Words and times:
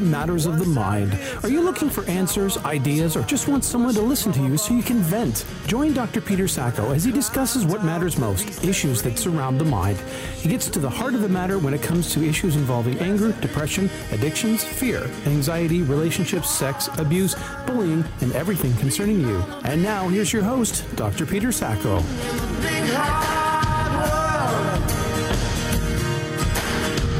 to 0.00 0.06
Matters 0.06 0.46
of 0.46 0.58
the 0.58 0.64
Mind. 0.64 1.18
Are 1.42 1.48
you 1.48 1.60
looking 1.60 1.90
for 1.90 2.04
answers, 2.06 2.56
ideas, 2.58 3.16
or 3.16 3.22
just 3.22 3.48
want 3.48 3.64
someone 3.64 3.94
to 3.94 4.00
listen 4.00 4.32
to 4.32 4.40
you 4.40 4.56
so 4.56 4.74
you 4.74 4.82
can 4.82 4.98
vent? 4.98 5.44
Join 5.66 5.92
Dr. 5.92 6.20
Peter 6.20 6.48
Sacco 6.48 6.92
as 6.92 7.04
he 7.04 7.12
discusses 7.12 7.64
what 7.64 7.84
matters 7.84 8.18
most 8.18 8.64
issues 8.64 9.02
that 9.02 9.18
surround 9.18 9.60
the 9.60 9.64
mind. 9.64 9.98
He 10.36 10.48
gets 10.48 10.68
to 10.70 10.78
the 10.78 10.88
heart 10.88 11.14
of 11.14 11.22
the 11.22 11.28
matter 11.28 11.58
when 11.58 11.74
it 11.74 11.82
comes 11.82 12.12
to 12.14 12.24
issues 12.24 12.56
involving 12.56 12.98
anger, 12.98 13.32
depression, 13.40 13.90
addictions, 14.10 14.64
fear, 14.64 15.10
anxiety, 15.26 15.82
relationships, 15.82 16.50
sex, 16.50 16.88
abuse, 16.98 17.34
bullying, 17.66 18.04
and 18.20 18.32
everything 18.32 18.74
concerning 18.76 19.20
you. 19.20 19.44
And 19.64 19.82
now, 19.82 20.08
here's 20.08 20.32
your 20.32 20.42
host, 20.42 20.84
Dr. 20.96 21.26
Peter 21.26 21.52
Sacco. 21.52 22.00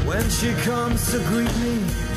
When 0.07 0.29
she 0.29 0.53
comes 0.63 1.11
to 1.11 1.19
greet 1.27 1.55
me. 1.57 2.10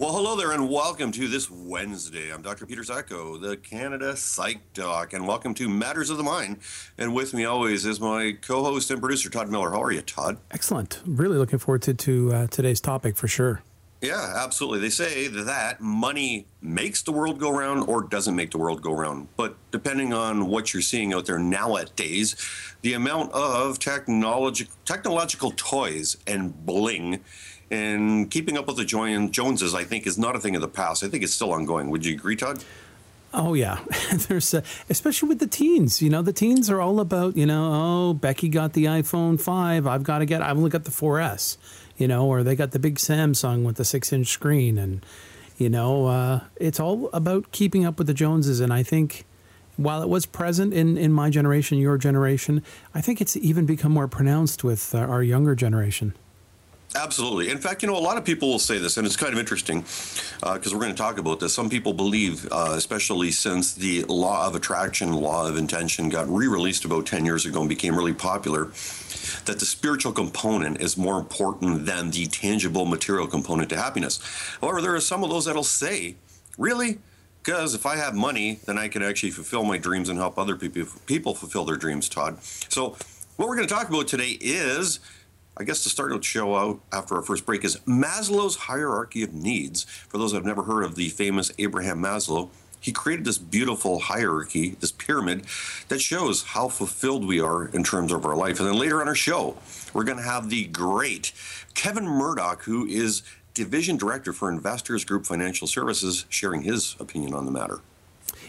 Well, 0.00 0.14
hello 0.14 0.34
there, 0.34 0.52
and 0.52 0.70
welcome 0.70 1.12
to 1.12 1.28
this 1.28 1.50
Wednesday. 1.50 2.32
I'm 2.32 2.40
Dr. 2.40 2.64
Peter 2.64 2.82
Sacco, 2.82 3.36
the 3.36 3.58
Canada 3.58 4.16
Psych 4.16 4.72
Doc, 4.72 5.12
and 5.12 5.26
welcome 5.28 5.52
to 5.52 5.68
Matters 5.68 6.08
of 6.08 6.16
the 6.16 6.22
Mind. 6.22 6.60
And 6.96 7.14
with 7.14 7.34
me 7.34 7.44
always 7.44 7.84
is 7.84 8.00
my 8.00 8.34
co 8.40 8.64
host 8.64 8.90
and 8.90 8.98
producer, 8.98 9.28
Todd 9.28 9.50
Miller. 9.50 9.72
How 9.72 9.82
are 9.82 9.92
you, 9.92 10.00
Todd? 10.00 10.38
Excellent. 10.52 11.02
Really 11.04 11.36
looking 11.36 11.58
forward 11.58 11.82
to, 11.82 11.92
to 11.92 12.32
uh, 12.32 12.46
today's 12.46 12.80
topic 12.80 13.14
for 13.14 13.28
sure. 13.28 13.60
Yeah, 14.00 14.32
absolutely. 14.36 14.78
They 14.78 14.88
say 14.88 15.26
that 15.26 15.82
money 15.82 16.46
makes 16.62 17.02
the 17.02 17.12
world 17.12 17.38
go 17.38 17.50
round 17.50 17.86
or 17.86 18.02
doesn't 18.02 18.34
make 18.34 18.52
the 18.52 18.58
world 18.58 18.80
go 18.80 18.94
round. 18.94 19.28
But 19.36 19.56
depending 19.70 20.14
on 20.14 20.46
what 20.46 20.72
you're 20.72 20.80
seeing 20.80 21.12
out 21.12 21.26
there 21.26 21.38
nowadays, 21.38 22.34
the 22.80 22.94
amount 22.94 23.32
of 23.32 23.78
technology, 23.78 24.68
technological 24.86 25.52
toys 25.54 26.16
and 26.26 26.64
bling 26.64 27.22
and 27.70 28.30
keeping 28.30 28.58
up 28.58 28.66
with 28.66 28.76
the 28.76 28.84
Joneses, 28.84 29.74
I 29.74 29.84
think, 29.84 30.06
is 30.06 30.18
not 30.18 30.34
a 30.34 30.40
thing 30.40 30.56
of 30.56 30.62
the 30.62 30.68
past. 30.68 31.04
I 31.04 31.08
think 31.08 31.22
it's 31.22 31.32
still 31.32 31.52
ongoing. 31.52 31.90
Would 31.90 32.04
you 32.04 32.14
agree, 32.14 32.36
Todd? 32.36 32.64
Oh 33.32 33.54
yeah, 33.54 33.78
there's 34.28 34.52
uh, 34.52 34.62
especially 34.88 35.28
with 35.28 35.38
the 35.38 35.46
teens. 35.46 36.02
You 36.02 36.10
know, 36.10 36.20
the 36.20 36.32
teens 36.32 36.68
are 36.68 36.80
all 36.80 36.98
about 36.98 37.36
you 37.36 37.46
know, 37.46 37.70
oh 37.72 38.14
Becky 38.14 38.48
got 38.48 38.72
the 38.72 38.86
iPhone 38.86 39.40
five, 39.40 39.86
I've 39.86 40.02
got 40.02 40.18
to 40.18 40.26
get, 40.26 40.42
I've 40.42 40.56
only 40.56 40.70
got 40.70 40.84
the 40.84 40.90
4S. 40.90 41.56
You 41.96 42.08
know, 42.08 42.26
or 42.26 42.42
they 42.42 42.56
got 42.56 42.70
the 42.70 42.78
big 42.78 42.96
Samsung 42.96 43.62
with 43.62 43.76
the 43.76 43.84
six 43.84 44.12
inch 44.12 44.28
screen, 44.28 44.78
and 44.78 45.04
you 45.58 45.68
know, 45.68 46.06
uh, 46.06 46.40
it's 46.56 46.80
all 46.80 47.10
about 47.12 47.52
keeping 47.52 47.84
up 47.84 47.98
with 47.98 48.06
the 48.06 48.14
Joneses. 48.14 48.58
And 48.58 48.72
I 48.72 48.82
think 48.82 49.26
while 49.76 50.02
it 50.02 50.08
was 50.08 50.24
present 50.24 50.72
in 50.72 50.96
in 50.96 51.12
my 51.12 51.28
generation, 51.28 51.78
your 51.78 51.98
generation, 51.98 52.62
I 52.94 53.02
think 53.02 53.20
it's 53.20 53.36
even 53.36 53.66
become 53.66 53.92
more 53.92 54.08
pronounced 54.08 54.64
with 54.64 54.94
uh, 54.94 54.98
our 54.98 55.22
younger 55.22 55.54
generation. 55.54 56.14
Absolutely. 56.94 57.50
In 57.50 57.58
fact, 57.58 57.82
you 57.82 57.88
know, 57.88 57.96
a 57.96 58.00
lot 58.00 58.18
of 58.18 58.24
people 58.24 58.48
will 58.48 58.58
say 58.58 58.78
this, 58.78 58.96
and 58.96 59.06
it's 59.06 59.16
kind 59.16 59.32
of 59.32 59.38
interesting 59.38 59.82
because 60.40 60.74
we're 60.74 60.80
going 60.80 60.94
to 60.94 60.98
talk 60.98 61.18
about 61.18 61.38
this. 61.38 61.54
Some 61.54 61.70
people 61.70 61.92
believe, 61.92 62.48
uh, 62.50 62.72
especially 62.74 63.30
since 63.30 63.74
the 63.74 64.02
law 64.04 64.46
of 64.46 64.56
attraction, 64.56 65.12
law 65.12 65.46
of 65.46 65.56
intention 65.56 66.08
got 66.08 66.28
re 66.28 66.48
released 66.48 66.84
about 66.84 67.06
10 67.06 67.24
years 67.24 67.46
ago 67.46 67.60
and 67.60 67.68
became 67.68 67.94
really 67.94 68.12
popular, 68.12 68.64
that 69.44 69.60
the 69.60 69.66
spiritual 69.66 70.10
component 70.10 70.80
is 70.80 70.96
more 70.96 71.18
important 71.18 71.86
than 71.86 72.10
the 72.10 72.26
tangible 72.26 72.84
material 72.84 73.28
component 73.28 73.70
to 73.70 73.76
happiness. 73.76 74.18
However, 74.60 74.82
there 74.82 74.94
are 74.94 75.00
some 75.00 75.22
of 75.22 75.30
those 75.30 75.44
that'll 75.44 75.62
say, 75.62 76.16
really? 76.58 76.98
Because 77.44 77.74
if 77.74 77.86
I 77.86 77.96
have 77.96 78.14
money, 78.16 78.58
then 78.66 78.78
I 78.78 78.88
can 78.88 79.02
actually 79.02 79.30
fulfill 79.30 79.62
my 79.62 79.78
dreams 79.78 80.08
and 80.08 80.18
help 80.18 80.38
other 80.38 80.56
people 80.56 80.86
people 81.06 81.34
fulfill 81.36 81.64
their 81.64 81.76
dreams, 81.76 82.08
Todd. 82.08 82.42
So, 82.42 82.96
what 83.36 83.48
we're 83.48 83.56
going 83.56 83.68
to 83.68 83.74
talk 83.74 83.88
about 83.88 84.08
today 84.08 84.36
is 84.40 85.00
I 85.60 85.62
guess 85.62 85.82
to 85.82 85.90
start 85.90 86.10
the 86.10 86.22
show 86.22 86.56
out 86.56 86.80
after 86.90 87.14
our 87.16 87.20
first 87.20 87.44
break 87.44 87.66
is 87.66 87.76
Maslow's 87.86 88.56
hierarchy 88.56 89.22
of 89.22 89.34
needs. 89.34 89.84
For 89.84 90.16
those 90.16 90.32
that 90.32 90.38
have 90.38 90.46
never 90.46 90.62
heard 90.62 90.84
of 90.84 90.94
the 90.94 91.10
famous 91.10 91.52
Abraham 91.58 92.00
Maslow, 92.00 92.48
he 92.80 92.92
created 92.92 93.26
this 93.26 93.36
beautiful 93.36 93.98
hierarchy, 93.98 94.70
this 94.80 94.90
pyramid, 94.90 95.44
that 95.88 96.00
shows 96.00 96.44
how 96.44 96.68
fulfilled 96.68 97.26
we 97.26 97.40
are 97.40 97.66
in 97.66 97.84
terms 97.84 98.10
of 98.10 98.24
our 98.24 98.34
life. 98.34 98.58
And 98.58 98.66
then 98.66 98.78
later 98.78 99.02
on 99.02 99.08
our 99.08 99.14
show, 99.14 99.58
we're 99.92 100.04
going 100.04 100.16
to 100.16 100.24
have 100.24 100.48
the 100.48 100.64
great 100.64 101.32
Kevin 101.74 102.06
Murdoch, 102.06 102.62
who 102.62 102.86
is 102.86 103.22
Division 103.52 103.98
Director 103.98 104.32
for 104.32 104.48
Investors 104.48 105.04
Group 105.04 105.26
Financial 105.26 105.66
Services, 105.66 106.24
sharing 106.30 106.62
his 106.62 106.96
opinion 106.98 107.34
on 107.34 107.44
the 107.44 107.50
matter. 107.50 107.80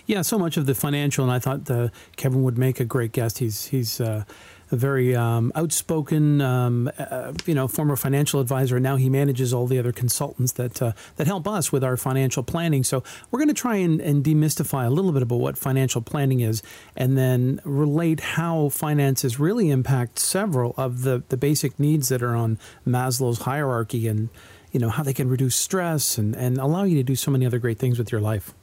Yeah, 0.06 0.22
so 0.22 0.40
much 0.40 0.56
of 0.56 0.66
the 0.66 0.76
financial, 0.76 1.26
and 1.26 1.34
I 1.34 1.40
thought 1.40 1.70
uh, 1.70 1.90
Kevin 2.16 2.44
would 2.44 2.58
make 2.58 2.80
a 2.80 2.86
great 2.86 3.12
guest. 3.12 3.40
He's 3.40 3.66
he's 3.66 4.00
uh, 4.00 4.24
a 4.72 4.76
very 4.76 5.16
um, 5.16 5.52
outspoken, 5.56 6.42
um, 6.42 6.90
uh, 6.98 7.34
you 7.46 7.54
know, 7.54 7.68
former 7.68 7.96
financial 7.96 8.40
advisor. 8.40 8.78
And 8.78 8.84
now 8.84 8.96
he 8.96 9.10
manages 9.10 9.54
all 9.54 9.68
the 9.68 9.78
other 9.78 9.92
consultants 9.92 10.54
that 10.54 10.82
uh, 10.82 10.94
that 11.18 11.28
help 11.28 11.48
us 11.48 11.72
with 11.72 11.84
our 11.84 11.98
financial 11.98 12.44
planning. 12.44 12.84
So 12.84 13.04
we're 13.30 13.40
going 13.40 13.50
to 13.50 13.54
try 13.54 13.76
and, 13.76 14.00
and 14.02 14.24
demystify 14.24 14.86
a 14.86 14.90
little 14.90 15.12
bit 15.12 15.22
about 15.22 15.40
what 15.40 15.58
financial 15.58 16.02
planning 16.02 16.40
is, 16.40 16.64
and 16.96 17.18
then 17.18 17.60
relate 17.66 18.22
how 18.22 18.70
finances 18.70 19.40
really 19.40 19.70
impact 19.70 20.20
several 20.20 20.74
of 20.78 21.04
the 21.04 21.24
the 21.30 21.38
basic 21.38 21.80
needs 21.80 22.10
that 22.10 22.24
are 22.24 22.36
on 22.36 22.58
Maslow's 22.88 23.40
hierarchy, 23.40 24.08
and 24.08 24.30
you 24.72 24.80
know 24.80 24.90
how 24.90 25.04
they 25.04 25.14
can 25.14 25.30
reduce 25.30 25.56
stress 25.56 26.18
and 26.18 26.36
and 26.36 26.58
allow 26.58 26.84
you 26.84 26.96
to 26.96 27.04
do 27.04 27.16
so 27.16 27.32
many 27.32 27.46
other 27.46 27.60
great 27.60 27.78
things 27.78 27.98
with 27.98 28.12
your 28.12 28.22
life. 28.22 28.54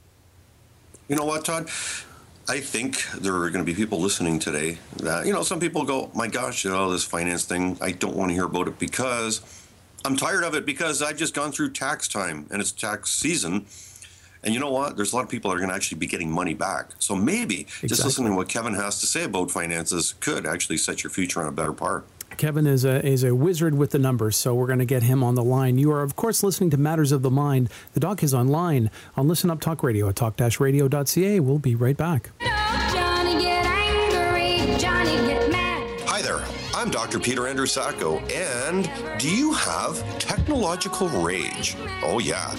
You 1.07 1.15
know 1.15 1.25
what, 1.25 1.45
Todd? 1.45 1.69
I 2.49 2.61
think 2.61 3.05
there 3.11 3.35
are 3.35 3.51
going 3.51 3.63
to 3.63 3.71
be 3.71 3.75
people 3.75 3.99
listening 3.99 4.39
today 4.39 4.79
that, 4.97 5.27
you 5.27 5.33
know, 5.33 5.43
some 5.43 5.59
people 5.59 5.83
go, 5.83 6.09
my 6.15 6.27
gosh, 6.27 6.65
you 6.65 6.71
know, 6.71 6.91
this 6.91 7.03
finance 7.03 7.45
thing, 7.45 7.77
I 7.79 7.91
don't 7.91 8.15
want 8.15 8.31
to 8.31 8.33
hear 8.33 8.45
about 8.45 8.67
it 8.67 8.79
because 8.79 9.41
I'm 10.03 10.17
tired 10.17 10.43
of 10.43 10.55
it 10.55 10.65
because 10.65 11.03
I've 11.03 11.17
just 11.17 11.35
gone 11.35 11.51
through 11.51 11.73
tax 11.73 12.07
time 12.07 12.47
and 12.49 12.59
it's 12.59 12.71
tax 12.71 13.11
season. 13.11 13.67
And 14.43 14.51
you 14.51 14.59
know 14.59 14.71
what? 14.71 14.95
There's 14.95 15.13
a 15.13 15.15
lot 15.15 15.25
of 15.25 15.29
people 15.29 15.51
that 15.51 15.57
are 15.57 15.59
going 15.59 15.69
to 15.69 15.75
actually 15.75 15.99
be 15.99 16.07
getting 16.07 16.31
money 16.31 16.55
back. 16.55 16.89
So 16.97 17.15
maybe 17.15 17.61
exactly. 17.61 17.89
just 17.89 18.03
listening 18.03 18.31
to 18.31 18.35
what 18.35 18.49
Kevin 18.49 18.73
has 18.73 18.99
to 19.01 19.05
say 19.05 19.25
about 19.25 19.51
finances 19.51 20.15
could 20.19 20.47
actually 20.47 20.77
set 20.77 21.03
your 21.03 21.11
future 21.11 21.41
on 21.41 21.47
a 21.47 21.51
better 21.51 21.73
par. 21.73 22.03
Kevin 22.39 22.65
is 22.65 22.85
a 22.85 23.05
is 23.05 23.25
a 23.25 23.35
wizard 23.35 23.75
with 23.75 23.91
the 23.91 23.99
numbers, 23.99 24.37
so 24.37 24.55
we're 24.55 24.65
going 24.65 24.79
to 24.79 24.85
get 24.85 25.03
him 25.03 25.21
on 25.25 25.35
the 25.35 25.43
line. 25.43 25.77
You 25.77 25.91
are, 25.91 26.01
of 26.01 26.15
course, 26.15 26.41
listening 26.41 26.69
to 26.69 26.77
Matters 26.77 27.11
of 27.11 27.21
the 27.21 27.29
Mind. 27.29 27.69
The 27.93 27.99
doc 27.99 28.23
is 28.23 28.33
online 28.33 28.89
on 29.17 29.27
Listen 29.27 29.49
Up 29.49 29.59
Talk 29.59 29.83
Radio 29.83 30.07
at 30.07 30.15
talk-radio.ca. 30.15 31.41
We'll 31.41 31.59
be 31.59 31.75
right 31.75 31.97
back. 31.97 32.29
Hi 32.39 32.89
I'm 36.73 36.89
Dr. 36.89 37.19
Peter 37.19 37.47
Andrew 37.47 37.65
Sacco, 37.65 38.19
and 38.27 38.91
do 39.19 39.29
you 39.29 39.53
have 39.53 40.19
technological 40.19 41.07
rage? 41.09 41.75
Oh, 42.03 42.19
yeah, 42.19 42.53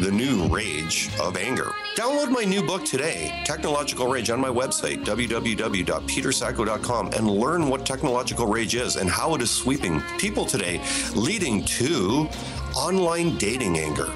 the 0.00 0.10
new 0.10 0.48
rage 0.48 1.08
of 1.20 1.36
anger. 1.36 1.70
Download 1.94 2.30
my 2.30 2.42
new 2.44 2.62
book 2.62 2.84
today, 2.84 3.42
Technological 3.44 4.08
Rage, 4.08 4.30
on 4.30 4.40
my 4.40 4.48
website, 4.48 5.04
www.petersacco.com, 5.04 7.12
and 7.14 7.30
learn 7.30 7.68
what 7.68 7.86
technological 7.86 8.46
rage 8.46 8.74
is 8.74 8.96
and 8.96 9.10
how 9.10 9.34
it 9.34 9.42
is 9.42 9.50
sweeping 9.50 10.02
people 10.18 10.44
today, 10.44 10.82
leading 11.14 11.64
to 11.64 12.28
online 12.74 13.38
dating 13.38 13.78
anger 13.78 14.10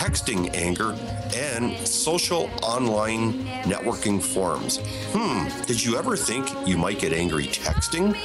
texting 0.00 0.48
anger, 0.54 0.96
and 1.36 1.76
social 1.86 2.48
online 2.62 3.44
networking 3.64 4.22
forums. 4.22 4.78
Hmm, 5.12 5.46
did 5.66 5.84
you 5.84 5.98
ever 5.98 6.16
think 6.16 6.48
you 6.66 6.78
might 6.78 6.98
get 6.98 7.12
angry 7.12 7.48
texting, 7.48 8.16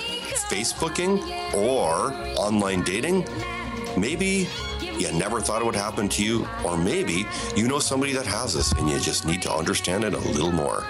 Facebooking, 0.44 1.20
or 1.54 2.14
online 2.40 2.84
dating? 2.84 3.28
Maybe 3.98 4.48
you 4.98 5.12
never 5.14 5.42
thought 5.42 5.62
it 5.62 5.66
would 5.66 5.76
happen 5.76 6.08
to 6.10 6.24
you, 6.24 6.48
or 6.64 6.78
maybe 6.78 7.26
you 7.56 7.68
know 7.68 7.80
somebody 7.80 8.14
that 8.14 8.26
has 8.26 8.54
this 8.54 8.72
and 8.74 8.90
you 8.90 9.00
just 9.00 9.26
need 9.26 9.42
to 9.42 9.52
understand 9.52 10.04
it 10.04 10.14
a 10.14 10.20
little 10.20 10.52
more. 10.52 10.86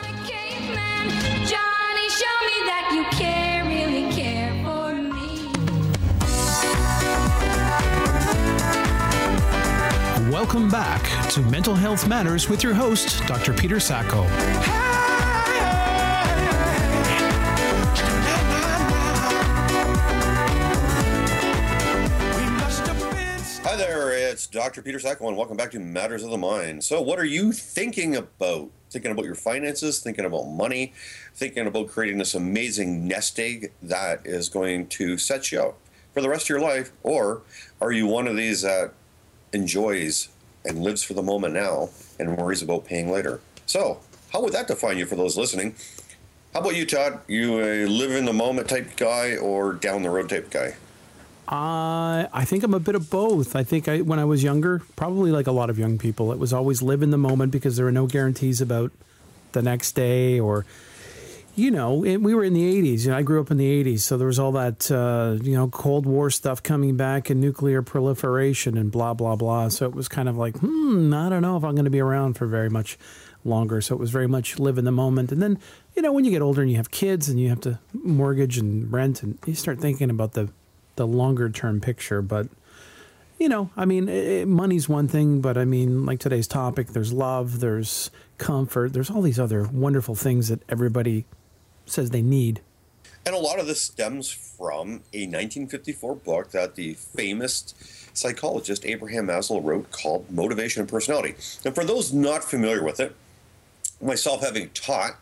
Johnny, 1.46 2.10
show 2.10 2.38
me 2.46 2.58
that 2.66 2.92
you 2.94 3.04
care, 3.18 3.66
really 3.66 4.12
care 4.14 4.52
for 4.64 4.94
me. 4.94 5.52
Welcome 10.32 10.70
back 10.70 11.30
to 11.32 11.42
Mental 11.42 11.76
Health 11.76 12.08
Matters 12.08 12.50
with 12.50 12.64
your 12.64 12.74
host, 12.74 13.24
Dr. 13.28 13.54
Peter 13.54 13.80
Sacco. 13.80 14.85
It's 24.36 24.48
Dr. 24.48 24.82
Peter 24.82 25.00
Sacco, 25.00 25.30
and 25.30 25.38
welcome 25.38 25.56
back 25.56 25.72
to 25.72 25.80
Matters 25.80 26.22
of 26.22 26.30
the 26.30 26.38
Mind. 26.38 26.84
So, 26.84 27.02
what 27.02 27.20
are 27.20 27.26
you 27.26 27.54
thinking 27.54 28.18
about? 28.18 28.70
Thinking 28.92 29.12
about 29.12 29.24
your 29.24 29.34
finances, 29.34 30.02
thinking 30.02 30.26
about 30.26 30.48
money, 30.50 30.92
thinking 31.34 31.66
about 31.66 31.88
creating 31.88 32.18
this 32.18 32.36
amazing 32.36 33.08
nest 33.08 33.40
egg 33.40 33.72
that 33.82 34.26
is 34.26 34.50
going 34.50 34.88
to 34.88 35.18
set 35.18 35.54
you 35.54 35.62
up 35.62 35.78
for 36.14 36.20
the 36.20 36.28
rest 36.28 36.48
of 36.48 36.50
your 36.50 36.60
life? 36.60 36.92
Or 37.02 37.44
are 37.80 37.94
you 37.94 38.08
one 38.08 38.28
of 38.28 38.36
these 38.36 38.64
that 38.64 38.92
enjoys 39.54 40.28
and 40.66 40.84
lives 40.84 41.02
for 41.02 41.14
the 41.14 41.24
moment 41.24 41.54
now 41.54 41.92
and 42.20 42.38
worries 42.38 42.62
about 42.62 42.84
paying 42.84 43.10
later. 43.10 43.40
So, 43.66 44.02
how 44.34 44.42
would 44.42 44.52
that 44.52 44.68
define 44.68 44.98
you 44.98 45.06
for 45.06 45.16
those 45.16 45.38
listening? 45.38 45.76
How 46.54 46.60
about 46.60 46.76
you, 46.76 46.86
Todd? 46.86 47.22
You 47.30 47.62
a 47.62 47.86
live 47.86 48.12
in 48.12 48.26
the 48.26 48.34
moment 48.34 48.68
type 48.68 48.98
guy 48.98 49.38
or 49.38 49.72
down 49.72 50.04
the 50.04 50.10
road 50.10 50.28
type 50.28 50.50
guy? 50.50 50.76
Uh, 51.48 52.26
I 52.34 52.44
think 52.46 52.64
I'm 52.64 52.74
a 52.74 52.80
bit 52.80 52.96
of 52.96 53.10
both. 53.10 53.56
I 53.56 53.64
think 53.64 53.88
I, 53.88 54.02
when 54.02 54.18
I 54.18 54.26
was 54.26 54.44
younger, 54.44 54.82
probably 54.96 55.32
like 55.32 55.46
a 55.46 55.52
lot 55.52 55.70
of 55.70 55.78
young 55.78 56.00
people, 56.00 56.32
it 56.32 56.40
was 56.40 56.52
always 56.52 56.82
live 56.82 57.04
in 57.04 57.12
the 57.12 57.20
moment 57.20 57.52
because 57.52 57.76
there 57.76 57.86
were 57.86 57.92
no 57.92 58.08
guarantees 58.08 58.62
about 58.62 58.92
the 59.52 59.62
next 59.62 59.92
day 59.92 60.40
or, 60.40 60.66
you 61.56 61.70
know, 61.70 62.04
it, 62.04 62.18
we 62.18 62.34
were 62.34 62.44
in 62.44 62.54
the 62.54 62.82
80s. 62.82 63.06
You 63.06 63.12
know, 63.12 63.18
I 63.18 63.22
grew 63.22 63.40
up 63.40 63.52
in 63.52 63.58
the 63.58 63.84
80s, 63.84 64.00
so 64.00 64.18
there 64.18 64.26
was 64.26 64.40
all 64.40 64.54
that, 64.54 64.90
uh, 64.90 65.38
you 65.44 65.56
know, 65.56 65.68
Cold 65.68 66.08
War 66.08 66.32
stuff 66.32 66.64
coming 66.64 66.98
back 66.98 67.30
and 67.30 67.40
nuclear 67.40 67.84
proliferation 67.84 68.76
and 68.76 68.92
blah, 68.92 69.14
blah, 69.14 69.36
blah. 69.36 69.70
So 69.70 69.86
it 69.86 69.94
was 69.94 70.08
kind 70.08 70.28
of 70.28 70.38
like, 70.38 70.58
hmm, 70.58 71.14
I 71.14 71.30
don't 71.30 71.44
know 71.44 71.58
if 71.58 71.64
I'm 71.64 71.76
going 71.76 71.86
to 71.86 71.92
be 71.92 72.02
around 72.02 72.34
for 72.38 72.48
very 72.48 72.72
much 72.72 72.98
longer. 73.44 73.82
So 73.82 73.94
it 73.94 74.00
was 74.00 74.10
very 74.10 74.28
much 74.28 74.58
live 74.58 74.80
in 74.80 74.86
the 74.86 74.92
moment. 74.92 75.32
And 75.32 75.44
then, 75.44 75.60
you 75.96 76.02
know, 76.02 76.12
when 76.12 76.26
you 76.26 76.32
get 76.32 76.42
older 76.42 76.64
and 76.64 76.72
you 76.72 76.78
have 76.78 76.90
kids 76.90 77.30
and 77.30 77.40
you 77.40 77.50
have 77.50 77.62
to 77.62 77.78
mortgage 77.94 78.58
and 78.58 78.92
rent, 78.92 79.22
and 79.22 79.38
you 79.46 79.54
start 79.54 79.80
thinking 79.80 80.10
about 80.10 80.34
the 80.34 80.50
the 80.96 81.08
longer 81.08 81.50
term 81.50 81.82
picture. 81.82 82.22
But 82.22 82.48
you 83.40 83.50
know, 83.50 83.70
I 83.76 83.86
mean, 83.86 84.08
it, 84.08 84.48
money's 84.48 84.88
one 84.88 85.08
thing, 85.08 85.42
but 85.42 85.58
I 85.58 85.66
mean, 85.66 86.06
like 86.06 86.20
today's 86.20 86.48
topic, 86.48 86.88
there's 86.90 87.12
love, 87.12 87.60
there's 87.60 88.10
comfort, 88.38 88.94
there's 88.94 89.10
all 89.10 89.22
these 89.22 89.40
other 89.40 89.64
wonderful 89.64 90.16
things 90.16 90.48
that 90.48 90.62
everybody 90.70 91.26
says 91.86 92.12
they 92.12 92.22
need. 92.22 92.62
And 93.26 93.36
a 93.36 93.40
lot 93.40 93.60
of 93.60 93.68
this 93.68 93.82
stems 93.82 94.30
from 94.30 95.02
a 95.12 95.26
1954 95.26 96.16
book 96.16 96.52
that 96.52 96.76
the 96.76 96.94
famous 96.94 97.74
psychologist 98.14 98.86
Abraham 98.86 99.28
Maslow 99.28 99.64
wrote 99.64 99.92
called 99.92 100.30
Motivation 100.32 100.82
and 100.82 100.90
Personality. 100.90 101.36
And 101.66 101.74
for 101.74 101.84
those 101.84 102.14
not 102.14 102.44
familiar 102.44 102.84
with 102.84 103.00
it, 103.00 103.16
myself 104.02 104.42
having 104.42 104.70
taught 104.70 105.20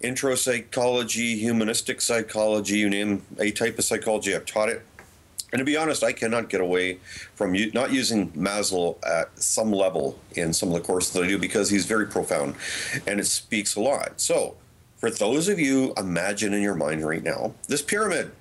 intro 0.00 0.34
psychology, 0.34 1.36
humanistic 1.38 2.00
psychology, 2.00 2.78
you 2.78 2.88
name 2.88 3.22
a 3.38 3.50
type 3.50 3.78
of 3.78 3.84
psychology, 3.84 4.34
I've 4.34 4.46
taught 4.46 4.68
it. 4.68 4.82
And 5.52 5.58
to 5.58 5.64
be 5.64 5.76
honest, 5.76 6.04
I 6.04 6.12
cannot 6.12 6.48
get 6.48 6.60
away 6.60 6.98
from 7.34 7.54
u- 7.54 7.70
not 7.72 7.92
using 7.92 8.30
Maslow 8.32 8.96
at 9.04 9.36
some 9.40 9.72
level 9.72 10.18
in 10.32 10.52
some 10.52 10.68
of 10.68 10.74
the 10.74 10.80
courses 10.80 11.12
that 11.14 11.24
I 11.24 11.26
do 11.26 11.38
because 11.38 11.70
he's 11.70 11.86
very 11.86 12.06
profound 12.06 12.54
and 13.06 13.18
it 13.20 13.26
speaks 13.26 13.76
a 13.76 13.80
lot. 13.80 14.20
So, 14.20 14.56
for 14.98 15.10
those 15.10 15.48
of 15.48 15.58
you, 15.58 15.94
imagine 15.96 16.52
in 16.52 16.62
your 16.62 16.74
mind 16.74 17.06
right 17.06 17.22
now 17.22 17.54
this 17.68 17.82
pyramid. 17.82 18.32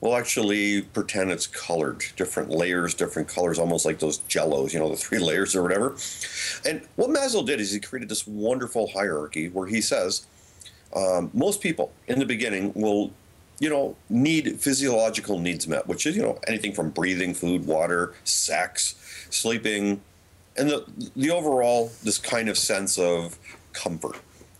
We'll 0.00 0.16
actually 0.16 0.82
pretend 0.82 1.32
it's 1.32 1.48
colored, 1.48 2.04
different 2.14 2.50
layers, 2.50 2.94
different 2.94 3.26
colors, 3.26 3.58
almost 3.58 3.84
like 3.84 3.98
those 3.98 4.18
jellos, 4.28 4.72
you 4.72 4.78
know, 4.78 4.88
the 4.88 4.96
three 4.96 5.18
layers 5.30 5.56
or 5.56 5.62
whatever. 5.62 5.96
And 6.64 6.82
what 6.94 7.10
Maslow 7.10 7.44
did 7.44 7.60
is 7.60 7.72
he 7.72 7.80
created 7.80 8.08
this 8.08 8.26
wonderful 8.26 8.88
hierarchy 8.88 9.48
where 9.48 9.66
he 9.66 9.80
says 9.80 10.26
um, 10.94 11.30
most 11.34 11.60
people 11.60 11.92
in 12.06 12.18
the 12.18 12.24
beginning 12.24 12.72
will 12.74 13.10
you 13.60 13.68
know, 13.68 13.96
need 14.08 14.60
physiological 14.60 15.38
needs 15.38 15.66
met, 15.66 15.86
which 15.86 16.06
is, 16.06 16.16
you 16.16 16.22
know, 16.22 16.38
anything 16.46 16.72
from 16.72 16.90
breathing, 16.90 17.34
food, 17.34 17.66
water, 17.66 18.14
sex, 18.24 18.94
sleeping, 19.30 20.00
and 20.56 20.70
the, 20.70 21.10
the 21.16 21.30
overall, 21.30 21.90
this 22.02 22.18
kind 22.18 22.48
of 22.48 22.56
sense 22.58 22.98
of 22.98 23.38
comfort. 23.72 24.16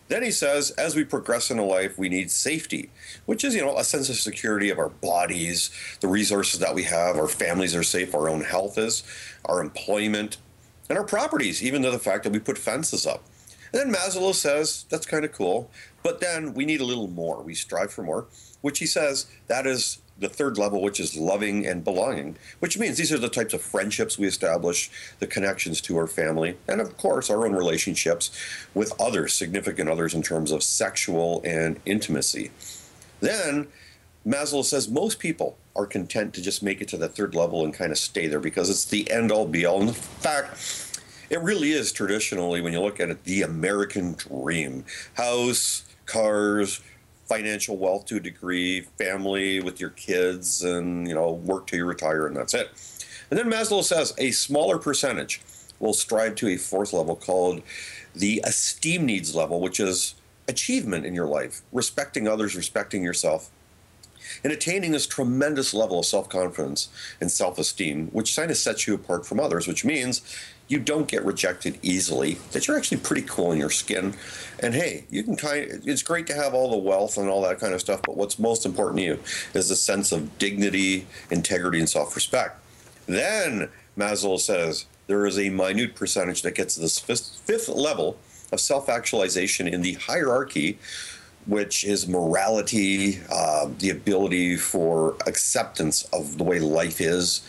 Then 0.08 0.22
he 0.22 0.30
says, 0.30 0.70
as 0.72 0.96
we 0.96 1.04
progress 1.04 1.50
in 1.50 1.58
life, 1.58 1.98
we 1.98 2.08
need 2.08 2.30
safety, 2.30 2.90
which 3.26 3.44
is, 3.44 3.54
you 3.54 3.60
know, 3.60 3.76
a 3.76 3.84
sense 3.84 4.08
of 4.08 4.16
security 4.16 4.70
of 4.70 4.78
our 4.78 4.88
bodies, 4.88 5.70
the 6.00 6.08
resources 6.08 6.60
that 6.60 6.74
we 6.74 6.84
have, 6.84 7.16
our 7.16 7.28
families 7.28 7.76
are 7.76 7.82
safe, 7.82 8.14
our 8.14 8.28
own 8.28 8.40
health 8.40 8.78
is, 8.78 9.02
our 9.44 9.60
employment, 9.60 10.38
and 10.88 10.96
our 10.96 11.04
properties, 11.04 11.62
even 11.62 11.82
to 11.82 11.90
the 11.90 11.98
fact 11.98 12.24
that 12.24 12.32
we 12.32 12.38
put 12.38 12.56
fences 12.56 13.06
up. 13.06 13.22
And 13.72 13.82
then 13.82 13.92
Maslow 13.92 14.34
says, 14.34 14.86
that's 14.88 15.04
kind 15.04 15.26
of 15.26 15.32
cool, 15.32 15.70
but 16.02 16.20
then 16.20 16.54
we 16.54 16.64
need 16.64 16.80
a 16.80 16.86
little 16.86 17.08
more. 17.08 17.42
We 17.42 17.54
strive 17.54 17.92
for 17.92 18.02
more 18.02 18.28
which 18.60 18.78
he 18.78 18.86
says 18.86 19.26
that 19.46 19.66
is 19.66 19.98
the 20.18 20.28
third 20.28 20.58
level, 20.58 20.82
which 20.82 20.98
is 20.98 21.16
loving 21.16 21.64
and 21.66 21.84
belonging, 21.84 22.36
which 22.58 22.76
means 22.76 22.98
these 22.98 23.12
are 23.12 23.18
the 23.18 23.28
types 23.28 23.54
of 23.54 23.62
friendships 23.62 24.18
we 24.18 24.26
establish, 24.26 24.90
the 25.20 25.26
connections 25.26 25.80
to 25.80 25.96
our 25.96 26.08
family, 26.08 26.56
and 26.66 26.80
of 26.80 26.96
course, 26.96 27.30
our 27.30 27.46
own 27.46 27.54
relationships 27.54 28.30
with 28.74 28.92
others, 29.00 29.32
significant 29.32 29.88
others, 29.88 30.14
in 30.14 30.22
terms 30.22 30.50
of 30.50 30.62
sexual 30.62 31.40
and 31.44 31.80
intimacy. 31.86 32.50
Then 33.20 33.68
Maslow 34.26 34.64
says 34.64 34.88
most 34.88 35.18
people 35.20 35.56
are 35.76 35.86
content 35.86 36.34
to 36.34 36.42
just 36.42 36.62
make 36.62 36.80
it 36.80 36.88
to 36.88 36.96
the 36.96 37.08
third 37.08 37.34
level 37.34 37.64
and 37.64 37.72
kind 37.72 37.92
of 37.92 37.98
stay 37.98 38.26
there 38.26 38.40
because 38.40 38.68
it's 38.68 38.84
the 38.84 39.08
end 39.10 39.30
all 39.30 39.46
be 39.46 39.64
all. 39.64 39.80
In 39.80 39.92
fact, 39.92 40.98
it 41.30 41.40
really 41.40 41.72
is 41.72 41.92
traditionally, 41.92 42.60
when 42.60 42.72
you 42.72 42.80
look 42.80 42.98
at 42.98 43.10
it, 43.10 43.22
the 43.24 43.42
American 43.42 44.14
dream 44.14 44.84
house, 45.14 45.84
cars, 46.06 46.80
financial 47.28 47.76
wealth 47.76 48.06
to 48.06 48.16
a 48.16 48.20
degree, 48.20 48.80
family 48.98 49.60
with 49.60 49.80
your 49.80 49.90
kids, 49.90 50.64
and 50.64 51.06
you 51.06 51.14
know, 51.14 51.32
work 51.32 51.66
till 51.66 51.78
you 51.78 51.84
retire, 51.84 52.26
and 52.26 52.36
that's 52.36 52.54
it. 52.54 52.70
And 53.30 53.38
then 53.38 53.50
Maslow 53.50 53.84
says 53.84 54.14
a 54.18 54.30
smaller 54.30 54.78
percentage 54.78 55.42
will 55.78 55.92
strive 55.92 56.34
to 56.36 56.48
a 56.48 56.56
fourth 56.56 56.92
level 56.92 57.14
called 57.14 57.62
the 58.14 58.40
esteem 58.44 59.06
needs 59.06 59.34
level, 59.34 59.60
which 59.60 59.78
is 59.78 60.14
achievement 60.48 61.04
in 61.04 61.14
your 61.14 61.26
life, 61.26 61.60
respecting 61.72 62.26
others, 62.26 62.56
respecting 62.56 63.04
yourself, 63.04 63.50
and 64.42 64.52
attaining 64.52 64.92
this 64.92 65.06
tremendous 65.06 65.74
level 65.74 66.00
of 66.00 66.06
self 66.06 66.28
confidence 66.28 66.88
and 67.20 67.30
self 67.30 67.58
esteem, 67.58 68.08
which 68.08 68.34
kind 68.34 68.50
of 68.50 68.56
sets 68.56 68.86
you 68.86 68.94
apart 68.94 69.26
from 69.26 69.38
others, 69.38 69.68
which 69.68 69.84
means 69.84 70.22
you 70.68 70.78
don't 70.78 71.08
get 71.08 71.24
rejected 71.24 71.78
easily, 71.82 72.34
that 72.52 72.68
you're 72.68 72.76
actually 72.76 72.98
pretty 72.98 73.22
cool 73.22 73.52
in 73.52 73.58
your 73.58 73.70
skin. 73.70 74.14
And 74.60 74.74
hey, 74.74 75.04
you 75.10 75.22
can 75.22 75.34
kind 75.36 75.70
of, 75.70 75.88
it's 75.88 76.02
great 76.02 76.26
to 76.28 76.34
have 76.34 76.54
all 76.54 76.70
the 76.70 76.76
wealth 76.76 77.16
and 77.16 77.28
all 77.28 77.42
that 77.42 77.58
kind 77.58 77.72
of 77.72 77.80
stuff, 77.80 78.02
but 78.04 78.16
what's 78.16 78.38
most 78.38 78.66
important 78.66 78.98
to 78.98 79.04
you 79.04 79.18
is 79.54 79.70
a 79.70 79.76
sense 79.76 80.12
of 80.12 80.38
dignity, 80.38 81.06
integrity, 81.30 81.78
and 81.78 81.88
self 81.88 82.14
respect. 82.14 82.60
Then 83.06 83.70
Maslow 83.96 84.38
says 84.38 84.84
there 85.06 85.26
is 85.26 85.38
a 85.38 85.48
minute 85.48 85.94
percentage 85.94 86.42
that 86.42 86.54
gets 86.54 86.74
to 86.74 86.80
this 86.80 86.98
fifth, 86.98 87.40
fifth 87.44 87.68
level 87.68 88.18
of 88.52 88.60
self 88.60 88.88
actualization 88.88 89.66
in 89.66 89.80
the 89.80 89.94
hierarchy, 89.94 90.78
which 91.46 91.84
is 91.84 92.06
morality, 92.06 93.20
uh, 93.32 93.68
the 93.78 93.88
ability 93.88 94.56
for 94.56 95.16
acceptance 95.26 96.04
of 96.12 96.36
the 96.36 96.44
way 96.44 96.58
life 96.58 97.00
is, 97.00 97.40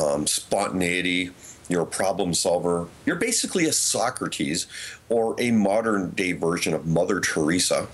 um, 0.00 0.26
spontaneity. 0.26 1.30
You're 1.72 1.82
a 1.82 1.86
problem 1.86 2.34
solver. 2.34 2.86
You're 3.06 3.16
basically 3.16 3.64
a 3.64 3.72
Socrates 3.72 4.66
or 5.08 5.34
a 5.40 5.50
modern 5.52 6.10
day 6.10 6.32
version 6.32 6.74
of 6.74 6.86
Mother 6.86 7.18
Teresa, 7.18 7.88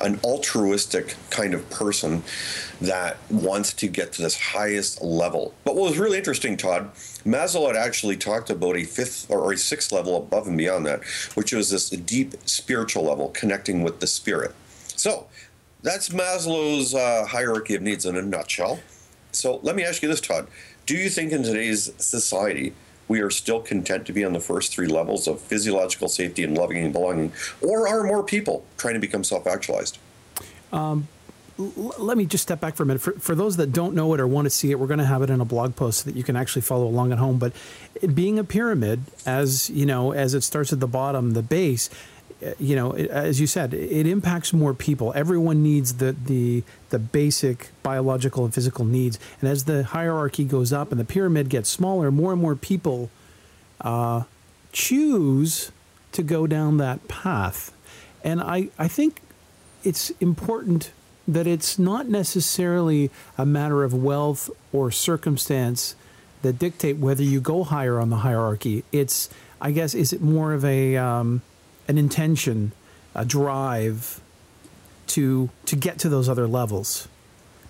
an 0.00 0.18
altruistic 0.24 1.16
kind 1.28 1.52
of 1.52 1.68
person 1.68 2.22
that 2.80 3.18
wants 3.28 3.74
to 3.74 3.88
get 3.88 4.12
to 4.14 4.22
this 4.22 4.40
highest 4.40 5.02
level. 5.02 5.52
But 5.64 5.76
what 5.76 5.90
was 5.90 5.98
really 5.98 6.16
interesting, 6.16 6.56
Todd, 6.56 6.94
Maslow 7.26 7.66
had 7.66 7.76
actually 7.76 8.16
talked 8.16 8.48
about 8.48 8.76
a 8.78 8.84
fifth 8.84 9.30
or 9.30 9.52
a 9.52 9.58
sixth 9.58 9.92
level 9.92 10.16
above 10.16 10.46
and 10.46 10.56
beyond 10.56 10.86
that, 10.86 11.04
which 11.34 11.52
was 11.52 11.68
this 11.68 11.90
deep 11.90 12.34
spiritual 12.46 13.04
level, 13.04 13.28
connecting 13.28 13.82
with 13.82 14.00
the 14.00 14.06
spirit. 14.06 14.54
So 14.96 15.26
that's 15.82 16.08
Maslow's 16.08 16.94
uh, 16.94 17.26
hierarchy 17.26 17.74
of 17.74 17.82
needs 17.82 18.06
in 18.06 18.16
a 18.16 18.22
nutshell. 18.22 18.80
So 19.32 19.60
let 19.62 19.76
me 19.76 19.84
ask 19.84 20.02
you 20.02 20.08
this, 20.08 20.22
Todd. 20.22 20.46
Do 20.86 20.96
you 20.96 21.10
think 21.10 21.32
in 21.32 21.42
today's 21.42 21.92
society 22.02 22.72
we 23.10 23.20
are 23.20 23.28
still 23.28 23.60
content 23.60 24.06
to 24.06 24.12
be 24.12 24.24
on 24.24 24.32
the 24.32 24.38
first 24.38 24.72
three 24.72 24.86
levels 24.86 25.26
of 25.26 25.40
physiological 25.40 26.08
safety 26.08 26.44
and 26.44 26.56
loving 26.56 26.84
and 26.84 26.92
belonging, 26.92 27.32
or 27.60 27.88
are 27.88 28.04
more 28.04 28.22
people 28.22 28.64
trying 28.78 28.94
to 28.94 29.00
become 29.00 29.24
self 29.24 29.48
actualized? 29.48 29.98
Um, 30.72 31.08
l- 31.58 31.92
let 31.98 32.16
me 32.16 32.24
just 32.24 32.42
step 32.42 32.60
back 32.60 32.76
for 32.76 32.84
a 32.84 32.86
minute. 32.86 33.02
For, 33.02 33.10
for 33.14 33.34
those 33.34 33.56
that 33.56 33.72
don't 33.72 33.96
know 33.96 34.14
it 34.14 34.20
or 34.20 34.28
want 34.28 34.46
to 34.46 34.50
see 34.50 34.70
it, 34.70 34.78
we're 34.78 34.86
going 34.86 35.00
to 35.00 35.06
have 35.06 35.22
it 35.22 35.30
in 35.30 35.40
a 35.40 35.44
blog 35.44 35.74
post 35.74 36.00
so 36.00 36.04
that 36.08 36.16
you 36.16 36.22
can 36.22 36.36
actually 36.36 36.62
follow 36.62 36.86
along 36.86 37.10
at 37.10 37.18
home. 37.18 37.40
But 37.40 37.52
being 38.14 38.38
a 38.38 38.44
pyramid, 38.44 39.00
as 39.26 39.68
you 39.70 39.86
know, 39.86 40.12
as 40.12 40.32
it 40.32 40.42
starts 40.42 40.72
at 40.72 40.78
the 40.78 40.86
bottom, 40.86 41.32
the 41.32 41.42
base, 41.42 41.90
you 42.58 42.74
know, 42.76 42.92
it, 42.92 43.10
as 43.10 43.40
you 43.40 43.46
said, 43.46 43.74
it 43.74 44.06
impacts 44.06 44.52
more 44.52 44.74
people. 44.74 45.12
Everyone 45.14 45.62
needs 45.62 45.94
the 45.94 46.12
the 46.12 46.62
the 46.90 46.98
basic 46.98 47.70
biological 47.82 48.44
and 48.44 48.54
physical 48.54 48.84
needs, 48.84 49.18
and 49.40 49.50
as 49.50 49.64
the 49.64 49.84
hierarchy 49.84 50.44
goes 50.44 50.72
up 50.72 50.90
and 50.90 51.00
the 51.00 51.04
pyramid 51.04 51.48
gets 51.48 51.68
smaller, 51.68 52.10
more 52.10 52.32
and 52.32 52.40
more 52.40 52.56
people 52.56 53.10
uh, 53.80 54.24
choose 54.72 55.70
to 56.12 56.22
go 56.22 56.46
down 56.46 56.76
that 56.78 57.06
path. 57.08 57.72
And 58.22 58.40
I, 58.40 58.68
I 58.78 58.88
think 58.88 59.22
it's 59.84 60.10
important 60.20 60.92
that 61.26 61.46
it's 61.46 61.78
not 61.78 62.08
necessarily 62.08 63.10
a 63.38 63.46
matter 63.46 63.84
of 63.84 63.94
wealth 63.94 64.50
or 64.72 64.90
circumstance 64.90 65.94
that 66.42 66.58
dictate 66.58 66.96
whether 66.96 67.22
you 67.22 67.40
go 67.40 67.64
higher 67.64 67.98
on 67.98 68.10
the 68.10 68.16
hierarchy. 68.16 68.84
It's, 68.92 69.28
I 69.60 69.70
guess, 69.70 69.94
is 69.94 70.12
it 70.12 70.20
more 70.20 70.52
of 70.52 70.64
a 70.64 70.96
um, 70.96 71.42
an 71.90 71.98
intention, 71.98 72.72
a 73.14 73.24
drive 73.24 74.20
to 75.08 75.50
to 75.66 75.76
get 75.76 75.98
to 75.98 76.08
those 76.08 76.28
other 76.28 76.46
levels? 76.46 77.08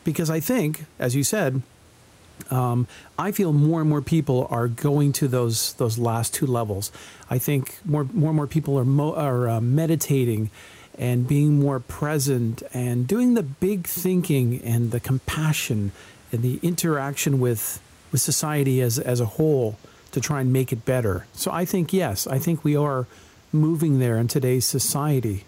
Because 0.04 0.30
I 0.30 0.40
think, 0.40 0.84
as 0.98 1.16
you 1.16 1.24
said, 1.24 1.62
um, 2.50 2.86
I 3.18 3.32
feel 3.32 3.52
more 3.52 3.80
and 3.80 3.88
more 3.88 4.02
people 4.02 4.46
are 4.50 4.68
going 4.68 5.12
to 5.14 5.28
those 5.28 5.72
those 5.74 5.98
last 5.98 6.34
two 6.34 6.46
levels. 6.46 6.92
I 7.28 7.38
think 7.38 7.78
more 7.84 8.04
more 8.04 8.30
and 8.30 8.36
more 8.36 8.46
people 8.46 8.78
are 8.78 8.84
mo- 8.84 9.14
are 9.14 9.48
uh, 9.48 9.60
meditating 9.60 10.50
and 10.98 11.26
being 11.26 11.58
more 11.58 11.80
present 11.80 12.62
and 12.74 13.06
doing 13.06 13.34
the 13.34 13.42
big 13.42 13.86
thinking 13.86 14.60
and 14.62 14.90
the 14.90 15.00
compassion 15.00 15.92
and 16.32 16.42
the 16.42 16.58
interaction 16.62 17.40
with 17.40 17.80
with 18.12 18.20
society 18.20 18.80
as 18.80 18.98
as 18.98 19.20
a 19.20 19.26
whole 19.26 19.78
to 20.12 20.20
try 20.20 20.40
and 20.40 20.52
make 20.52 20.72
it 20.72 20.84
better. 20.84 21.26
So 21.32 21.50
I 21.52 21.64
think 21.64 21.92
yes, 21.92 22.26
I 22.26 22.38
think 22.38 22.64
we 22.64 22.76
are 22.76 23.06
moving 23.52 23.99
there 23.99 24.16
in 24.16 24.28
today's 24.28 24.64
society. 24.64 25.45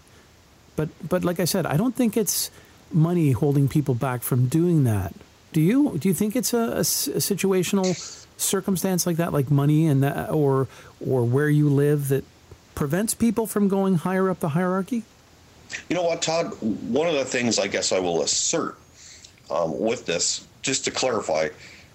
But 0.75 0.89
but 1.07 1.23
like 1.23 1.39
I 1.39 1.45
said, 1.45 1.65
I 1.65 1.77
don't 1.77 1.95
think 1.95 2.17
it's 2.17 2.49
money 2.91 3.31
holding 3.31 3.67
people 3.67 3.95
back 3.95 4.21
from 4.21 4.47
doing 4.47 4.83
that. 4.83 5.13
Do 5.51 5.61
you? 5.61 5.97
Do 5.97 6.07
you 6.07 6.13
think 6.13 6.35
it's 6.35 6.53
a 6.53 6.81
situational 6.81 7.95
circumstance 8.37 9.05
like 9.05 9.17
that, 9.17 9.31
like 9.31 9.51
money 9.51 9.87
and 9.87 10.03
that, 10.03 10.31
or 10.31 10.67
or 11.05 11.23
where 11.23 11.49
you 11.49 11.69
live 11.69 12.09
that 12.09 12.23
prevents 12.75 13.13
people 13.13 13.45
from 13.45 13.67
going 13.67 13.95
higher 13.95 14.29
up 14.29 14.39
the 14.39 14.49
hierarchy? 14.49 15.03
You 15.89 15.95
know 15.95 16.03
what, 16.03 16.21
Todd? 16.21 16.53
One 16.61 17.07
of 17.07 17.13
the 17.13 17.25
things 17.25 17.59
I 17.59 17.67
guess 17.67 17.91
I 17.91 17.99
will 17.99 18.21
assert 18.23 18.77
um, 19.49 19.79
with 19.79 20.05
this, 20.05 20.47
just 20.61 20.85
to 20.85 20.91
clarify, 20.91 21.49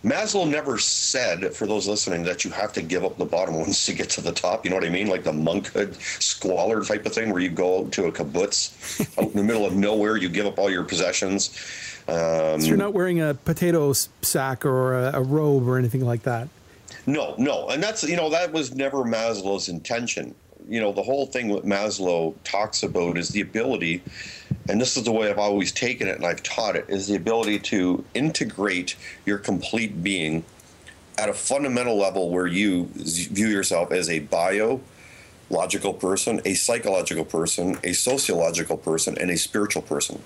Maslow 0.04 0.48
never 0.48 0.78
said, 0.78 1.52
for 1.54 1.66
those 1.66 1.88
listening, 1.88 2.22
that 2.24 2.44
you 2.44 2.50
have 2.52 2.72
to 2.74 2.82
give 2.82 3.04
up 3.04 3.18
the 3.18 3.24
bottom 3.24 3.54
ones 3.58 3.84
to 3.86 3.92
get 3.92 4.08
to 4.10 4.20
the 4.20 4.32
top. 4.32 4.64
You 4.64 4.70
know 4.70 4.76
what 4.76 4.84
I 4.84 4.90
mean? 4.90 5.08
Like 5.08 5.24
the 5.24 5.32
monkhood 5.32 5.94
squalor 6.22 6.84
type 6.84 7.04
of 7.06 7.12
thing, 7.12 7.30
where 7.30 7.42
you 7.42 7.50
go 7.50 7.86
to 7.88 8.06
a 8.06 8.12
kibbutz 8.12 9.18
out 9.18 9.30
in 9.30 9.36
the 9.36 9.42
middle 9.42 9.66
of 9.66 9.74
nowhere, 9.74 10.16
you 10.16 10.28
give 10.28 10.46
up 10.46 10.58
all 10.58 10.70
your 10.70 10.84
possessions. 10.84 11.50
Um, 12.06 12.60
So 12.60 12.68
you're 12.68 12.76
not 12.76 12.94
wearing 12.94 13.20
a 13.20 13.34
potato 13.34 13.92
sack 13.92 14.64
or 14.64 14.94
a, 14.94 15.12
a 15.14 15.22
robe 15.22 15.68
or 15.68 15.78
anything 15.78 16.04
like 16.04 16.22
that. 16.22 16.48
No, 17.06 17.34
no, 17.38 17.68
and 17.68 17.82
that's 17.82 18.02
you 18.04 18.16
know 18.16 18.28
that 18.30 18.52
was 18.52 18.74
never 18.74 18.98
Maslow's 18.98 19.68
intention. 19.68 20.34
You 20.68 20.80
know 20.80 20.92
the 20.92 21.02
whole 21.02 21.26
thing 21.26 21.48
what 21.48 21.64
Maslow 21.64 22.34
talks 22.44 22.82
about 22.82 23.16
is 23.16 23.30
the 23.30 23.40
ability, 23.40 24.02
and 24.68 24.78
this 24.78 24.98
is 24.98 25.04
the 25.04 25.12
way 25.12 25.30
I've 25.30 25.38
always 25.38 25.72
taken 25.72 26.06
it 26.08 26.16
and 26.16 26.26
I've 26.26 26.42
taught 26.42 26.76
it 26.76 26.84
is 26.88 27.06
the 27.06 27.16
ability 27.16 27.58
to 27.60 28.04
integrate 28.14 28.94
your 29.24 29.38
complete 29.38 30.02
being 30.02 30.44
at 31.16 31.28
a 31.28 31.34
fundamental 31.34 31.96
level 31.96 32.30
where 32.30 32.46
you 32.46 32.88
view 32.94 33.48
yourself 33.48 33.92
as 33.92 34.10
a 34.10 34.20
bio 34.20 34.80
logical 35.50 35.94
person, 35.94 36.40
a 36.44 36.54
psychological 36.54 37.24
person, 37.24 37.78
a 37.84 37.92
sociological 37.92 38.76
person, 38.76 39.16
and 39.18 39.30
a 39.30 39.36
spiritual 39.36 39.82
person. 39.82 40.22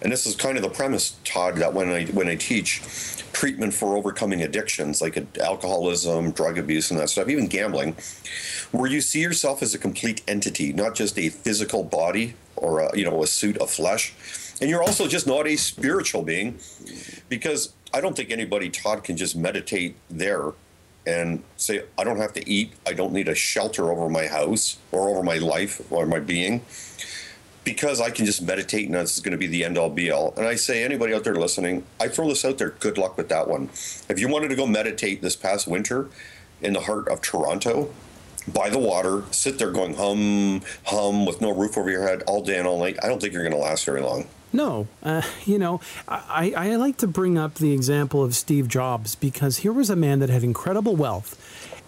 And 0.00 0.10
this 0.10 0.26
is 0.26 0.34
kind 0.34 0.56
of 0.56 0.62
the 0.62 0.70
premise, 0.70 1.16
Todd, 1.24 1.56
that 1.56 1.74
when 1.74 1.88
I 1.88 2.06
when 2.06 2.28
I 2.28 2.34
teach 2.34 2.82
treatment 3.32 3.72
for 3.72 3.96
overcoming 3.96 4.42
addictions 4.42 5.00
like 5.00 5.16
alcoholism, 5.38 6.32
drug 6.32 6.58
abuse, 6.58 6.90
and 6.90 6.98
that 6.98 7.08
stuff, 7.08 7.28
even 7.28 7.46
gambling, 7.46 7.96
where 8.72 8.90
you 8.90 9.00
see 9.00 9.20
yourself 9.20 9.62
as 9.62 9.74
a 9.74 9.78
complete 9.78 10.22
entity, 10.26 10.72
not 10.72 10.94
just 10.94 11.18
a 11.18 11.28
physical 11.28 11.84
body 11.84 12.34
or 12.56 12.80
a, 12.80 12.96
you 12.96 13.04
know 13.04 13.22
a 13.22 13.26
suit 13.26 13.56
of 13.58 13.70
flesh, 13.70 14.12
and 14.60 14.68
you're 14.68 14.82
also 14.82 15.06
just 15.06 15.26
not 15.26 15.46
a 15.46 15.56
spiritual 15.56 16.22
being, 16.22 16.58
because 17.28 17.72
I 17.94 18.00
don't 18.00 18.16
think 18.16 18.30
anybody, 18.30 18.70
Todd, 18.70 19.04
can 19.04 19.16
just 19.16 19.36
meditate 19.36 19.94
there 20.10 20.52
and 21.06 21.42
say, 21.56 21.82
I 21.98 22.04
don't 22.04 22.18
have 22.18 22.32
to 22.34 22.48
eat. 22.48 22.72
I 22.86 22.92
don't 22.92 23.12
need 23.12 23.28
a 23.28 23.34
shelter 23.34 23.90
over 23.90 24.08
my 24.08 24.26
house 24.26 24.78
or 24.92 25.08
over 25.08 25.22
my 25.22 25.38
life 25.38 25.80
or 25.90 26.06
my 26.06 26.20
being 26.20 26.62
because 27.64 28.00
I 28.00 28.10
can 28.10 28.26
just 28.26 28.42
meditate 28.42 28.86
and 28.86 28.94
this 28.94 29.16
is 29.16 29.22
going 29.22 29.32
to 29.32 29.38
be 29.38 29.46
the 29.46 29.64
end 29.64 29.78
all 29.78 29.90
be 29.90 30.10
all. 30.10 30.34
And 30.36 30.46
I 30.46 30.56
say, 30.56 30.82
anybody 30.82 31.14
out 31.14 31.24
there 31.24 31.34
listening, 31.34 31.84
I 32.00 32.08
throw 32.08 32.28
this 32.28 32.44
out 32.44 32.58
there. 32.58 32.70
Good 32.70 32.98
luck 32.98 33.16
with 33.16 33.28
that 33.28 33.48
one. 33.48 33.70
If 34.08 34.18
you 34.18 34.28
wanted 34.28 34.48
to 34.48 34.56
go 34.56 34.66
meditate 34.66 35.22
this 35.22 35.36
past 35.36 35.66
winter 35.66 36.08
in 36.60 36.72
the 36.72 36.80
heart 36.80 37.08
of 37.08 37.20
Toronto, 37.20 37.92
by 38.48 38.70
the 38.70 38.78
water, 38.78 39.22
sit 39.30 39.58
there 39.58 39.70
going 39.70 39.94
hum, 39.94 40.62
hum 40.86 41.26
with 41.26 41.40
no 41.40 41.52
roof 41.52 41.78
over 41.78 41.90
your 41.90 42.02
head 42.02 42.24
all 42.26 42.42
day 42.42 42.58
and 42.58 42.66
all 42.66 42.78
night, 42.78 42.98
I 43.02 43.06
don't 43.06 43.20
think 43.20 43.32
you're 43.32 43.42
going 43.42 43.54
to 43.54 43.58
last 43.58 43.84
very 43.84 44.00
long. 44.00 44.26
No, 44.52 44.86
uh, 45.02 45.22
you 45.44 45.58
know, 45.58 45.80
I, 46.08 46.52
I 46.56 46.76
like 46.76 46.98
to 46.98 47.06
bring 47.06 47.38
up 47.38 47.54
the 47.54 47.72
example 47.72 48.22
of 48.22 48.34
Steve 48.34 48.68
Jobs 48.68 49.14
because 49.14 49.58
here 49.58 49.72
was 49.72 49.90
a 49.90 49.96
man 49.96 50.18
that 50.20 50.30
had 50.30 50.44
incredible 50.44 50.96
wealth, 50.96 51.38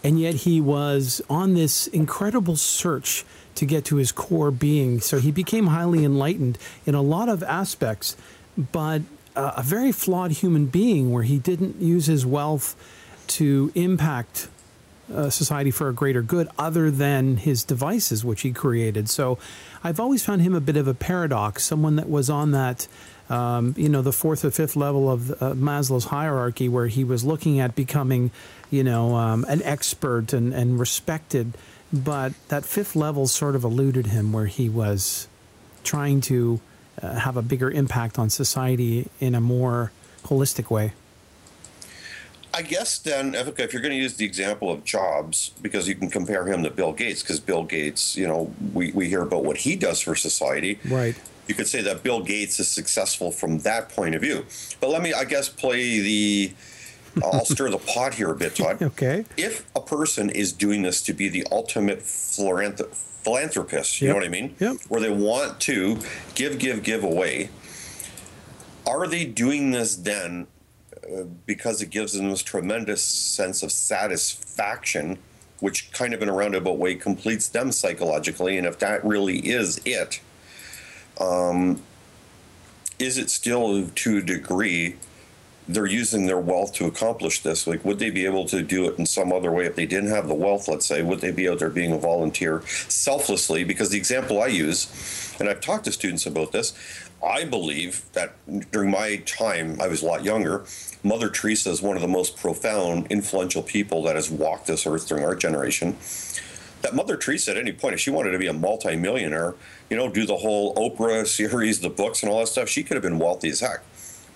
and 0.03 0.21
yet 0.21 0.35
he 0.35 0.61
was 0.61 1.23
on 1.29 1.55
this 1.55 1.87
incredible 1.89 2.57
search 2.57 3.25
to 3.55 3.65
get 3.65 3.85
to 3.87 3.97
his 3.97 4.13
core 4.13 4.51
being. 4.51 5.01
So 5.01 5.19
he 5.19 5.31
became 5.31 5.69
highly 5.69 6.05
enlightened 6.05 6.59
in 6.87 6.95
a 6.95 7.03
lot 7.03 7.29
of 7.29 7.43
aspects, 7.43 8.17
but 8.57 9.03
uh, 9.37 9.53
a 9.57 9.63
very 9.63 9.93
flawed 9.93 10.33
human 10.33 10.67
being 10.67 11.11
where 11.13 11.23
he 11.23 11.39
didn't 11.39 11.81
use 11.81 12.07
his 12.07 12.27
wealth 12.27 12.77
to 13.27 13.73
impact 13.75 14.49
uh, 15.13 15.29
society 15.31 15.71
for 15.71 15.89
a 15.89 15.93
greater 15.93 16.23
good 16.23 16.49
other 16.59 16.91
than 16.91 17.37
his 17.37 17.63
devices 17.63 18.25
which 18.25 18.41
he 18.41 18.53
created 18.53 19.09
so 19.09 19.39
i've 19.85 20.01
always 20.01 20.25
found 20.25 20.43
him 20.43 20.55
a 20.55 20.61
bit 20.61 20.77
of 20.77 20.89
a 20.89 20.95
paradox 20.95 21.63
someone 21.63 21.97
that 21.97 22.09
was 22.09 22.29
on 22.29 22.51
that 22.51 22.89
um, 23.31 23.75
you 23.79 23.89
know 23.89 24.03
the 24.03 24.13
fourth 24.13 24.45
or 24.45 24.51
fifth 24.51 24.77
level 24.77 25.11
of 25.11 25.31
uh, 25.31 25.55
maslow's 25.55 26.07
hierarchy 26.07 26.69
where 26.69 26.89
he 26.89 27.05
was 27.05 27.25
looking 27.25 27.61
at 27.61 27.75
becoming 27.75 28.31
you 28.75 28.83
know 28.83 29.15
um, 29.15 29.45
an 29.49 29.63
expert 29.63 30.33
and, 30.33 30.53
and 30.53 30.81
respected. 30.81 31.57
But 31.93 32.33
that 32.49 32.65
fifth 32.65 32.97
level 32.97 33.29
sort 33.29 33.55
of 33.55 33.63
eluded 33.63 34.07
him 34.07 34.33
where 34.33 34.47
he 34.47 34.69
was 34.69 35.29
trying 35.85 36.21
to 36.23 36.61
uh, 37.01 37.15
have 37.15 37.37
a 37.37 37.43
bigger 37.43 37.71
impact 37.71 38.19
on 38.19 38.31
society 38.31 39.09
in 39.21 39.37
a 39.37 39.41
more 39.41 39.93
holistic 40.25 40.71
way 40.71 40.93
I 42.55 42.63
guess 42.63 42.99
then, 42.99 43.35
if, 43.35 43.59
if 43.59 43.73
you're 43.73 43.83
going 43.83 43.93
to 43.95 44.01
use 44.01 44.15
the 44.15 44.25
example 44.25 44.71
of 44.71 44.85
Jobs, 44.85 45.51
because 45.61 45.89
you 45.89 45.95
can 45.97 46.09
compare 46.09 46.47
him 46.47 46.63
to 46.63 46.71
Bill 46.71 46.93
Gates, 46.93 47.21
because 47.23 47.41
Bill 47.41 47.65
Gates, 47.65 48.17
you 48.17 48.29
know, 48.29 48.53
we, 48.73 48.93
we 48.93 49.09
hear 49.09 49.23
about 49.23 49.45
what 49.45 49.57
he 49.57 49.75
does 49.77 50.01
for 50.01 50.15
society. 50.15 50.79
right 50.89 51.17
You 51.49 51.55
could 51.55 51.67
say 51.67 51.83
that 51.83 52.03
Bill 52.05 52.23
Gates 52.23 52.61
is 52.61 52.69
successful 52.69 53.33
from 53.33 53.59
that 53.61 53.89
point 53.89 54.15
of 54.15 54.23
view. 54.23 54.47
But 54.81 54.91
let 54.91 55.03
me, 55.03 55.13
I 55.13 55.25
guess, 55.25 55.49
play 55.49 55.99
the. 56.01 56.53
I'll 57.23 57.45
stir 57.45 57.71
the 57.71 57.79
pot 57.79 58.15
here 58.15 58.31
a 58.31 58.35
bit, 58.37 58.57
Todd. 58.57 58.83
okay 58.83 59.25
If 59.37 59.65
a 59.77 59.81
person 59.81 60.31
is 60.31 60.53
doing 60.53 60.83
this 60.83 61.01
to 61.03 61.13
be 61.13 61.29
the 61.29 61.47
ultimate 61.53 62.01
philanthrop- 62.01 62.93
philanthropist, 62.95 64.01
you 64.01 64.09
Yep. 64.09 64.15
know 64.15 64.19
what 64.21 64.27
I 64.27 64.31
mean? 64.31 64.55
Yep. 64.59 64.77
Where 64.89 65.01
they 65.01 65.11
want 65.11 65.61
to 65.61 65.99
give, 66.35 66.59
give, 66.59 66.83
give 66.83 67.05
away, 67.05 67.51
are 68.87 69.07
they 69.07 69.25
doing 69.25 69.71
this 69.71 69.95
then 69.97 70.43
uh, 70.43 70.54
because 71.47 71.83
it 71.83 71.91
gives 71.91 72.13
them 72.13 72.31
this 72.31 72.43
tremendous 72.43 73.03
sense 73.03 73.63
of 73.63 73.73
satisfaction, 73.73 75.19
which 75.61 75.93
kind 75.93 76.15
of 76.15 76.23
in 76.23 76.29
a 76.29 76.33
roundabout 76.33 76.79
way 76.79 76.95
completes 76.95 77.49
them 77.49 77.73
psychologically? 77.73 78.59
And 78.59 78.67
if 78.67 78.79
that 78.79 79.05
really 79.05 79.39
is 79.39 79.81
it, 79.85 80.21
um, 81.21 81.83
is 82.99 83.19
it 83.19 83.31
still 83.31 83.89
to 83.89 84.19
a 84.19 84.23
degree 84.23 84.97
they're 85.67 85.87
using 85.87 86.27
their 86.27 86.39
wealth 86.39 86.75
to 86.75 86.87
accomplish 86.87 87.41
this? 87.41 87.67
Like, 87.67 87.85
would 87.85 87.99
they 87.99 88.11
be 88.11 88.27
able 88.27 88.45
to 88.47 88.63
do 88.63 88.89
it 88.89 88.99
in 88.99 89.07
some 89.07 89.33
other 89.33 89.51
way 89.51 89.65
if 89.65 89.77
they 89.77 89.87
didn't 89.87 90.11
have 90.11 90.29
the 90.29 90.35
wealth, 90.35 90.69
let's 90.69 90.87
say? 90.87 91.03
Would 91.03 91.21
they 91.21 91.31
be 91.31 91.49
out 91.49 91.59
there 91.59 91.71
being 91.71 91.93
a 91.93 91.99
volunteer 91.99 92.63
selflessly? 92.67 93.65
Because 93.65 93.91
the 93.91 93.97
example 93.97 94.43
I 94.43 94.49
use, 94.49 95.35
and 95.41 95.49
I've 95.49 95.61
talked 95.61 95.87
to 95.87 95.93
students 95.93 96.27
about 96.27 96.53
this, 96.53 96.75
I 97.25 97.45
believe 97.45 98.05
that 98.13 98.35
during 98.71 98.91
my 98.91 99.17
time, 99.27 99.81
I 99.81 99.89
was 99.89 100.03
a 100.03 100.07
lot 100.07 100.25
younger, 100.25 100.65
Mother 101.03 101.29
Teresa 101.29 101.71
is 101.71 101.83
one 101.83 101.97
of 101.97 102.03
the 102.03 102.09
most 102.09 102.37
profound, 102.37 103.07
influential 103.11 103.63
people 103.63 104.03
that 104.05 104.17
has 104.17 104.31
walked 104.31 104.67
this 104.67 104.87
earth 104.87 105.09
during 105.09 105.25
our 105.25 105.35
generation. 105.35 105.97
That 106.83 106.95
Mother 106.95 107.17
Teresa, 107.17 107.53
at 107.53 107.57
any 107.57 107.73
point, 107.73 107.95
if 107.95 108.01
she 108.01 108.11
wanted 108.11 108.33
to 108.33 108.39
be 108.39 108.47
a 108.47 108.53
multimillionaire, 108.53 109.55
you 109.89 109.97
know, 109.97 110.09
do 110.09 110.27
the 110.27 110.37
whole 110.37 110.75
Oprah 110.75 111.27
series, 111.27 111.81
the 111.81 111.89
books, 111.89 112.23
and 112.23 112.31
all 112.31 112.41
that 112.41 112.49
stuff, 112.49 112.69
she 112.69 112.83
could 112.83 112.95
have 112.95 113.03
been 113.03 113.19
wealthy 113.19 113.49
as 113.49 113.61
heck. 113.61 113.83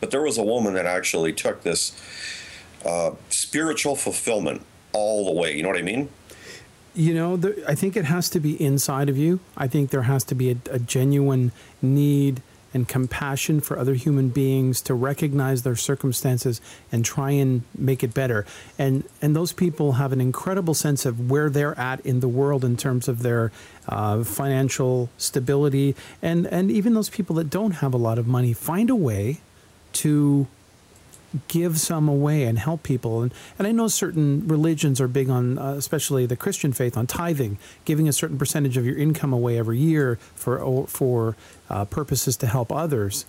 But 0.01 0.11
there 0.11 0.23
was 0.23 0.39
a 0.39 0.43
woman 0.43 0.75
that 0.75 0.87
actually 0.87 1.33
took 1.33 1.63
this 1.63 1.93
uh, 2.87 3.13
spiritual 3.29 3.97
fulfillment 3.97 4.63
all 4.93 5.27
the 5.27 5.33
way. 5.33 5.57
You 5.57 5.63
know 5.63 5.69
what 5.69 5.79
I 5.79 5.83
mean? 5.83 6.09
You 6.95 7.15
know, 7.15 7.55
I 7.67 7.75
think 7.75 7.97
it 7.97 8.07
has 8.07 8.31
to 8.31 8.41
be 8.41 8.61
inside 8.63 9.09
of 9.09 9.17
you. 9.17 9.41
I 9.57 9.69
think 9.69 9.91
there 9.91 10.03
has 10.03 10.25
to 10.25 10.35
be 10.35 10.51
a, 10.51 10.57
a 10.71 10.79
genuine 10.79 11.53
need 11.83 12.43
and 12.75 12.87
compassion 12.87 13.61
for 13.61 13.79
other 13.79 13.95
human 13.95 14.29
beings 14.29 14.81
to 14.83 14.95
recognize 14.95 15.63
their 15.63 15.77
circumstances 15.77 16.61
and 16.93 17.05
try 17.05 17.31
and 17.31 17.63
make 17.77 18.03
it 18.03 18.15
better. 18.15 18.45
And 18.79 19.05
and 19.23 19.35
those 19.35 19.53
people 19.53 19.93
have 19.93 20.13
an 20.13 20.21
incredible 20.21 20.75
sense 20.75 21.07
of 21.07 21.31
where 21.31 21.51
they're 21.51 21.79
at 21.79 22.01
in 22.01 22.21
the 22.21 22.29
world 22.29 22.65
in 22.65 22.77
terms 22.77 23.09
of 23.09 23.23
their 23.23 23.53
uh, 23.89 24.25
financial 24.25 25.09
stability. 25.17 25.95
And 26.23 26.47
and 26.47 26.71
even 26.71 26.95
those 26.95 27.11
people 27.11 27.37
that 27.37 27.51
don't 27.51 27.73
have 27.73 27.95
a 27.95 27.99
lot 27.99 28.19
of 28.19 28.27
money 28.27 28.53
find 28.53 28.91
a 28.91 28.97
way 28.97 29.41
to 29.95 30.47
give 31.49 31.79
some 31.79 32.09
away 32.09 32.45
and 32.45 32.59
help 32.59 32.83
people. 32.83 33.23
And, 33.23 33.33
and 33.59 33.67
I 33.67 33.73
know 33.73 33.89
certain 33.89 34.49
religions 34.49 35.01
are 35.01 35.09
big 35.09 35.29
on, 35.29 35.59
uh, 35.59 35.73
especially 35.73 36.27
the 36.27 36.37
Christian 36.37 36.73
faith, 36.73 36.97
on 36.97 37.07
tithing, 37.07 37.59
giving 37.85 38.09
a 38.09 38.13
certain 38.13 38.39
percentage 38.39 38.77
of 38.77 38.87
your 38.87 38.97
income 38.97 39.33
away 39.33 39.59
every 39.59 39.79
year 39.79 40.17
for 40.35 40.87
for 40.87 41.37
uh, 41.69 41.85
purposes 41.85 42.37
to 42.39 42.47
help 42.47 42.73
others. 42.73 43.27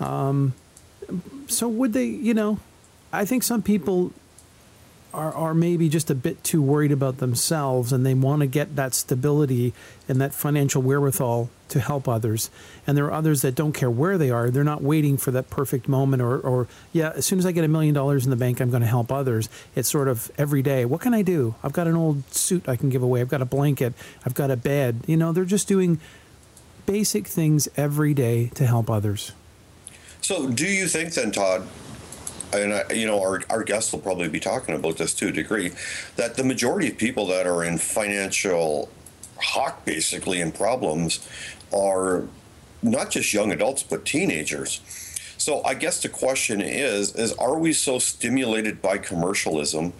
Um, 0.00 0.54
so 1.46 1.68
would 1.68 1.92
they, 1.92 2.06
you 2.06 2.34
know, 2.34 2.58
I 3.12 3.24
think 3.24 3.42
some 3.42 3.62
people 3.62 4.12
are, 5.14 5.32
are 5.32 5.54
maybe 5.54 5.88
just 5.88 6.10
a 6.10 6.14
bit 6.14 6.42
too 6.42 6.62
worried 6.62 6.92
about 6.92 7.18
themselves 7.18 7.92
and 7.92 8.04
they 8.04 8.14
want 8.14 8.40
to 8.40 8.46
get 8.46 8.76
that 8.76 8.94
stability 8.94 9.72
and 10.08 10.20
that 10.20 10.34
financial 10.34 10.82
wherewithal 10.82 11.50
to 11.68 11.80
help 11.80 12.08
others. 12.08 12.50
And 12.86 12.96
there 12.96 13.06
are 13.06 13.12
others 13.12 13.42
that 13.42 13.54
don't 13.54 13.72
care 13.72 13.90
where 13.90 14.18
they 14.18 14.30
are. 14.30 14.50
They're 14.50 14.64
not 14.64 14.82
waiting 14.82 15.16
for 15.16 15.30
that 15.30 15.50
perfect 15.50 15.88
moment 15.88 16.22
or, 16.22 16.38
or 16.38 16.68
yeah, 16.92 17.12
as 17.14 17.26
soon 17.26 17.38
as 17.38 17.46
I 17.46 17.52
get 17.52 17.64
a 17.64 17.68
million 17.68 17.94
dollars 17.94 18.24
in 18.24 18.30
the 18.30 18.36
bank, 18.36 18.60
I'm 18.60 18.70
going 18.70 18.82
to 18.82 18.88
help 18.88 19.10
others. 19.10 19.48
It's 19.74 19.88
sort 19.88 20.08
of 20.08 20.30
every 20.38 20.62
day. 20.62 20.84
What 20.84 21.00
can 21.00 21.14
I 21.14 21.22
do? 21.22 21.54
I've 21.62 21.72
got 21.72 21.86
an 21.86 21.96
old 21.96 22.32
suit 22.32 22.68
I 22.68 22.76
can 22.76 22.90
give 22.90 23.02
away. 23.02 23.20
I've 23.20 23.28
got 23.28 23.42
a 23.42 23.46
blanket. 23.46 23.94
I've 24.24 24.34
got 24.34 24.50
a 24.50 24.56
bed. 24.56 25.04
You 25.06 25.16
know, 25.16 25.32
they're 25.32 25.44
just 25.44 25.68
doing 25.68 26.00
basic 26.86 27.26
things 27.26 27.68
every 27.76 28.14
day 28.14 28.48
to 28.54 28.66
help 28.66 28.90
others. 28.90 29.32
So, 30.20 30.48
do 30.48 30.66
you 30.66 30.86
think 30.86 31.14
then, 31.14 31.32
Todd, 31.32 31.66
and 32.52 32.74
I, 32.74 32.92
you 32.92 33.06
know, 33.06 33.20
our, 33.20 33.42
our 33.50 33.62
guests 33.62 33.92
will 33.92 34.00
probably 34.00 34.28
be 34.28 34.40
talking 34.40 34.74
about 34.74 34.98
this 34.98 35.14
to 35.14 35.28
a 35.28 35.32
degree, 35.32 35.72
that 36.16 36.36
the 36.36 36.44
majority 36.44 36.88
of 36.88 36.98
people 36.98 37.26
that 37.28 37.46
are 37.46 37.64
in 37.64 37.78
financial 37.78 38.88
hawk, 39.38 39.84
basically, 39.84 40.40
and 40.40 40.54
problems 40.54 41.28
are 41.72 42.24
not 42.82 43.10
just 43.10 43.32
young 43.32 43.52
adults, 43.52 43.82
but 43.82 44.04
teenagers. 44.04 44.80
So 45.38 45.62
I 45.64 45.74
guess 45.74 46.02
the 46.02 46.08
question 46.08 46.60
is, 46.60 47.14
is 47.16 47.32
are 47.34 47.58
we 47.58 47.72
so 47.72 47.98
stimulated 47.98 48.80
by 48.80 48.98
commercialism 48.98 49.92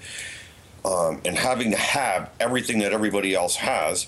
um, 0.84 1.20
and 1.24 1.36
having 1.36 1.70
to 1.70 1.76
have 1.76 2.30
everything 2.38 2.78
that 2.80 2.92
everybody 2.92 3.34
else 3.34 3.56
has 3.56 4.06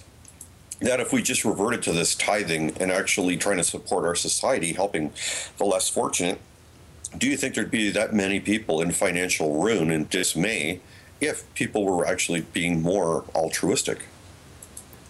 that 0.81 1.01
if 1.01 1.13
we 1.13 1.23
just 1.23 1.45
reverted 1.45 1.83
to 1.85 1.93
this 1.93 2.15
tithing 2.15 2.77
and 2.79 2.91
actually 2.91 3.37
trying 3.37 3.57
to 3.57 3.65
support 3.65 4.05
our 4.05 4.15
society, 4.15 4.73
helping 4.73 5.13
the 5.59 5.65
less 5.65 5.89
fortunate, 5.89 6.41
do 7.19 7.29
you 7.29 7.37
think 7.37 7.55
there'd 7.55 7.71
be 7.71 7.91
that 7.91 8.13
many 8.13 8.41
people 8.41 8.81
in 8.81 8.93
financial 8.93 9.63
ruin 9.63 9.91
and 9.91 10.09
dismay 10.11 10.81
if 11.21 11.53
people 11.55 11.85
were 11.85 12.07
actually 12.07 12.43
being 12.43 12.83
more 12.83 13.25
altruistic? 13.35 14.03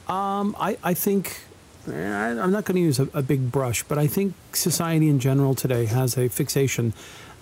Um, 0.09 0.55
I, 0.59 0.77
I 0.83 0.95
think 0.95 1.41
I, 1.89 1.93
I'm 1.93 2.51
not 2.51 2.65
going 2.65 2.77
to 2.77 2.81
use 2.81 2.99
a, 2.99 3.09
a, 3.15 3.23
big 3.23 3.51
brush, 3.51 3.83
but 3.85 3.99
I 3.99 4.07
think 4.07 4.35
society 4.53 5.09
in 5.09 5.19
general 5.19 5.55
today 5.55 5.87
has 5.87 6.17
a 6.17 6.29
fixation, 6.29 6.93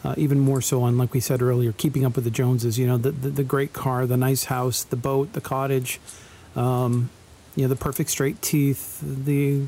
uh, 0.04 0.14
even 0.16 0.40
more 0.40 0.61
so 0.61 0.83
on, 0.83 0.99
like 0.99 1.12
we 1.12 1.21
said 1.21 1.42
earlier, 1.42 1.73
keeping 1.73 2.04
up 2.04 2.14
with 2.14 2.25
the 2.25 2.31
Joneses. 2.31 2.78
You 2.78 2.87
know, 2.87 2.99
the, 2.99 3.11
the, 3.11 3.31
the 3.31 3.45
great 3.45 3.73
car, 3.73 4.07
the 4.07 4.16
nice 4.16 4.45
house, 4.45 4.85
the 4.85 4.97
boat, 4.97 5.33
the 5.33 5.40
cottage, 5.40 6.00
um, 6.54 7.11
you 7.57 7.62
know, 7.62 7.69
the 7.69 7.76
perfect 7.76 8.11
straight 8.11 8.40
teeth, 8.40 9.00
the 9.02 9.66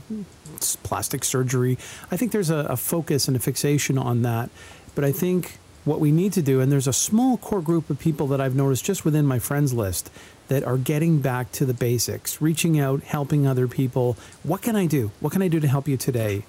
plastic 0.83 1.25
surgery. 1.25 1.79
I 2.11 2.17
think 2.17 2.33
there's 2.33 2.51
a, 2.51 2.59
a 2.59 2.77
focus 2.77 3.29
and 3.29 3.37
a 3.37 3.41
fixation 3.41 3.99
on 3.99 4.23
that. 4.23 4.51
But 4.95 5.05
I 5.05 5.13
think 5.13 5.59
what 5.85 6.01
we 6.01 6.11
need 6.11 6.33
to 6.33 6.43
do, 6.43 6.61
and 6.61 6.73
there's 6.73 6.87
a 6.87 6.93
small 6.93 7.37
core 7.37 7.61
group 7.61 7.91
of 7.91 7.99
people 7.99 8.27
that 8.29 8.41
I've 8.41 8.55
noticed 8.55 8.85
just 8.85 9.05
within 9.05 9.27
my 9.27 9.39
friends 9.39 9.75
list 9.75 10.11
that 10.49 10.65
are 10.65 10.79
getting 10.79 11.21
back 11.21 11.53
to 11.53 11.65
the 11.65 11.75
basics, 11.75 12.41
reaching 12.41 12.79
out, 12.79 13.03
helping 13.03 13.47
other 13.47 13.69
people. 13.69 14.17
What 14.43 14.63
can 14.63 14.77
I 14.77 14.87
do? 14.87 15.11
What 15.21 15.33
can 15.33 15.43
I 15.43 15.49
do 15.49 15.61
to 15.61 15.69
help 15.69 15.89
you 15.89 15.97
today? 15.97 16.45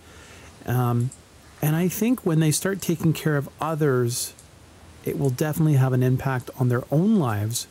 Um, 0.65 1.11
and 1.61 1.75
I 1.75 1.87
think 1.87 2.25
when 2.25 2.39
they 2.39 2.51
start 2.51 2.81
taking 2.81 3.13
care 3.13 3.37
of 3.37 3.49
others, 3.59 4.33
it 5.03 5.17
will 5.19 5.29
definitely 5.29 5.75
have 5.75 5.93
an 5.93 6.03
impact 6.03 6.49
on 6.59 6.69
their 6.69 6.83
own 6.91 7.17
lives, 7.17 7.67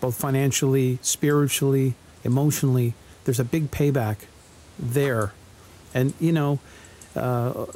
both 0.00 0.16
financially, 0.16 0.98
spiritually, 1.02 1.94
emotionally. 2.24 2.94
There's 3.24 3.40
a 3.40 3.44
big 3.44 3.70
payback 3.70 4.18
there. 4.78 5.32
And, 5.94 6.14
you 6.18 6.32
know, 6.32 6.58
uh, 7.14 7.66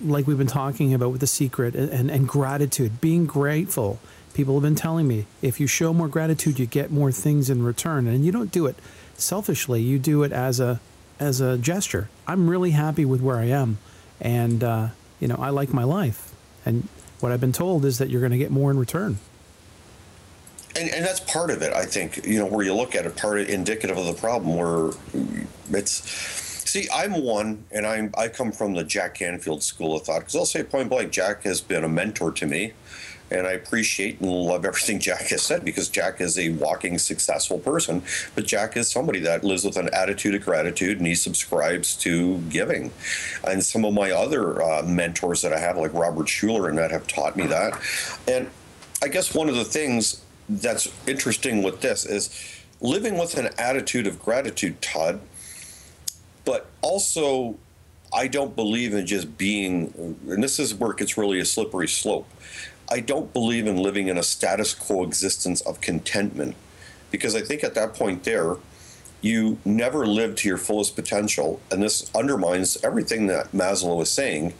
like 0.00 0.26
we've 0.26 0.38
been 0.38 0.46
talking 0.46 0.92
about 0.94 1.12
with 1.12 1.20
the 1.20 1.26
secret 1.26 1.74
and, 1.74 2.10
and, 2.10 2.28
gratitude, 2.28 3.00
being 3.00 3.26
grateful. 3.26 3.98
People 4.34 4.54
have 4.54 4.62
been 4.62 4.74
telling 4.74 5.08
me 5.08 5.26
if 5.40 5.58
you 5.60 5.66
show 5.66 5.94
more 5.94 6.08
gratitude, 6.08 6.58
you 6.58 6.66
get 6.66 6.90
more 6.90 7.10
things 7.10 7.48
in 7.48 7.62
return. 7.62 8.06
And 8.06 8.24
you 8.24 8.32
don't 8.32 8.52
do 8.52 8.66
it 8.66 8.76
selfishly, 9.14 9.80
you 9.80 9.98
do 9.98 10.22
it 10.22 10.32
as 10.32 10.60
a 10.60 10.80
as 11.18 11.40
a 11.40 11.56
gesture. 11.56 12.08
I'm 12.26 12.50
really 12.50 12.72
happy 12.72 13.04
with 13.04 13.22
where 13.22 13.36
I 13.36 13.46
am, 13.46 13.78
and 14.20 14.62
uh, 14.62 14.88
you 15.20 15.28
know 15.28 15.36
I 15.36 15.50
like 15.50 15.72
my 15.72 15.84
life. 15.84 16.34
And 16.64 16.88
what 17.20 17.32
I've 17.32 17.40
been 17.40 17.52
told 17.52 17.84
is 17.84 17.98
that 17.98 18.10
you're 18.10 18.20
going 18.20 18.32
to 18.32 18.38
get 18.38 18.50
more 18.50 18.70
in 18.70 18.78
return. 18.78 19.18
And, 20.74 20.90
and 20.90 21.04
that's 21.04 21.20
part 21.20 21.50
of 21.50 21.62
it, 21.62 21.72
I 21.72 21.86
think. 21.86 22.26
You 22.26 22.40
know, 22.40 22.46
where 22.46 22.64
you 22.64 22.74
look 22.74 22.94
at 22.94 23.06
it, 23.06 23.16
part 23.16 23.40
of, 23.40 23.48
indicative 23.48 23.96
of 23.96 24.06
the 24.06 24.12
problem, 24.12 24.56
where 24.56 24.90
it's 25.70 26.55
See, 26.76 26.90
I'm 26.92 27.22
one, 27.22 27.64
and 27.70 27.86
I'm 27.86 28.12
I 28.18 28.28
come 28.28 28.52
from 28.52 28.74
the 28.74 28.84
Jack 28.84 29.14
Canfield 29.14 29.62
school 29.62 29.96
of 29.96 30.02
thought 30.02 30.18
because 30.18 30.36
I'll 30.36 30.44
say 30.44 30.62
point 30.62 30.90
blank, 30.90 31.10
Jack 31.10 31.44
has 31.44 31.62
been 31.62 31.84
a 31.84 31.88
mentor 31.88 32.30
to 32.32 32.46
me, 32.46 32.74
and 33.30 33.46
I 33.46 33.52
appreciate 33.52 34.20
and 34.20 34.30
love 34.30 34.66
everything 34.66 35.00
Jack 35.08 35.22
has 35.28 35.40
said 35.40 35.64
because 35.64 35.88
Jack 35.88 36.20
is 36.20 36.38
a 36.38 36.50
walking 36.50 36.98
successful 36.98 37.60
person, 37.60 38.02
but 38.34 38.44
Jack 38.44 38.76
is 38.76 38.90
somebody 38.90 39.20
that 39.20 39.42
lives 39.42 39.64
with 39.64 39.78
an 39.78 39.88
attitude 39.94 40.34
of 40.34 40.44
gratitude 40.44 40.98
and 40.98 41.06
he 41.06 41.14
subscribes 41.14 41.96
to 41.96 42.40
giving. 42.50 42.92
And 43.42 43.64
some 43.64 43.86
of 43.86 43.94
my 43.94 44.10
other 44.10 44.62
uh, 44.62 44.82
mentors 44.82 45.40
that 45.40 45.54
I 45.54 45.58
have, 45.58 45.78
like 45.78 45.94
Robert 45.94 46.26
Schuller, 46.26 46.68
and 46.68 46.76
that 46.76 46.90
have 46.90 47.06
taught 47.06 47.38
me 47.38 47.46
that. 47.46 47.80
And 48.28 48.50
I 49.02 49.08
guess 49.08 49.34
one 49.34 49.48
of 49.48 49.54
the 49.54 49.64
things 49.64 50.22
that's 50.46 50.92
interesting 51.06 51.62
with 51.62 51.80
this 51.80 52.04
is 52.04 52.62
living 52.82 53.16
with 53.16 53.38
an 53.38 53.48
attitude 53.56 54.06
of 54.06 54.22
gratitude, 54.22 54.82
Todd 54.82 55.20
but 56.46 56.66
also, 56.80 57.58
I 58.14 58.28
don't 58.28 58.56
believe 58.56 58.94
in 58.94 59.04
just 59.04 59.36
being, 59.36 60.16
and 60.26 60.42
this 60.42 60.58
is 60.58 60.74
where 60.74 60.94
it's 60.96 61.18
really 61.18 61.40
a 61.40 61.44
slippery 61.44 61.88
slope. 61.88 62.26
I 62.90 63.00
don't 63.00 63.32
believe 63.32 63.66
in 63.66 63.76
living 63.76 64.08
in 64.08 64.16
a 64.16 64.22
status 64.22 64.72
quo 64.72 65.02
existence 65.02 65.60
of 65.62 65.80
contentment 65.80 66.54
because 67.10 67.34
I 67.34 67.42
think 67.42 67.64
at 67.64 67.74
that 67.74 67.94
point 67.94 68.22
there, 68.22 68.56
you 69.22 69.58
never 69.64 70.06
live 70.06 70.36
to 70.36 70.48
your 70.48 70.56
fullest 70.56 70.94
potential. 70.94 71.60
And 71.70 71.82
this 71.82 72.10
undermines 72.14 72.82
everything 72.84 73.26
that 73.26 73.50
Maslow 73.52 74.00
is 74.02 74.10
saying. 74.10 74.54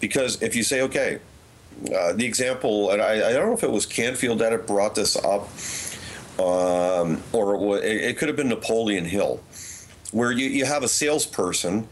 Because 0.00 0.42
if 0.42 0.56
you 0.56 0.64
say, 0.64 0.80
okay, 0.82 1.20
uh, 1.94 2.12
the 2.12 2.24
example, 2.24 2.90
and 2.90 3.00
I, 3.00 3.28
I, 3.28 3.32
don't 3.32 3.46
know 3.46 3.54
if 3.54 3.62
it 3.62 3.70
was 3.70 3.86
Canfield 3.86 4.40
that 4.40 4.52
it 4.52 4.66
brought 4.66 4.94
this 4.96 5.16
up, 5.16 5.48
um, 6.40 7.22
or 7.32 7.78
it, 7.78 7.84
it 7.84 8.18
could 8.18 8.28
have 8.28 8.36
been 8.36 8.48
Napoleon 8.48 9.04
Hill 9.04 9.40
where 10.12 10.30
you, 10.30 10.46
you 10.46 10.64
have 10.64 10.82
a 10.82 10.88
salesperson 10.88 11.88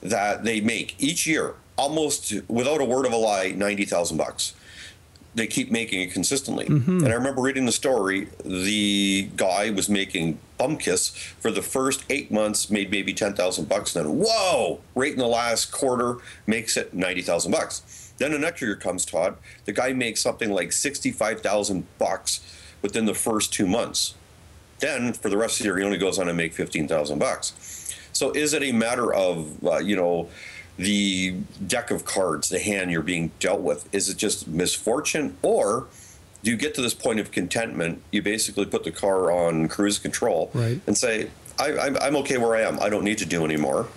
that 0.00 0.44
they 0.44 0.60
make 0.60 0.94
each 0.98 1.26
year 1.26 1.54
almost 1.76 2.32
without 2.48 2.80
a 2.80 2.84
word 2.84 3.06
of 3.06 3.12
a 3.12 3.16
lie 3.16 3.52
90,000 3.56 4.16
bucks. 4.16 4.54
They 5.34 5.48
keep 5.48 5.72
making 5.72 6.00
it 6.00 6.12
consistently. 6.12 6.66
Mm-hmm. 6.66 6.98
And 6.98 7.08
I 7.08 7.14
remember 7.14 7.42
reading 7.42 7.66
the 7.66 7.72
story, 7.72 8.28
the 8.44 9.28
guy 9.34 9.70
was 9.70 9.88
making 9.88 10.38
Bumkiss 10.60 11.16
for 11.40 11.50
the 11.50 11.62
first 11.62 12.04
eight 12.08 12.30
months, 12.30 12.70
made 12.70 12.92
maybe 12.92 13.12
10,000 13.12 13.68
bucks. 13.68 13.94
Then, 13.94 14.20
whoa, 14.20 14.80
right 14.94 15.12
in 15.12 15.18
the 15.18 15.26
last 15.26 15.72
quarter, 15.72 16.18
makes 16.46 16.76
it 16.76 16.94
90,000 16.94 17.50
bucks. 17.50 18.12
Then 18.18 18.30
the 18.30 18.38
next 18.38 18.62
year 18.62 18.76
comes 18.76 19.04
Todd. 19.04 19.36
The 19.64 19.72
guy 19.72 19.92
makes 19.92 20.20
something 20.20 20.52
like 20.52 20.70
65,000 20.70 21.84
bucks 21.98 22.40
within 22.80 23.06
the 23.06 23.14
first 23.14 23.52
two 23.52 23.66
months. 23.66 24.14
Then 24.84 25.14
for 25.14 25.30
the 25.30 25.38
rest 25.38 25.60
of 25.60 25.64
the 25.64 25.64
year, 25.68 25.78
he 25.78 25.84
only 25.84 25.96
goes 25.96 26.18
on 26.18 26.26
to 26.26 26.34
make 26.34 26.52
fifteen 26.52 26.86
thousand 26.86 27.18
bucks. 27.18 27.96
So 28.12 28.32
is 28.32 28.52
it 28.52 28.62
a 28.62 28.72
matter 28.72 29.14
of 29.14 29.64
uh, 29.64 29.78
you 29.78 29.96
know 29.96 30.28
the 30.76 31.36
deck 31.66 31.90
of 31.90 32.04
cards, 32.04 32.50
the 32.50 32.58
hand 32.58 32.90
you're 32.90 33.00
being 33.00 33.32
dealt 33.40 33.62
with? 33.62 33.88
Is 33.94 34.10
it 34.10 34.18
just 34.18 34.46
misfortune, 34.46 35.38
or 35.40 35.86
do 36.42 36.50
you 36.50 36.58
get 36.58 36.74
to 36.74 36.82
this 36.82 36.92
point 36.92 37.18
of 37.18 37.30
contentment? 37.30 38.02
You 38.10 38.20
basically 38.20 38.66
put 38.66 38.84
the 38.84 38.90
car 38.90 39.32
on 39.32 39.68
cruise 39.68 39.98
control 39.98 40.50
right. 40.52 40.78
and 40.86 40.98
say, 40.98 41.30
I, 41.58 41.96
am 42.06 42.16
okay 42.16 42.36
where 42.36 42.54
I 42.54 42.68
am. 42.68 42.78
I 42.78 42.90
don't 42.90 43.04
need 43.04 43.18
to 43.18 43.26
do 43.26 43.42
anymore." 43.42 43.88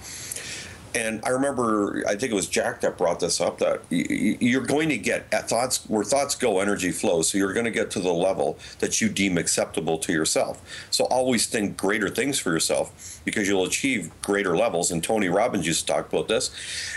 And 0.96 1.22
I 1.24 1.30
remember, 1.30 2.04
I 2.08 2.16
think 2.16 2.32
it 2.32 2.36
was 2.36 2.48
Jack 2.48 2.82
that 2.82 2.98
brought 2.98 3.20
this 3.20 3.40
up 3.40 3.60
that 3.60 3.82
you're 3.90 4.66
going 4.66 4.90
to 4.90 4.98
get 4.98 5.26
at 5.32 5.50
thoughts 5.50 5.86
where 5.88 6.04
thoughts 6.04 6.36
go, 6.36 6.60
energy 6.60 6.92
flows. 6.92 7.30
So 7.30 7.38
you're 7.38 7.54
going 7.54 7.66
to 7.66 7.72
get 7.72 7.92
to 7.92 8.00
the 8.00 8.12
level 8.12 8.58
that 8.80 9.00
you 9.00 9.10
deem 9.10 9.38
acceptable 9.38 9.98
to 10.00 10.14
yourself. 10.14 10.88
So 10.90 11.06
always 11.06 11.46
think 11.46 11.78
greater 11.78 12.10
things 12.10 12.40
for 12.40 12.52
yourself 12.52 13.22
because 13.26 13.48
you'll 13.48 13.66
achieve 13.66 14.12
greater 14.22 14.58
levels. 14.58 14.92
And 14.92 15.04
Tony 15.04 15.30
Robbins 15.30 15.68
used 15.68 15.88
to 15.88 15.94
talk 15.94 16.12
about 16.12 16.28
this. 16.28 16.52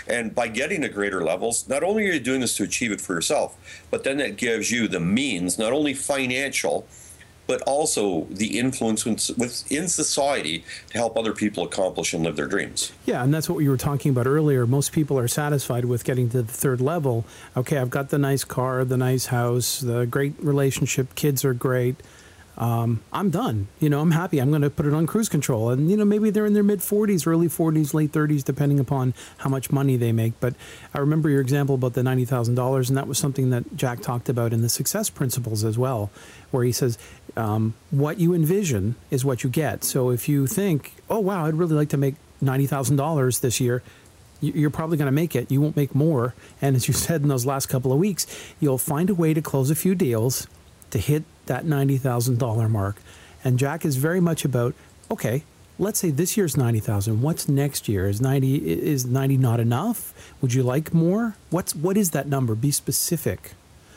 And 0.07 0.33
by 0.33 0.47
getting 0.47 0.81
to 0.81 0.89
greater 0.89 1.23
levels, 1.23 1.67
not 1.67 1.83
only 1.83 2.09
are 2.09 2.13
you 2.13 2.19
doing 2.19 2.41
this 2.41 2.57
to 2.57 2.63
achieve 2.63 2.91
it 2.91 3.01
for 3.01 3.13
yourself, 3.13 3.57
but 3.91 4.03
then 4.03 4.19
it 4.19 4.37
gives 4.37 4.71
you 4.71 4.87
the 4.87 4.99
means, 4.99 5.59
not 5.59 5.73
only 5.73 5.93
financial, 5.93 6.87
but 7.51 7.61
also 7.63 8.27
the 8.29 8.57
influence 8.57 9.03
within 9.05 9.85
society 9.89 10.63
to 10.87 10.97
help 10.97 11.17
other 11.17 11.33
people 11.33 11.65
accomplish 11.65 12.13
and 12.13 12.23
live 12.23 12.37
their 12.37 12.47
dreams. 12.47 12.93
Yeah, 13.05 13.21
and 13.21 13.33
that's 13.33 13.49
what 13.49 13.57
we 13.57 13.67
were 13.67 13.75
talking 13.75 14.09
about 14.09 14.25
earlier. 14.25 14.65
Most 14.65 14.93
people 14.93 15.19
are 15.19 15.27
satisfied 15.27 15.83
with 15.83 16.05
getting 16.05 16.29
to 16.29 16.43
the 16.43 16.51
third 16.53 16.79
level. 16.79 17.25
Okay, 17.57 17.75
I've 17.75 17.89
got 17.89 18.07
the 18.07 18.17
nice 18.17 18.45
car, 18.45 18.85
the 18.85 18.95
nice 18.95 19.25
house, 19.25 19.81
the 19.81 20.05
great 20.05 20.33
relationship, 20.39 21.13
kids 21.15 21.43
are 21.43 21.53
great. 21.53 21.97
Um, 22.57 23.01
I'm 23.11 23.29
done. 23.29 23.67
You 23.79 23.89
know, 23.89 24.01
I'm 24.01 24.11
happy. 24.11 24.39
I'm 24.39 24.49
going 24.49 24.61
to 24.61 24.69
put 24.69 24.85
it 24.85 24.93
on 24.93 25.07
cruise 25.07 25.29
control. 25.29 25.69
And, 25.69 25.89
you 25.89 25.97
know, 25.97 26.05
maybe 26.05 26.29
they're 26.29 26.45
in 26.45 26.53
their 26.53 26.63
mid 26.63 26.79
40s, 26.79 27.25
early 27.25 27.47
40s, 27.47 27.93
late 27.93 28.11
30s, 28.11 28.43
depending 28.43 28.79
upon 28.79 29.13
how 29.37 29.49
much 29.49 29.71
money 29.71 29.95
they 29.97 30.11
make. 30.11 30.33
But 30.39 30.55
I 30.93 30.99
remember 30.99 31.29
your 31.29 31.41
example 31.41 31.75
about 31.75 31.93
the 31.93 32.01
$90,000, 32.01 32.87
and 32.89 32.97
that 32.97 33.07
was 33.07 33.17
something 33.17 33.49
that 33.51 33.75
Jack 33.75 34.01
talked 34.01 34.29
about 34.29 34.53
in 34.53 34.61
the 34.61 34.69
success 34.69 35.09
principles 35.09 35.63
as 35.63 35.77
well, 35.77 36.11
where 36.51 36.63
he 36.63 36.71
says, 36.71 36.97
um, 37.37 37.73
what 37.89 38.19
you 38.19 38.33
envision 38.33 38.95
is 39.09 39.23
what 39.23 39.43
you 39.43 39.49
get. 39.49 39.83
So 39.83 40.09
if 40.09 40.27
you 40.29 40.45
think, 40.45 40.93
oh, 41.09 41.19
wow, 41.19 41.45
I'd 41.45 41.55
really 41.55 41.75
like 41.75 41.89
to 41.89 41.97
make 41.97 42.15
$90,000 42.43 43.39
this 43.41 43.59
year, 43.59 43.81
you- 44.41 44.53
you're 44.53 44.69
probably 44.69 44.97
going 44.97 45.05
to 45.07 45.11
make 45.11 45.35
it. 45.35 45.49
You 45.51 45.61
won't 45.61 45.75
make 45.75 45.95
more. 45.95 46.33
And 46.61 46.75
as 46.75 46.87
you 46.87 46.93
said 46.93 47.21
in 47.21 47.27
those 47.29 47.45
last 47.45 47.67
couple 47.67 47.93
of 47.93 47.99
weeks, 47.99 48.27
you'll 48.59 48.77
find 48.77 49.09
a 49.09 49.15
way 49.15 49.33
to 49.33 49.41
close 49.41 49.69
a 49.69 49.75
few 49.75 49.95
deals 49.95 50.47
to 50.91 50.99
hit 50.99 51.23
that 51.47 51.65
$90,000 51.65 52.69
mark. 52.69 53.01
And 53.43 53.57
Jack 53.57 53.83
is 53.83 53.95
very 53.97 54.19
much 54.19 54.45
about, 54.45 54.75
okay, 55.09 55.43
let's 55.79 55.99
say 55.99 56.11
this 56.11 56.37
year's 56.37 56.55
90,000. 56.55 57.21
What's 57.21 57.49
next 57.49 57.89
year? 57.89 58.07
Is 58.07 58.21
90 58.21 58.69
is 58.69 59.05
90 59.05 59.37
not 59.37 59.59
enough? 59.59 60.13
Would 60.41 60.53
you 60.53 60.63
like 60.63 60.93
more? 60.93 61.35
What's 61.49 61.75
what 61.75 61.97
is 61.97 62.11
that 62.11 62.27
number? 62.27 62.55
Be 62.55 62.71
specific. 62.71 63.53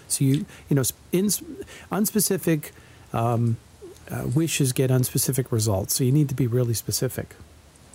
So 0.09 0.25
you 0.25 0.47
you 0.69 0.77
know 0.77 0.83
in 1.13 1.27
unspecific 1.93 2.71
um, 3.13 3.59
uh, 4.11 4.27
wishes 4.35 4.73
get 4.73 4.91
unspecific 4.91 5.53
results. 5.53 5.95
So 5.95 6.05
you 6.05 6.13
need 6.13 6.29
to 6.31 6.35
be 6.35 6.47
really 6.47 6.75
specific. 6.75 7.37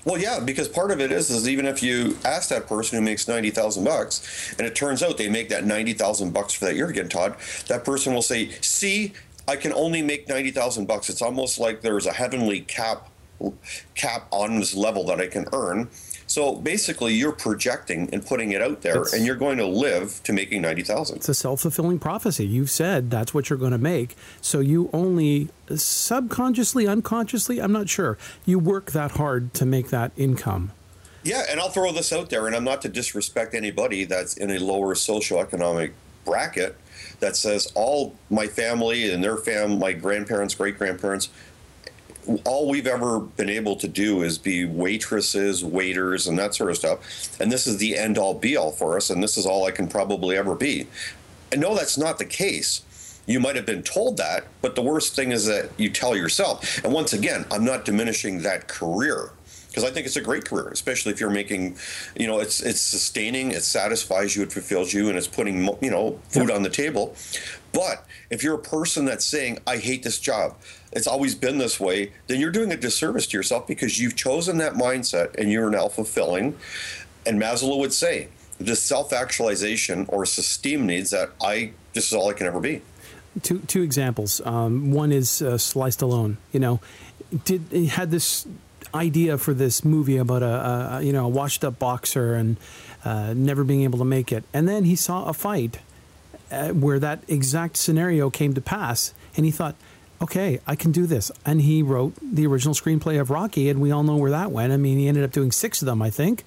Well, 0.05 0.19
yeah, 0.19 0.39
because 0.39 0.67
part 0.67 0.91
of 0.91 1.01
it 1.01 1.11
is 1.11 1.29
is 1.29 1.47
even 1.47 1.65
if 1.65 1.83
you 1.83 2.17
ask 2.25 2.49
that 2.49 2.67
person 2.67 2.97
who 2.97 3.03
makes 3.03 3.27
ninety 3.27 3.49
thousand 3.51 3.83
bucks, 3.83 4.55
and 4.57 4.65
it 4.65 4.75
turns 4.75 5.03
out 5.03 5.17
they 5.17 5.29
make 5.29 5.49
that 5.49 5.65
ninety 5.65 5.93
thousand 5.93 6.33
bucks 6.33 6.53
for 6.53 6.65
that 6.65 6.75
year 6.75 6.87
again, 6.87 7.09
Todd, 7.09 7.35
that 7.67 7.83
person 7.83 8.13
will 8.13 8.21
say, 8.21 8.49
"See, 8.61 9.13
I 9.47 9.55
can 9.57 9.73
only 9.73 10.01
make 10.01 10.27
ninety 10.27 10.51
thousand 10.51 10.87
bucks. 10.87 11.09
It's 11.09 11.21
almost 11.21 11.59
like 11.59 11.81
there's 11.81 12.05
a 12.05 12.13
heavenly 12.13 12.61
cap 12.61 13.09
cap 13.95 14.27
on 14.31 14.59
this 14.59 14.73
level 14.73 15.05
that 15.07 15.19
I 15.19 15.27
can 15.27 15.45
earn." 15.53 15.89
So 16.29 16.55
basically, 16.55 17.15
you're 17.15 17.31
projecting 17.31 18.07
and 18.13 18.23
putting 18.23 18.51
it 18.51 18.61
out 18.61 18.83
there, 18.83 19.03
and 19.13 19.25
you're 19.25 19.35
going 19.35 19.57
to 19.57 19.65
live 19.65 20.21
to 20.25 20.31
making 20.31 20.61
ninety 20.61 20.83
thousand. 20.83 21.17
It's 21.17 21.29
a 21.29 21.33
self 21.33 21.61
fulfilling 21.61 21.97
prophecy. 21.97 22.45
You've 22.45 22.69
said 22.69 23.09
that's 23.09 23.33
what 23.33 23.49
you're 23.49 23.57
going 23.57 23.71
to 23.71 23.79
make. 23.79 24.15
So 24.39 24.59
you 24.59 24.91
only 24.93 25.49
subconsciously, 25.73 26.87
unconsciously, 26.87 27.59
I'm 27.59 27.71
not 27.71 27.89
sure, 27.89 28.19
you 28.45 28.59
work 28.59 28.91
that 28.91 29.11
hard 29.11 29.55
to 29.55 29.65
make 29.65 29.89
that 29.89 30.11
income. 30.17 30.71
Yeah, 31.23 31.45
and 31.49 31.59
I'll 31.59 31.69
throw 31.69 31.91
this 31.91 32.13
out 32.13 32.29
there, 32.29 32.45
and 32.45 32.55
I'm 32.55 32.63
not 32.63 32.83
to 32.83 32.89
disrespect 32.89 33.55
anybody 33.55 34.05
that's 34.05 34.37
in 34.37 34.51
a 34.51 34.59
lower 34.59 34.93
socioeconomic 34.93 35.93
bracket 36.25 36.77
that 37.21 37.35
says 37.35 37.71
all 37.73 38.15
my 38.29 38.45
family 38.45 39.11
and 39.11 39.23
their 39.23 39.35
fam, 39.35 39.79
my 39.79 39.93
grandparents, 39.93 40.53
great 40.53 40.77
grandparents, 40.77 41.29
all 42.45 42.69
we've 42.69 42.87
ever 42.87 43.19
been 43.19 43.49
able 43.49 43.75
to 43.77 43.87
do 43.87 44.21
is 44.21 44.37
be 44.37 44.65
waitresses, 44.65 45.63
waiters, 45.63 46.27
and 46.27 46.37
that 46.37 46.55
sort 46.55 46.69
of 46.69 46.77
stuff. 46.77 47.39
And 47.39 47.51
this 47.51 47.67
is 47.67 47.77
the 47.77 47.97
end 47.97 48.17
all 48.17 48.33
be 48.33 48.55
all 48.55 48.71
for 48.71 48.97
us, 48.97 49.09
and 49.09 49.23
this 49.23 49.37
is 49.37 49.45
all 49.45 49.65
I 49.65 49.71
can 49.71 49.87
probably 49.87 50.37
ever 50.37 50.55
be. 50.55 50.87
And 51.51 51.61
no, 51.61 51.75
that's 51.75 51.97
not 51.97 52.19
the 52.19 52.25
case. 52.25 52.81
You 53.25 53.39
might 53.39 53.55
have 53.55 53.65
been 53.65 53.83
told 53.83 54.17
that, 54.17 54.45
but 54.61 54.75
the 54.75 54.81
worst 54.81 55.15
thing 55.15 55.31
is 55.31 55.45
that 55.45 55.69
you 55.77 55.89
tell 55.89 56.15
yourself. 56.15 56.83
And 56.83 56.93
once 56.93 57.13
again, 57.13 57.45
I'm 57.51 57.63
not 57.63 57.85
diminishing 57.85 58.41
that 58.41 58.67
career 58.67 59.31
because 59.69 59.83
I 59.83 59.91
think 59.91 60.07
it's 60.07 60.15
a 60.15 60.21
great 60.21 60.45
career, 60.45 60.67
especially 60.69 61.11
if 61.11 61.19
you're 61.19 61.29
making, 61.29 61.77
you 62.15 62.27
know, 62.27 62.39
it's 62.39 62.59
it's 62.61 62.81
sustaining, 62.81 63.51
it 63.51 63.63
satisfies 63.63 64.35
you, 64.35 64.43
it 64.43 64.51
fulfills 64.51 64.93
you, 64.93 65.09
and 65.09 65.17
it's 65.17 65.27
putting 65.27 65.63
you 65.81 65.91
know 65.91 66.19
food 66.29 66.49
on 66.49 66.63
the 66.63 66.69
table. 66.69 67.15
But 67.71 68.03
if 68.31 68.43
you're 68.43 68.55
a 68.55 68.61
person 68.61 69.05
that's 69.05 69.25
saying, 69.25 69.59
"I 69.67 69.77
hate 69.77 70.01
this 70.01 70.19
job," 70.19 70.55
it's 70.91 71.07
always 71.07 71.35
been 71.35 71.57
this 71.57 71.79
way, 71.79 72.13
then 72.27 72.39
you're 72.39 72.51
doing 72.51 72.71
a 72.71 72.77
disservice 72.77 73.27
to 73.27 73.37
yourself 73.37 73.67
because 73.67 73.99
you've 73.99 74.15
chosen 74.15 74.57
that 74.57 74.73
mindset 74.73 75.35
and 75.35 75.51
you're 75.51 75.69
now 75.69 75.87
fulfilling. 75.87 76.55
And 77.25 77.39
Maslow 77.39 77.77
would 77.79 77.93
say, 77.93 78.29
the 78.59 78.75
self-actualization 78.75 80.05
or 80.09 80.23
esteem 80.23 80.85
needs 80.85 81.11
that 81.11 81.29
I 81.41 81.71
this 81.93 82.07
is 82.07 82.13
all 82.13 82.29
I 82.29 82.33
can 82.33 82.47
ever 82.47 82.59
be. 82.59 82.81
Two 83.41 83.59
two 83.59 83.81
examples. 83.81 84.41
Um, 84.45 84.91
one 84.91 85.11
is 85.11 85.41
uh, 85.41 85.57
Sly 85.57 85.89
Stallone. 85.89 86.37
You 86.51 86.59
know, 86.59 86.79
did 87.45 87.63
he 87.71 87.87
had 87.87 88.11
this 88.11 88.45
idea 88.93 89.37
for 89.37 89.53
this 89.53 89.85
movie 89.85 90.17
about 90.17 90.43
a, 90.43 90.97
a 90.97 91.01
you 91.01 91.13
know 91.13 91.25
a 91.25 91.29
washed 91.29 91.63
up 91.63 91.79
boxer 91.79 92.35
and 92.35 92.57
uh, 93.05 93.33
never 93.33 93.63
being 93.63 93.83
able 93.83 93.99
to 93.99 94.05
make 94.05 94.31
it, 94.31 94.43
and 94.53 94.67
then 94.67 94.83
he 94.83 94.95
saw 94.95 95.25
a 95.25 95.33
fight 95.33 95.79
uh, 96.51 96.69
where 96.69 96.99
that 96.99 97.23
exact 97.27 97.77
scenario 97.77 98.29
came 98.29 98.53
to 98.53 98.61
pass, 98.61 99.13
and 99.37 99.45
he 99.45 99.51
thought. 99.51 99.75
Okay, 100.21 100.59
I 100.67 100.75
can 100.75 100.91
do 100.91 101.05
this. 101.05 101.31
And 101.45 101.61
he 101.61 101.81
wrote 101.81 102.13
the 102.21 102.45
original 102.45 102.73
screenplay 102.73 103.19
of 103.19 103.29
Rocky, 103.29 103.69
and 103.69 103.79
we 103.79 103.91
all 103.91 104.03
know 104.03 104.17
where 104.17 104.31
that 104.31 104.51
went. 104.51 104.73
I 104.73 104.77
mean, 104.77 104.97
he 104.97 105.07
ended 105.07 105.23
up 105.23 105.31
doing 105.31 105.51
six 105.51 105.81
of 105.81 105.85
them, 105.85 106.01
I 106.01 106.09
think. 106.09 106.43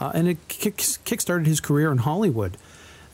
Uh, 0.00 0.10
and 0.14 0.28
it 0.28 0.48
kick, 0.48 0.78
kickstarted 0.78 1.46
his 1.46 1.60
career 1.60 1.92
in 1.92 1.98
Hollywood. 1.98 2.56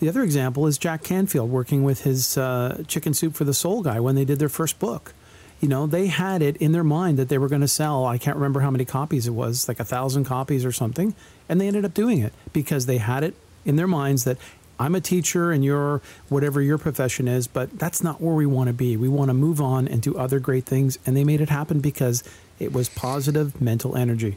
The 0.01 0.09
other 0.09 0.23
example 0.23 0.67
is 0.67 0.79
Jack 0.79 1.03
Canfield 1.03 1.51
working 1.51 1.83
with 1.83 2.05
his 2.05 2.39
uh, 2.39 2.85
Chicken 2.87 3.13
Soup 3.13 3.35
for 3.35 3.45
the 3.45 3.53
Soul 3.53 3.83
guy 3.83 4.01
when 4.01 4.15
they 4.15 4.25
did 4.25 4.39
their 4.39 4.49
first 4.49 4.79
book. 4.79 5.13
You 5.61 5.69
know, 5.69 5.87
they 5.87 6.07
had 6.07 6.41
it 6.41 6.57
in 6.59 6.73
their 6.73 6.85
mind 6.85 7.19
that 7.19 7.29
they 7.29 7.37
were 7.37 7.49
going 7.49 7.63
to 7.63 7.69
sell, 7.69 8.07
I 8.07 8.17
can't 8.17 8.37
remember 8.37 8.61
how 8.61 8.71
many 8.71 8.85
copies 8.85 9.27
it 9.27 9.33
was, 9.33 9.67
like 9.67 9.81
a 9.81 9.85
thousand 9.85 10.25
copies 10.25 10.65
or 10.65 10.71
something. 10.73 11.15
And 11.49 11.61
they 11.61 11.67
ended 11.67 11.85
up 11.85 11.95
doing 11.95 12.21
it 12.21 12.33
because 12.53 12.87
they 12.87 12.99
had 12.99 13.25
it 13.25 13.35
in 13.65 13.75
their 13.77 13.89
minds 13.89 14.23
that 14.25 14.39
I'm 14.79 14.95
a 14.95 15.01
teacher 15.01 15.51
and 15.51 15.65
you're 15.65 16.01
whatever 16.29 16.63
your 16.63 16.79
profession 16.79 17.29
is, 17.29 17.47
but 17.47 17.79
that's 17.79 18.03
not 18.03 18.21
where 18.21 18.35
we 18.35 18.47
want 18.47 18.69
to 18.69 18.73
be. 18.73 18.97
We 18.97 19.09
want 19.09 19.29
to 19.29 19.35
move 19.35 19.61
on 19.61 19.89
and 19.89 20.01
do 20.01 20.17
other 20.17 20.39
great 20.39 20.67
things. 20.67 20.99
And 21.05 21.17
they 21.17 21.25
made 21.25 21.41
it 21.41 21.49
happen 21.49 21.81
because 21.81 22.23
it 22.59 22.73
was 22.73 22.89
positive 22.89 23.61
mental 23.61 23.97
energy. 23.97 24.37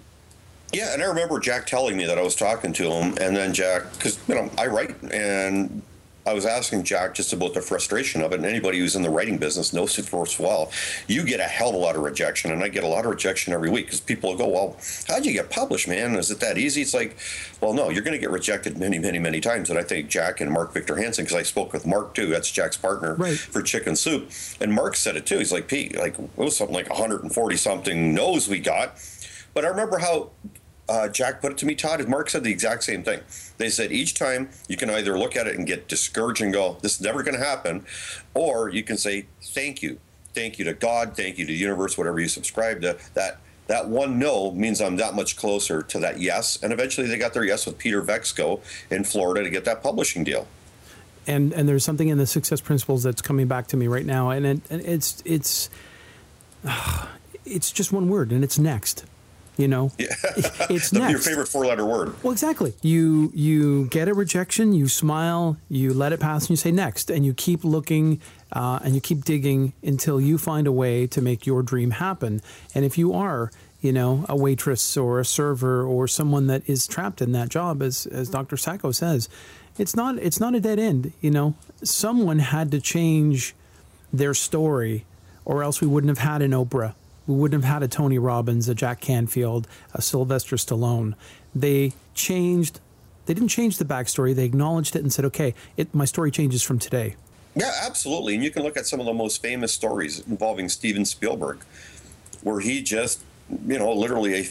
Yeah, 0.73 0.93
and 0.93 1.03
I 1.03 1.05
remember 1.07 1.39
Jack 1.39 1.65
telling 1.67 1.97
me 1.97 2.05
that 2.05 2.17
I 2.17 2.21
was 2.21 2.35
talking 2.35 2.71
to 2.73 2.89
him, 2.89 3.17
and 3.19 3.35
then 3.35 3.53
Jack, 3.53 3.91
because 3.93 4.17
you 4.27 4.35
know 4.35 4.49
I 4.57 4.67
write, 4.67 5.01
and 5.03 5.81
I 6.25 6.33
was 6.33 6.45
asking 6.45 6.83
Jack 6.83 7.15
just 7.15 7.33
about 7.33 7.53
the 7.55 7.61
frustration 7.61 8.21
of 8.21 8.31
it. 8.31 8.35
And 8.35 8.45
anybody 8.45 8.77
who's 8.77 8.95
in 8.95 9.01
the 9.01 9.09
writing 9.09 9.37
business 9.37 9.73
knows 9.73 9.97
it 9.97 10.11
works 10.13 10.39
well. 10.39 10.71
You 11.07 11.23
get 11.23 11.39
a 11.39 11.43
hell 11.45 11.69
of 11.69 11.75
a 11.75 11.77
lot 11.79 11.95
of 11.95 12.03
rejection, 12.03 12.51
and 12.51 12.63
I 12.63 12.67
get 12.67 12.83
a 12.83 12.87
lot 12.87 13.05
of 13.05 13.11
rejection 13.11 13.53
every 13.53 13.69
week 13.71 13.85
because 13.87 13.99
people 13.99 14.35
go, 14.37 14.47
"Well, 14.47 14.77
how'd 15.07 15.25
you 15.25 15.33
get 15.33 15.49
published, 15.49 15.87
man? 15.87 16.15
Is 16.15 16.29
it 16.29 16.39
that 16.41 16.57
easy?" 16.59 16.81
It's 16.83 16.93
like, 16.93 17.17
well, 17.59 17.73
no, 17.73 17.89
you're 17.89 18.03
going 18.03 18.13
to 18.13 18.19
get 18.19 18.29
rejected 18.29 18.77
many, 18.77 18.99
many, 18.99 19.17
many 19.19 19.39
times. 19.41 19.69
And 19.69 19.79
I 19.79 19.83
think 19.83 20.09
Jack 20.09 20.41
and 20.41 20.51
Mark 20.51 20.73
Victor 20.73 20.95
Hansen, 20.95 21.25
because 21.25 21.37
I 21.37 21.43
spoke 21.43 21.73
with 21.73 21.85
Mark 21.87 22.13
too. 22.13 22.27
That's 22.27 22.51
Jack's 22.51 22.77
partner 22.77 23.15
Right. 23.15 23.37
for 23.37 23.61
Chicken 23.61 23.95
Soup, 23.95 24.29
and 24.59 24.73
Mark 24.73 24.95
said 24.95 25.15
it 25.15 25.25
too. 25.25 25.39
He's 25.39 25.51
like, 25.51 25.67
"Pete, 25.67 25.97
like 25.97 26.17
it 26.19 26.29
was 26.37 26.55
something 26.55 26.75
like 26.75 26.89
140 26.89 27.57
something 27.57 28.13
no's 28.13 28.47
we 28.47 28.59
got." 28.59 28.95
But 29.53 29.65
I 29.65 29.69
remember 29.69 29.97
how 29.97 30.29
uh, 30.91 31.07
Jack 31.07 31.41
put 31.41 31.53
it 31.53 31.57
to 31.59 31.65
me, 31.65 31.73
Todd, 31.73 32.05
Mark 32.09 32.29
said 32.29 32.43
the 32.43 32.51
exact 32.51 32.83
same 32.83 33.01
thing. 33.01 33.21
They 33.57 33.69
said 33.69 33.93
each 33.93 34.13
time 34.13 34.49
you 34.67 34.75
can 34.75 34.89
either 34.89 35.17
look 35.17 35.37
at 35.37 35.47
it 35.47 35.57
and 35.57 35.65
get 35.65 35.87
discouraged 35.87 36.41
and 36.41 36.51
go, 36.51 36.77
this 36.81 36.95
is 36.95 37.01
never 37.01 37.23
going 37.23 37.37
to 37.37 37.43
happen, 37.43 37.85
or 38.33 38.67
you 38.69 38.83
can 38.83 38.97
say, 38.97 39.27
thank 39.41 39.81
you. 39.81 39.99
Thank 40.33 40.59
you 40.59 40.65
to 40.65 40.73
God, 40.73 41.15
thank 41.15 41.37
you 41.37 41.45
to 41.45 41.51
the 41.51 41.57
universe, 41.57 41.97
whatever 41.97 42.19
you 42.19 42.27
subscribe 42.27 42.81
to. 42.81 42.97
That 43.13 43.39
that 43.67 43.87
one 43.87 44.19
no 44.19 44.51
means 44.51 44.81
I'm 44.81 44.97
that 44.97 45.13
much 45.13 45.37
closer 45.37 45.81
to 45.81 45.99
that 45.99 46.19
yes. 46.19 46.57
And 46.61 46.73
eventually 46.73 47.07
they 47.07 47.17
got 47.17 47.33
their 47.33 47.45
yes 47.45 47.65
with 47.65 47.77
Peter 47.77 48.01
Vegso 48.01 48.59
in 48.89 49.03
Florida 49.03 49.43
to 49.43 49.49
get 49.49 49.65
that 49.65 49.81
publishing 49.83 50.23
deal. 50.23 50.47
and 51.27 51.53
and 51.53 51.67
there's 51.69 51.83
something 51.83 52.09
in 52.09 52.17
the 52.17 52.27
success 52.27 52.61
principles 52.61 53.03
that's 53.03 53.21
coming 53.21 53.47
back 53.47 53.67
to 53.67 53.77
me 53.77 53.87
right 53.87 54.05
now 54.05 54.29
and, 54.29 54.45
it, 54.45 54.61
it's 54.69 55.21
it's 55.25 55.69
it's 57.45 57.71
just 57.71 57.91
one 57.91 58.09
word 58.09 58.31
and 58.31 58.43
it's 58.43 58.57
next 58.57 59.05
you 59.61 59.67
know? 59.67 59.91
Yeah. 59.97 60.07
it's 60.69 60.91
Your 60.91 61.19
favorite 61.19 61.47
four 61.47 61.65
letter 61.65 61.85
word. 61.85 62.15
well 62.23 62.33
exactly. 62.33 62.73
You 62.81 63.31
you 63.33 63.85
get 63.97 64.07
a 64.07 64.13
rejection 64.13 64.73
you 64.73 64.87
smile 64.87 65.57
you 65.69 65.93
let 65.93 66.11
it 66.13 66.19
pass 66.19 66.43
and 66.43 66.49
you 66.51 66.55
say 66.65 66.71
next 66.71 67.09
and 67.09 67.25
you 67.25 67.33
keep 67.33 67.63
looking 67.63 68.19
uh, 68.51 68.79
and 68.83 68.95
you 68.95 69.01
keep 69.01 69.23
digging 69.23 69.73
until 69.83 70.19
you 70.19 70.37
find 70.37 70.65
a 70.67 70.71
way 70.71 71.07
to 71.07 71.21
make 71.21 71.45
your 71.45 71.61
dream 71.63 71.91
happen. 71.91 72.41
And 72.75 72.83
if 72.83 72.97
you 72.97 73.13
are 73.13 73.51
you 73.79 73.91
know 73.91 74.25
a 74.29 74.35
waitress 74.35 74.97
or 74.97 75.19
a 75.19 75.25
server 75.25 75.83
or 75.83 76.07
someone 76.07 76.47
that 76.47 76.61
is 76.67 76.85
trapped 76.87 77.21
in 77.21 77.31
that 77.31 77.49
job 77.49 77.81
as 77.81 78.05
as 78.07 78.29
dr 78.29 78.55
sacco 78.57 78.91
says 78.91 79.27
it's 79.79 79.95
not 79.95 80.17
it's 80.19 80.39
not 80.39 80.53
a 80.53 80.59
dead 80.59 80.77
end 80.79 81.11
you 81.21 81.31
know? 81.31 81.55
Someone 81.83 82.39
had 82.39 82.69
to 82.71 82.79
change 82.79 83.55
their 84.13 84.33
story 84.35 85.05
or 85.45 85.63
else 85.63 85.81
we 85.81 85.87
wouldn't 85.87 86.09
have 86.15 86.19
had 86.31 86.41
an 86.43 86.51
oprah 86.51 86.93
we 87.27 87.35
wouldn't 87.35 87.63
have 87.63 87.73
had 87.73 87.83
a 87.83 87.87
tony 87.87 88.17
robbins 88.17 88.67
a 88.67 88.75
jack 88.75 88.99
canfield 88.99 89.67
a 89.93 90.01
sylvester 90.01 90.55
stallone. 90.55 91.13
They 91.55 91.93
changed 92.13 92.79
they 93.25 93.33
didn't 93.33 93.49
change 93.49 93.77
the 93.77 93.85
backstory. 93.85 94.35
They 94.35 94.45
acknowledged 94.45 94.95
it 94.95 94.99
and 94.99 95.13
said 95.13 95.25
okay 95.25 95.53
it, 95.77 95.93
my 95.93 96.05
story 96.05 96.31
changes 96.31 96.63
from 96.63 96.79
today. 96.79 97.15
Yeah, 97.55 97.71
absolutely. 97.83 98.35
And 98.35 98.43
you 98.43 98.51
can 98.51 98.63
look 98.63 98.77
at 98.77 98.87
some 98.87 98.99
of 98.99 99.05
the 99.05 99.13
most 99.13 99.41
famous 99.41 99.73
stories 99.73 100.25
involving 100.27 100.69
Steven 100.69 101.03
Spielberg, 101.03 101.63
where 102.43 102.61
he 102.61 102.81
just, 102.81 103.21
you 103.67 103.77
know, 103.77 103.91
literally 103.91 104.33
a, 104.35 104.45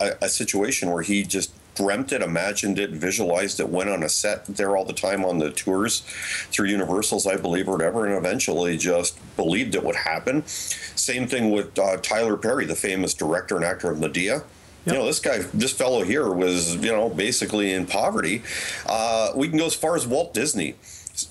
a, 0.00 0.16
a 0.22 0.28
situation 0.28 0.90
where 0.90 1.02
he 1.02 1.24
just 1.24 1.52
dreamt 1.80 2.12
it, 2.12 2.22
imagined 2.22 2.78
it, 2.78 2.90
visualized 2.90 3.58
it, 3.58 3.68
went 3.68 3.88
on 3.88 4.02
a 4.02 4.08
set 4.08 4.44
there 4.44 4.76
all 4.76 4.84
the 4.84 4.92
time 4.92 5.24
on 5.24 5.38
the 5.38 5.50
tours 5.50 6.00
through 6.50 6.68
Universals, 6.68 7.26
I 7.26 7.36
believe, 7.36 7.68
or 7.68 7.72
whatever, 7.72 8.06
and 8.06 8.14
eventually 8.14 8.76
just 8.76 9.18
believed 9.36 9.74
it 9.74 9.82
would 9.82 9.96
happen. 9.96 10.46
Same 10.46 11.26
thing 11.26 11.50
with 11.50 11.78
uh, 11.78 11.96
Tyler 11.98 12.36
Perry, 12.36 12.66
the 12.66 12.74
famous 12.74 13.14
director 13.14 13.56
and 13.56 13.64
actor 13.64 13.90
of 13.90 13.98
Madea. 13.98 14.44
You 14.86 14.94
know, 14.94 15.06
this 15.06 15.20
guy, 15.20 15.38
this 15.54 15.72
fellow 15.72 16.04
here 16.04 16.30
was, 16.30 16.76
you 16.76 16.90
know, 16.90 17.08
basically 17.08 17.72
in 17.72 17.86
poverty. 17.86 18.42
Uh, 18.86 19.30
we 19.34 19.48
can 19.48 19.58
go 19.58 19.66
as 19.66 19.74
far 19.74 19.94
as 19.94 20.06
Walt 20.06 20.32
Disney. 20.34 20.74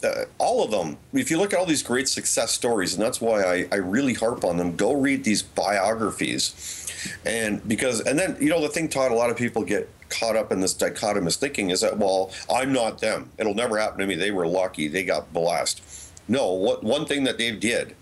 Uh, 0.04 0.26
all 0.38 0.64
of 0.64 0.70
them. 0.70 0.98
If 1.14 1.32
you 1.32 1.40
look 1.40 1.52
at 1.52 1.60
all 1.60 1.66
these 1.66 1.82
great 1.82 2.08
success 2.08 2.52
stories, 2.52 2.94
and 2.94 3.02
that's 3.04 3.20
why 3.20 3.44
I, 3.44 3.68
I 3.72 3.78
really 3.78 4.14
harp 4.14 4.44
on 4.44 4.58
them, 4.58 4.76
go 4.76 4.94
read 4.94 5.24
these 5.24 5.42
biographies. 5.42 6.79
And 7.26 7.66
because, 7.68 8.02
and 8.02 8.18
then, 8.18 8.38
you 8.40 8.50
know, 8.50 8.62
the 8.62 8.70
thing, 8.70 8.90
Todd, 8.90 9.12
a 9.12 9.16
lot 9.16 9.30
of 9.30 9.38
people 9.38 9.64
get 9.64 9.90
caught 10.10 10.36
up 10.36 10.52
in 10.52 10.60
this 10.60 10.74
dichotomous 10.74 11.38
thinking 11.38 11.70
is 11.70 11.82
that, 11.82 11.98
well, 11.98 12.32
I'm 12.54 12.74
not 12.74 13.00
them. 13.00 13.30
It'll 13.38 13.54
never 13.54 13.78
happen 13.78 14.00
to 14.00 14.08
me. 14.08 14.16
They 14.16 14.32
were 14.32 14.48
lucky. 14.48 14.88
They 14.88 15.04
got 15.04 15.32
blessed. 15.34 15.82
No, 16.28 16.54
what, 16.54 16.84
one 16.84 17.06
thing 17.06 17.24
that 17.24 17.38
they 17.38 17.52
did 17.52 17.96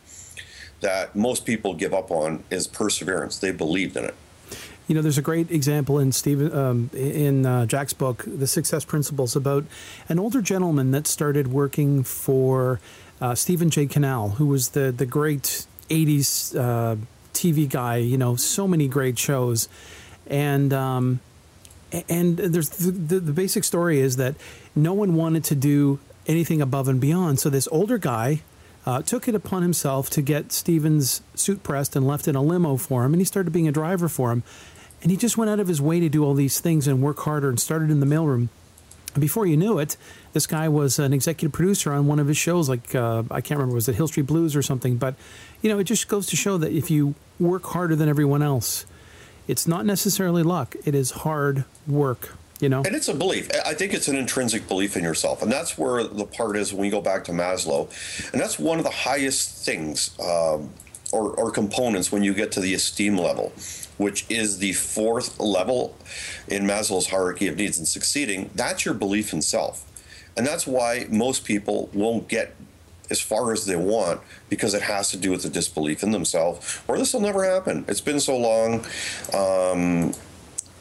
that 0.82 1.16
most 1.16 1.46
people 1.46 1.74
give 1.74 1.94
up 1.94 2.12
on 2.12 2.44
is 2.50 2.68
perseverance. 2.68 3.40
They 3.40 3.52
believed 3.52 3.98
in 3.98 4.06
it. 4.06 4.16
You 4.88 4.96
know, 4.96 5.02
there's 5.02 5.18
a 5.18 5.24
great 5.24 5.52
example 5.52 6.00
in 6.00 6.14
Stephen 6.14 6.56
um, 6.56 6.90
in 6.94 7.46
uh, 7.46 7.66
Jack's 7.66 7.94
book, 7.94 8.24
The 8.26 8.48
Success 8.48 8.86
Principles, 8.86 9.36
about 9.36 9.66
an 10.08 10.18
older 10.18 10.42
gentleman 10.42 10.92
that 10.92 11.08
started 11.08 11.48
working 11.50 12.04
for 12.04 12.80
uh, 13.20 13.36
Stephen 13.36 13.70
J. 13.70 13.86
Cannell, 13.86 14.30
who 14.30 14.46
was 14.46 14.70
the 14.70 14.94
the 14.94 15.06
great 15.06 15.66
'80s 15.90 16.56
uh, 16.58 16.96
TV 17.38 17.70
guy. 17.70 17.98
You 17.98 18.18
know, 18.18 18.36
so 18.36 18.68
many 18.68 18.88
great 18.88 19.18
shows, 19.18 19.70
and 20.28 20.74
um, 20.74 21.20
and 22.10 22.38
there's 22.38 22.70
the, 22.70 22.92
the, 22.92 23.20
the 23.20 23.34
basic 23.34 23.64
story 23.64 24.00
is 24.00 24.18
that 24.18 24.36
no 24.76 24.94
one 24.94 25.16
wanted 25.16 25.44
to 25.46 25.56
do 25.56 26.00
anything 26.28 26.62
above 26.62 26.88
and 26.88 27.00
beyond. 27.00 27.40
So 27.40 27.50
this 27.50 27.68
older 27.72 27.98
guy 27.98 28.42
uh, 28.86 29.02
took 29.02 29.28
it 29.28 29.36
upon 29.36 29.62
himself 29.62 30.10
to 30.12 30.22
get 30.22 30.52
Stephen's 30.52 31.22
suit 31.36 31.64
pressed 31.64 31.96
and 31.96 32.08
left 32.08 32.28
in 32.28 32.36
a 32.36 32.42
limo 32.42 32.78
for 32.78 33.06
him, 33.06 33.14
and 33.14 33.22
he 33.22 33.26
started 33.26 33.52
being 33.52 33.68
a 33.68 33.72
driver 33.72 34.08
for 34.08 34.32
him. 34.32 34.44
And 35.02 35.12
he 35.12 35.18
just 35.18 35.38
went 35.38 35.52
out 35.52 35.60
of 35.60 35.68
his 35.68 35.82
way 35.82 36.00
to 36.00 36.10
do 36.10 36.24
all 36.24 36.34
these 36.34 36.60
things 36.60 36.88
and 36.88 37.02
work 37.02 37.20
harder 37.20 37.50
and 37.50 37.60
started 37.60 37.92
in 37.92 38.00
the 38.00 38.06
mailroom. 38.06 38.50
And 39.18 39.22
before 39.22 39.48
you 39.48 39.58
knew 39.58 39.80
it, 39.80 39.98
this 40.34 40.46
guy 40.46 40.70
was 40.70 41.00
an 41.00 41.12
executive 41.12 41.52
producer 41.52 41.92
on 41.92 42.06
one 42.06 42.20
of 42.20 42.28
his 42.28 42.38
shows, 42.38 42.70
like 42.70 42.94
uh, 42.94 43.24
I 43.32 43.42
can't 43.42 43.58
remember, 43.58 43.74
was 43.74 43.90
it 43.90 43.96
Hill 43.96 44.08
Street 44.08 44.28
Blues 44.28 44.56
or 44.56 44.62
something? 44.62 44.98
But 44.98 45.16
you 45.64 45.72
know, 45.72 45.80
it 45.80 45.86
just 45.86 46.08
goes 46.08 46.28
to 46.28 46.36
show 46.36 46.60
that 46.60 46.72
if 46.72 46.92
you 46.92 47.16
work 47.40 47.64
harder 47.66 47.96
than 47.96 48.10
everyone 48.10 48.44
else, 48.44 48.86
it's 49.48 49.66
not 49.66 49.88
necessarily 49.88 50.44
luck; 50.44 50.76
it 50.86 50.94
is 50.94 51.10
hard 51.10 51.66
work. 51.88 52.36
You 52.60 52.70
know, 52.70 52.84
And 52.86 52.96
it's 52.96 53.08
a 53.08 53.16
belief. 53.16 53.50
I 53.66 53.74
think 53.74 53.96
it's 53.96 54.08
an 54.08 54.16
intrinsic 54.16 54.68
belief 54.68 54.96
in 54.96 55.04
yourself. 55.04 55.42
And 55.42 55.52
that's 55.52 55.80
where 55.80 56.04
the 56.04 56.26
part 56.26 56.56
is 56.56 56.72
when 56.72 56.86
you 56.86 56.92
go 56.92 57.02
back 57.02 57.24
to 57.24 57.32
Maslow. 57.32 57.90
And 58.32 58.40
that's 58.40 58.60
one 58.60 58.78
of 58.78 58.84
the 58.84 58.92
highest 58.92 59.66
things 59.66 60.12
um, 60.20 60.70
or, 61.12 61.32
or 61.32 61.50
components 61.50 62.12
when 62.12 62.24
you 62.24 62.36
get 62.36 62.52
to 62.54 62.60
the 62.60 62.76
esteem 62.76 63.18
level, 63.18 63.52
which 63.98 64.26
is 64.30 64.60
the 64.60 64.74
fourth 64.74 65.40
level 65.40 65.98
in 66.48 66.64
Maslow's 66.64 67.08
hierarchy 67.08 67.48
of 67.48 67.58
needs 67.58 67.78
and 67.78 67.88
succeeding. 67.88 68.50
That's 68.56 68.86
your 68.86 68.94
belief 68.94 69.34
in 69.34 69.42
self. 69.42 69.84
And 70.36 70.46
that's 70.46 70.68
why 70.68 71.08
most 71.10 71.46
people 71.46 71.90
won't 71.94 72.28
get 72.28 72.56
as 73.10 73.20
far 73.20 73.54
as 73.54 73.66
they 73.66 73.76
want 73.76 74.22
because 74.50 74.74
it 74.74 74.82
has 74.84 75.10
to 75.12 75.18
do 75.18 75.32
with 75.32 75.44
the 75.44 75.50
disbelief 75.50 76.04
in 76.04 76.12
themselves 76.12 76.80
or 76.88 76.98
this 76.98 77.14
will 77.14 77.22
never 77.22 77.44
happen. 77.44 77.86
It's 77.88 78.02
been 78.02 78.20
so 78.20 78.38
long. 78.38 78.86
Um, 79.34 80.14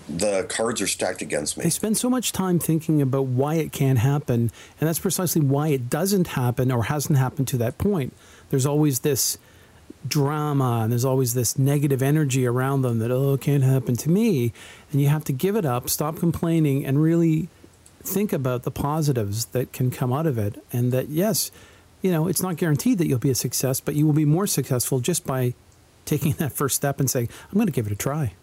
the 0.09 0.45
cards 0.49 0.81
are 0.81 0.87
stacked 0.87 1.23
against 1.23 1.57
me. 1.57 1.65
They 1.65 1.71
spend 1.71 1.97
so 1.97 2.09
much 2.09 2.33
time 2.33 2.59
thinking 2.59 3.03
about 3.03 3.27
why 3.27 3.55
it 3.57 3.73
can't 3.73 3.99
happen, 3.99 4.53
and 4.81 4.89
that's 4.89 5.01
precisely 5.01 5.41
why 5.41 5.69
it 5.69 5.91
doesn't 5.91 6.29
happen 6.29 6.71
or 6.71 6.85
hasn't 6.85 7.19
happened 7.19 7.49
to 7.49 7.57
that 7.59 7.77
point. 7.79 8.13
There's 8.51 8.67
always 8.67 9.01
this 9.01 9.37
drama 10.09 10.81
and 10.83 10.93
there's 10.93 11.05
always 11.05 11.35
this 11.35 11.59
negative 11.59 12.03
energy 12.03 12.47
around 12.47 12.83
them 12.83 12.99
that, 12.99 13.11
oh, 13.11 13.37
can't 13.37 13.63
happen 13.63 13.97
to 13.97 14.11
me. 14.11 14.53
And 14.93 15.01
you 15.01 15.09
have 15.09 15.25
to 15.25 15.33
give 15.33 15.57
it 15.57 15.65
up, 15.65 15.89
stop 15.89 16.17
complaining, 16.17 16.85
and 16.85 17.03
really 17.03 17.49
think 18.03 18.33
about 18.33 18.63
the 18.63 18.71
positives 18.71 19.47
that 19.47 19.73
can 19.73 19.91
come 19.91 20.13
out 20.13 20.27
of 20.27 20.39
it. 20.39 20.63
And 20.73 20.93
that, 20.93 21.09
yes, 21.09 21.51
you 22.03 22.11
know, 22.11 22.29
it's 22.29 22.43
not 22.43 22.57
guaranteed 22.57 22.99
that 22.99 23.07
you'll 23.07 23.19
be 23.19 23.31
a 23.31 23.35
success, 23.35 23.81
but 23.81 23.95
you 23.95 24.07
will 24.07 24.13
be 24.13 24.25
more 24.25 24.47
successful 24.47 25.01
just 25.01 25.27
by 25.27 25.55
taking 26.05 26.33
that 26.39 26.53
first 26.53 26.77
step 26.77 27.01
and 27.01 27.11
saying, 27.11 27.29
I'm 27.49 27.55
going 27.55 27.67
to 27.67 27.73
give 27.73 27.87
it 27.87 27.93
a 27.93 27.97
try. 27.97 28.35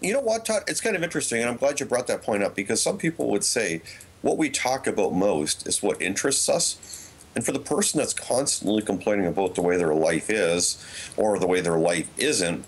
You 0.00 0.14
know 0.14 0.20
what, 0.20 0.44
Todd? 0.46 0.62
It's 0.66 0.80
kind 0.80 0.96
of 0.96 1.02
interesting, 1.02 1.40
and 1.40 1.50
I'm 1.50 1.56
glad 1.56 1.80
you 1.80 1.86
brought 1.86 2.06
that 2.06 2.22
point 2.22 2.42
up 2.42 2.54
because 2.54 2.82
some 2.82 2.98
people 2.98 3.30
would 3.30 3.44
say 3.44 3.82
what 4.22 4.36
we 4.36 4.50
talk 4.50 4.86
about 4.86 5.12
most 5.12 5.66
is 5.66 5.82
what 5.82 6.00
interests 6.00 6.48
us. 6.48 6.99
And 7.34 7.44
for 7.44 7.52
the 7.52 7.60
person 7.60 7.98
that's 7.98 8.14
constantly 8.14 8.82
complaining 8.82 9.26
about 9.26 9.54
the 9.54 9.62
way 9.62 9.76
their 9.76 9.94
life 9.94 10.28
is 10.28 10.84
or 11.16 11.38
the 11.38 11.46
way 11.46 11.60
their 11.60 11.78
life 11.78 12.08
isn't, 12.18 12.64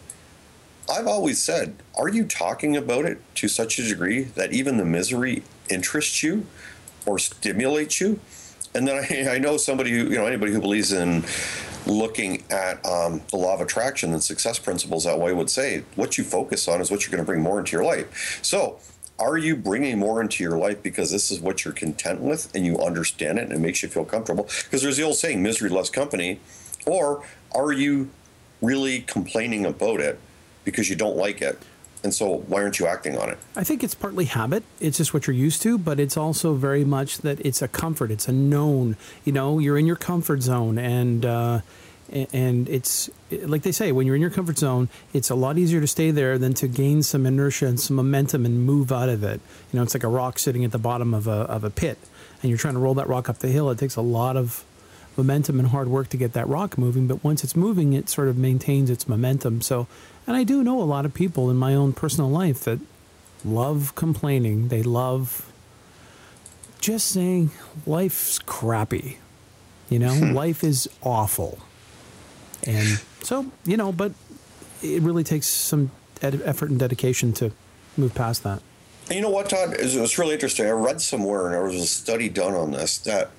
I've 0.91 1.07
always 1.07 1.41
said, 1.41 1.77
are 1.97 2.09
you 2.09 2.25
talking 2.25 2.77
about 2.77 3.05
it 3.05 3.21
to 3.37 3.49
such 3.49 3.79
a 3.79 3.83
degree 3.83 4.23
that 4.23 4.53
even 4.53 4.77
the 4.77 4.85
misery 4.85 5.43
interests 5.69 6.23
you 6.23 6.47
or 7.07 7.19
stimulates 7.19 8.01
you? 8.01 8.21
And 8.75 8.87
then 8.87 9.05
I, 9.11 9.31
I 9.35 9.39
know 9.39 9.57
somebody 9.57 9.91
who, 9.91 10.05
you 10.05 10.17
know, 10.17 10.27
anybody 10.27 10.53
who 10.53 10.61
believes 10.61 10.93
in 10.93 11.25
looking 11.87 12.45
at 12.51 12.85
um, 12.87 13.21
the 13.31 13.37
law 13.37 13.55
of 13.55 13.61
attraction 13.61 14.13
and 14.13 14.23
success 14.23 14.59
principles 14.59 15.05
that 15.05 15.19
way 15.19 15.33
would 15.33 15.51
say 15.51 15.85
what 15.97 16.17
you 16.17 16.25
focus 16.25 16.69
on 16.69 16.81
is 16.81 16.91
what 16.91 17.03
you're 17.03 17.11
going 17.11 17.23
to 17.23 17.27
bring 17.27 17.41
more 17.41 17.59
into 17.59 17.73
your 17.73 17.85
life. 17.85 18.41
So, 18.43 18.79
are 19.23 19.39
you 19.39 19.55
bringing 19.55 19.99
more 19.99 20.21
into 20.21 20.43
your 20.43 20.59
life 20.59 20.83
because 20.83 21.13
this 21.13 21.31
is 21.31 21.41
what 21.41 21.65
you're 21.65 21.73
content 21.73 22.21
with 22.21 22.53
and 22.57 22.67
you 22.67 22.79
understand 22.79 23.39
it 23.39 23.43
and 23.43 23.53
it 23.53 23.61
makes 23.61 23.83
you 23.83 23.89
feel 23.89 24.05
comfortable? 24.05 24.49
Because 24.65 24.83
there's 24.83 24.97
the 24.97 25.05
old 25.05 25.15
saying, 25.15 25.43
misery 25.43 25.71
loves 25.71 25.91
company. 25.91 26.41
Or 26.87 27.25
are 27.55 27.71
you 27.71 28.11
really 28.61 29.01
complaining 29.03 29.65
about 29.65 30.01
it 30.01 30.19
because 30.65 30.91
you 30.91 30.97
don't 30.97 31.17
like 31.17 31.41
it? 31.41 31.63
And 32.05 32.13
so, 32.13 32.39
why 32.49 32.63
aren't 32.63 32.81
you 32.81 32.89
acting 32.89 33.17
on 33.17 33.31
it? 33.31 33.39
I 33.55 33.63
think 33.63 33.85
it's 33.85 33.95
partly 33.95 34.25
habit. 34.25 34.65
It's 34.81 34.97
just 34.97 35.15
what 35.15 35.29
you're 35.29 35.37
used 35.37 35.63
to, 35.63 35.79
but 35.79 36.01
it's 36.01 36.17
also 36.17 36.55
very 36.55 36.85
much 36.85 37.19
that 37.19 37.39
it's 37.47 37.63
a 37.63 37.69
comfort. 37.69 38.11
It's 38.11 38.27
a 38.27 38.33
known. 38.33 38.97
You 39.25 39.31
know, 39.31 39.61
you're 39.61 39.79
in 39.79 39.87
your 39.87 39.95
comfort 39.95 40.43
zone, 40.43 40.79
and 40.79 41.25
uh, 41.25 41.61
and 42.13 42.69
it's 42.69 43.11
like 43.31 43.63
they 43.63 43.73
say, 43.73 43.93
when 43.93 44.07
you're 44.07 44.17
in 44.17 44.23
your 44.23 44.31
comfort 44.31 44.59
zone, 44.59 44.89
it's 45.13 45.31
a 45.31 45.35
lot 45.35 45.59
easier 45.59 45.81
to 45.81 45.87
stay 45.87 46.11
there 46.11 46.39
than 46.39 46.55
to 46.55 46.69
gain 46.69 47.03
some 47.03 47.27
inertia 47.27 47.67
and 47.67 47.81
some 47.81 47.97
momentum 47.97 48.45
and 48.45 48.65
move 48.65 48.93
out 48.93 49.09
of 49.09 49.25
it. 49.25 49.41
You 49.73 49.79
know, 49.79 49.83
it's 49.83 49.95
like 49.95 50.05
a 50.05 50.09
rock 50.09 50.39
sitting 50.39 50.65
at 50.65 50.73
the 50.73 50.79
bottom 50.79 51.15
of 51.15 51.27
a 51.27 51.43
of 51.49 51.65
a 51.65 51.71
pit, 51.71 51.99
and 52.43 52.51
you're 52.51 52.59
trying 52.59 52.75
to 52.75 52.81
roll 52.81 52.95
that 52.95 53.09
rock 53.09 53.29
up 53.29 53.39
the 53.39 53.49
hill. 53.49 53.71
It 53.71 53.79
takes 53.79 53.97
a 53.97 54.03
lot 54.03 54.37
of 54.37 54.65
momentum 55.17 55.59
and 55.59 55.69
hard 55.69 55.89
work 55.89 56.09
to 56.09 56.17
get 56.17 56.33
that 56.33 56.49
rock 56.49 56.79
moving, 56.79 57.07
but 57.07 57.23
once 57.23 57.45
it's 57.45 57.57
moving, 57.57 57.93
it 57.93 58.09
sort 58.09 58.29
of 58.29 58.37
maintains 58.37 58.91
its 58.91 59.07
momentum. 59.07 59.61
So, 59.61 59.87
and 60.27 60.37
I 60.37 60.45
do 60.45 60.63
know 60.63 60.81
a 60.81 60.85
lot 60.85 61.05
of 61.05 61.13
people 61.13 61.51
in 61.51 61.57
my 61.57 61.75
own 61.75 61.93
personal 61.93 62.31
life 62.31 62.61
that 62.65 62.79
love 63.45 63.95
complaining. 63.95 64.69
They 64.69 64.83
love 64.83 65.51
just 66.81 67.09
saying 67.09 67.51
life's 67.87 68.39
crappy. 68.39 69.19
You 69.89 69.99
know, 69.99 70.15
life 70.33 70.65
is 70.65 70.89
awful. 71.03 71.59
And 72.67 73.01
so, 73.23 73.47
you 73.65 73.77
know, 73.77 73.93
but 73.93 74.13
it 74.83 75.03
really 75.03 75.25
takes 75.25 75.47
some 75.47 75.91
ed- 76.21 76.43
effort 76.45 76.71
and 76.71 76.79
dedication 76.79 77.33
to 77.35 77.53
move 77.97 78.15
past 78.15 78.43
that. 78.45 78.63
And 79.09 79.17
you 79.17 79.21
know 79.21 79.31
what, 79.31 79.51
Todd? 79.51 79.75
It 79.75 80.01
was, 80.01 80.19
really 80.19 80.35
interesting. 80.35 80.67
I 80.67 80.71
read 80.71 81.01
somewhere, 81.01 81.47
and 81.47 81.55
there 81.55 81.65
was 81.65 81.75
a 81.75 81.87
study 81.87 82.29
done 82.29 82.55
on 82.55 82.71
this 82.71 82.99
that 82.99 83.31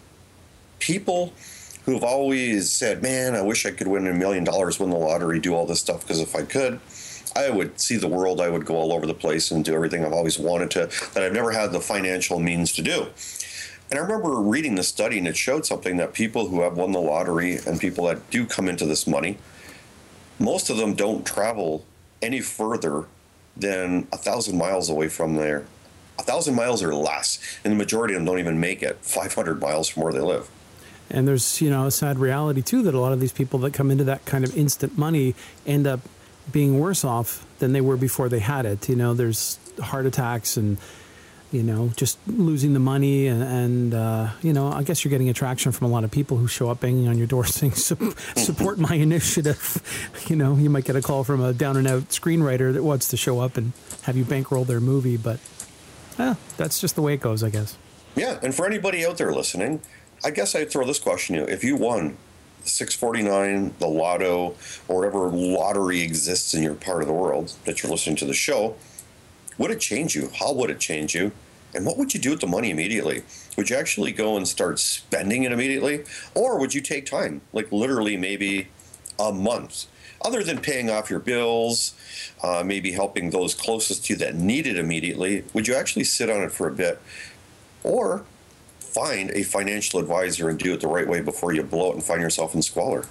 people 0.79 1.33
who've 1.85 2.03
always 2.03 2.71
said, 2.71 3.01
"Man, 3.01 3.33
I 3.35 3.41
wish 3.41 3.65
I 3.65 3.71
could 3.71 3.87
win 3.87 4.05
a 4.07 4.13
million 4.13 4.43
dollars, 4.43 4.79
win 4.79 4.89
the 4.89 4.97
lottery, 4.97 5.39
do 5.39 5.53
all 5.55 5.65
this 5.65 5.79
stuff," 5.79 6.01
because 6.01 6.19
if 6.19 6.35
I 6.35 6.43
could, 6.43 6.79
I 7.35 7.49
would 7.49 7.79
see 7.79 7.97
the 7.97 8.07
world. 8.07 8.41
I 8.41 8.49
would 8.49 8.65
go 8.65 8.75
all 8.75 8.91
over 8.93 9.05
the 9.05 9.13
place 9.13 9.51
and 9.51 9.63
do 9.63 9.73
everything 9.73 10.05
I've 10.05 10.13
always 10.13 10.37
wanted 10.37 10.69
to, 10.71 10.89
that 11.13 11.23
I've 11.23 11.33
never 11.33 11.51
had 11.51 11.71
the 11.71 11.79
financial 11.79 12.39
means 12.39 12.73
to 12.73 12.81
do. 12.81 13.07
And 13.89 13.99
I 13.99 14.01
remember 14.01 14.39
reading 14.41 14.75
the 14.75 14.83
study, 14.83 15.17
and 15.17 15.27
it 15.27 15.37
showed 15.37 15.65
something 15.65 15.97
that 15.97 16.13
people 16.13 16.47
who 16.47 16.61
have 16.61 16.77
won 16.77 16.91
the 16.91 16.99
lottery 16.99 17.59
and 17.67 17.79
people 17.79 18.05
that 18.05 18.29
do 18.29 18.45
come 18.45 18.67
into 18.67 18.85
this 18.85 19.05
money, 19.05 19.37
most 20.39 20.69
of 20.69 20.77
them 20.77 20.93
don't 20.95 21.25
travel 21.25 21.85
any 22.21 22.41
further 22.41 23.05
than 23.55 24.07
a 24.11 24.17
thousand 24.17 24.57
miles 24.57 24.89
away 24.89 25.09
from 25.09 25.35
there. 25.35 25.65
A 26.17 26.23
thousand 26.23 26.55
miles 26.55 26.81
or 26.83 26.93
less, 26.93 27.39
and 27.63 27.73
the 27.73 27.77
majority 27.77 28.13
of 28.13 28.19
them 28.19 28.25
don't 28.25 28.39
even 28.39 28.59
make 28.59 28.81
it 28.83 28.99
500 29.01 29.59
miles 29.59 29.89
from 29.89 30.03
where 30.03 30.13
they 30.13 30.19
live. 30.19 30.49
And 31.09 31.27
there's, 31.27 31.61
you 31.61 31.69
know, 31.69 31.85
a 31.85 31.91
sad 31.91 32.17
reality 32.17 32.61
too 32.61 32.83
that 32.83 32.93
a 32.93 32.99
lot 32.99 33.13
of 33.13 33.19
these 33.19 33.31
people 33.31 33.59
that 33.59 33.73
come 33.73 33.91
into 33.91 34.03
that 34.05 34.25
kind 34.25 34.43
of 34.43 34.55
instant 34.55 34.97
money 34.97 35.35
end 35.65 35.85
up 35.85 35.99
being 36.51 36.79
worse 36.79 37.03
off 37.03 37.45
than 37.59 37.73
they 37.73 37.81
were 37.81 37.97
before 37.97 38.29
they 38.29 38.39
had 38.39 38.65
it. 38.65 38.87
You 38.89 38.95
know, 38.95 39.13
there's 39.13 39.59
heart 39.81 40.05
attacks 40.05 40.57
and, 40.57 40.77
you 41.53 41.63
know, 41.63 41.91
just 41.95 42.17
losing 42.27 42.73
the 42.73 42.79
money. 42.79 43.27
And, 43.27 43.41
and 43.43 43.93
uh, 43.93 44.31
you 44.41 44.51
know, 44.51 44.69
I 44.71 44.83
guess 44.83 45.05
you're 45.05 45.11
getting 45.11 45.29
attraction 45.29 45.71
from 45.71 45.87
a 45.87 45.89
lot 45.89 46.03
of 46.03 46.11
people 46.11 46.35
who 46.35 46.47
show 46.47 46.69
up 46.69 46.81
banging 46.81 47.07
on 47.07 47.17
your 47.17 47.27
door 47.27 47.45
saying, 47.59 47.73
support 47.73 48.79
my 48.79 48.95
initiative. 48.95 49.81
You 50.29 50.37
know, 50.37 50.55
you 50.55 50.69
might 50.69 50.85
get 50.85 50.95
a 50.95 51.01
call 51.01 51.25
from 51.25 51.41
a 51.41 51.53
down 51.53 51.75
and 51.75 51.85
out 51.85 52.03
screenwriter 52.09 52.71
that 52.73 52.81
wants 52.81 53.09
to 53.09 53.17
show 53.17 53.41
up 53.41 53.57
and 53.57 53.73
have 54.03 54.15
you 54.15 54.23
bankroll 54.23 54.63
their 54.63 54.79
movie. 54.79 55.17
But 55.17 55.39
Eh, 56.17 56.35
that's 56.57 56.79
just 56.79 56.95
the 56.95 57.01
way 57.01 57.13
it 57.13 57.21
goes, 57.21 57.43
I 57.43 57.49
guess. 57.49 57.77
Yeah, 58.15 58.39
and 58.43 58.53
for 58.53 58.65
anybody 58.65 59.05
out 59.05 59.17
there 59.17 59.31
listening, 59.33 59.81
I 60.23 60.29
guess 60.31 60.55
I'd 60.55 60.71
throw 60.71 60.85
this 60.85 60.99
question 60.99 61.35
to 61.35 61.41
you. 61.41 61.47
If 61.47 61.63
you 61.63 61.75
won 61.75 62.17
649, 62.63 63.75
the 63.79 63.87
lotto, 63.87 64.55
or 64.87 64.97
whatever 64.97 65.29
lottery 65.29 66.01
exists 66.01 66.53
in 66.53 66.63
your 66.63 66.75
part 66.75 67.01
of 67.01 67.07
the 67.07 67.13
world 67.13 67.53
that 67.65 67.81
you're 67.81 67.91
listening 67.91 68.15
to 68.17 68.25
the 68.25 68.33
show, 68.33 68.75
would 69.57 69.71
it 69.71 69.79
change 69.79 70.15
you? 70.15 70.29
How 70.39 70.53
would 70.53 70.69
it 70.69 70.79
change 70.79 71.15
you? 71.15 71.31
And 71.75 71.85
what 71.85 71.97
would 71.97 72.13
you 72.13 72.19
do 72.19 72.31
with 72.31 72.39
the 72.39 72.47
money 72.47 72.69
immediately? 72.69 73.23
Would 73.57 73.69
you 73.69 73.75
actually 73.75 74.11
go 74.11 74.37
and 74.37 74.47
start 74.47 74.79
spending 74.79 75.43
it 75.43 75.51
immediately? 75.51 76.03
Or 76.35 76.59
would 76.59 76.73
you 76.73 76.81
take 76.81 77.05
time, 77.05 77.41
like 77.51 77.71
literally 77.71 78.17
maybe 78.17 78.67
a 79.19 79.31
month? 79.31 79.85
Other 80.21 80.43
than 80.43 80.59
paying 80.59 80.89
off 80.89 81.09
your 81.09 81.19
bills, 81.19 81.95
uh, 82.41 82.63
maybe 82.65 82.91
helping 82.91 83.31
those 83.31 83.53
closest 83.53 84.05
to 84.05 84.13
you 84.13 84.19
that 84.19 84.35
need 84.35 84.67
it 84.67 84.77
immediately, 84.77 85.43
would 85.53 85.67
you 85.67 85.75
actually 85.75 86.05
sit 86.05 86.29
on 86.29 86.43
it 86.43 86.51
for 86.51 86.67
a 86.67 86.71
bit? 86.71 87.01
Or 87.83 88.23
find 88.79 89.31
a 89.31 89.43
financial 89.43 89.99
advisor 89.99 90.49
and 90.49 90.59
do 90.59 90.73
it 90.73 90.79
the 90.79 90.87
right 90.87 91.07
way 91.07 91.19
before 91.19 91.51
you 91.53 91.63
blow 91.63 91.89
it 91.91 91.95
and 91.95 92.03
find 92.03 92.21
yourself 92.21 92.53
in 92.53 92.61
squalor. 92.61 93.05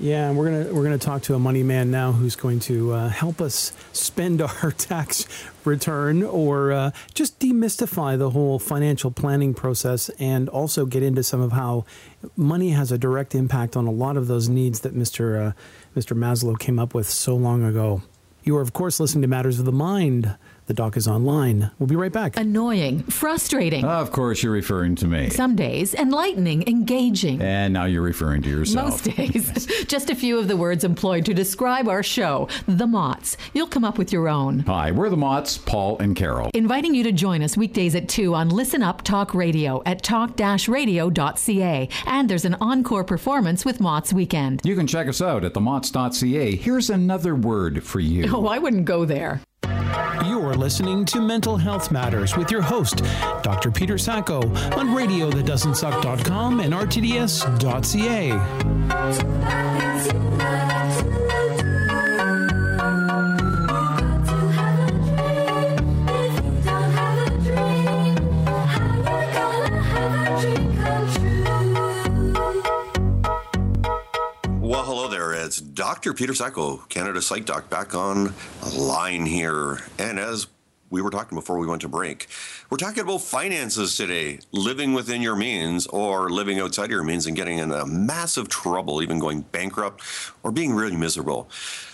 Yeah, 0.00 0.28
and 0.28 0.38
we're 0.38 0.44
gonna 0.44 0.74
we're 0.74 0.84
gonna 0.84 0.96
talk 0.98 1.22
to 1.22 1.34
a 1.34 1.40
money 1.40 1.64
man 1.64 1.90
now 1.90 2.12
who's 2.12 2.36
going 2.36 2.60
to 2.60 2.92
uh, 2.92 3.08
help 3.08 3.40
us 3.40 3.72
spend 3.92 4.40
our 4.62 4.70
tax 4.70 5.26
return 5.64 6.22
or 6.22 6.72
uh, 6.72 6.90
just 7.14 7.38
demystify 7.40 8.16
the 8.16 8.30
whole 8.30 8.58
financial 8.58 9.10
planning 9.10 9.54
process 9.54 10.08
and 10.20 10.48
also 10.48 10.86
get 10.86 11.02
into 11.02 11.22
some 11.22 11.40
of 11.40 11.52
how 11.52 11.84
money 12.36 12.70
has 12.70 12.92
a 12.92 12.98
direct 12.98 13.34
impact 13.34 13.76
on 13.76 13.86
a 13.86 13.90
lot 13.90 14.16
of 14.16 14.28
those 14.28 14.48
needs 14.48 14.80
that 14.80 14.94
Mr. 14.94 15.48
Uh, 15.48 15.52
Mr. 15.96 16.16
Maslow 16.16 16.56
came 16.58 16.78
up 16.78 16.94
with 16.94 17.08
so 17.08 17.34
long 17.34 17.64
ago. 17.64 18.02
You 18.44 18.56
are 18.56 18.62
of 18.62 18.72
course 18.72 19.00
listening 19.00 19.22
to 19.22 19.28
Matters 19.28 19.58
of 19.58 19.64
the 19.64 19.72
Mind. 19.72 20.36
The 20.68 20.74
doc 20.74 20.98
is 20.98 21.08
online. 21.08 21.70
We'll 21.78 21.86
be 21.86 21.96
right 21.96 22.12
back. 22.12 22.36
Annoying, 22.36 23.02
frustrating. 23.04 23.86
Of 23.86 24.12
course, 24.12 24.42
you're 24.42 24.52
referring 24.52 24.96
to 24.96 25.06
me. 25.06 25.30
Some 25.30 25.56
days, 25.56 25.94
enlightening, 25.94 26.68
engaging. 26.68 27.40
And 27.40 27.72
now 27.72 27.86
you're 27.86 28.02
referring 28.02 28.42
to 28.42 28.50
yourself. 28.50 29.06
Most 29.06 29.16
days. 29.16 29.66
Just 29.86 30.10
a 30.10 30.14
few 30.14 30.38
of 30.38 30.46
the 30.46 30.58
words 30.58 30.84
employed 30.84 31.24
to 31.24 31.32
describe 31.32 31.88
our 31.88 32.02
show, 32.02 32.48
The 32.66 32.86
Mott's. 32.86 33.38
You'll 33.54 33.66
come 33.66 33.82
up 33.82 33.96
with 33.96 34.12
your 34.12 34.28
own. 34.28 34.58
Hi, 34.60 34.90
we're 34.92 35.08
the 35.08 35.16
Mott's, 35.16 35.56
Paul 35.56 35.96
and 36.00 36.14
Carol. 36.14 36.50
Inviting 36.52 36.94
you 36.94 37.02
to 37.04 37.12
join 37.12 37.42
us 37.42 37.56
weekdays 37.56 37.94
at 37.94 38.06
2 38.10 38.34
on 38.34 38.50
Listen 38.50 38.82
Up 38.82 39.00
Talk 39.00 39.32
Radio 39.32 39.82
at 39.86 40.02
talk-radio.ca. 40.02 41.88
And 42.04 42.28
there's 42.28 42.44
an 42.44 42.56
encore 42.60 43.04
performance 43.04 43.64
with 43.64 43.80
Mott's 43.80 44.12
Weekend. 44.12 44.60
You 44.64 44.76
can 44.76 44.86
check 44.86 45.08
us 45.08 45.22
out 45.22 45.44
at 45.44 45.54
themots.ca. 45.54 46.56
Here's 46.56 46.90
another 46.90 47.34
word 47.34 47.82
for 47.82 48.00
you. 48.00 48.30
Oh, 48.36 48.46
I 48.46 48.58
wouldn't 48.58 48.84
go 48.84 49.06
there. 49.06 49.40
You're 50.26 50.54
listening 50.54 51.04
to 51.06 51.20
Mental 51.20 51.56
Health 51.56 51.90
Matters 51.90 52.36
with 52.36 52.50
your 52.50 52.62
host, 52.62 53.02
Dr. 53.42 53.70
Peter 53.70 53.98
Sacco, 53.98 54.38
on 54.38 54.88
radiothatdoesn'tsuck.com 54.88 56.60
and 56.60 56.74
rtds.ca. 56.74 58.28
Well, 74.68 74.84
hello 74.84 75.08
there. 75.08 75.32
It's 75.32 75.62
Dr. 75.62 76.12
Peter 76.12 76.34
Sacco, 76.34 76.76
Canada 76.90 77.22
Psych 77.22 77.46
Doc, 77.46 77.70
back 77.70 77.94
on 77.94 78.34
line 78.76 79.24
here. 79.24 79.78
And 79.98 80.18
as 80.18 80.46
we 80.90 81.00
were 81.00 81.08
talking 81.08 81.38
before 81.38 81.56
we 81.56 81.66
went 81.66 81.80
to 81.80 81.88
break, 81.88 82.26
we're 82.68 82.76
talking 82.76 83.02
about 83.02 83.22
finances 83.22 83.96
today, 83.96 84.40
living 84.52 84.92
within 84.92 85.22
your 85.22 85.36
means 85.36 85.86
or 85.86 86.28
living 86.28 86.60
outside 86.60 86.90
your 86.90 87.02
means 87.02 87.24
and 87.26 87.34
getting 87.34 87.56
in 87.56 87.72
a 87.72 87.86
massive 87.86 88.50
trouble, 88.50 89.02
even 89.02 89.18
going 89.18 89.40
bankrupt 89.40 90.02
or 90.42 90.52
being 90.52 90.74
really 90.74 90.96
miserable. 90.96 91.48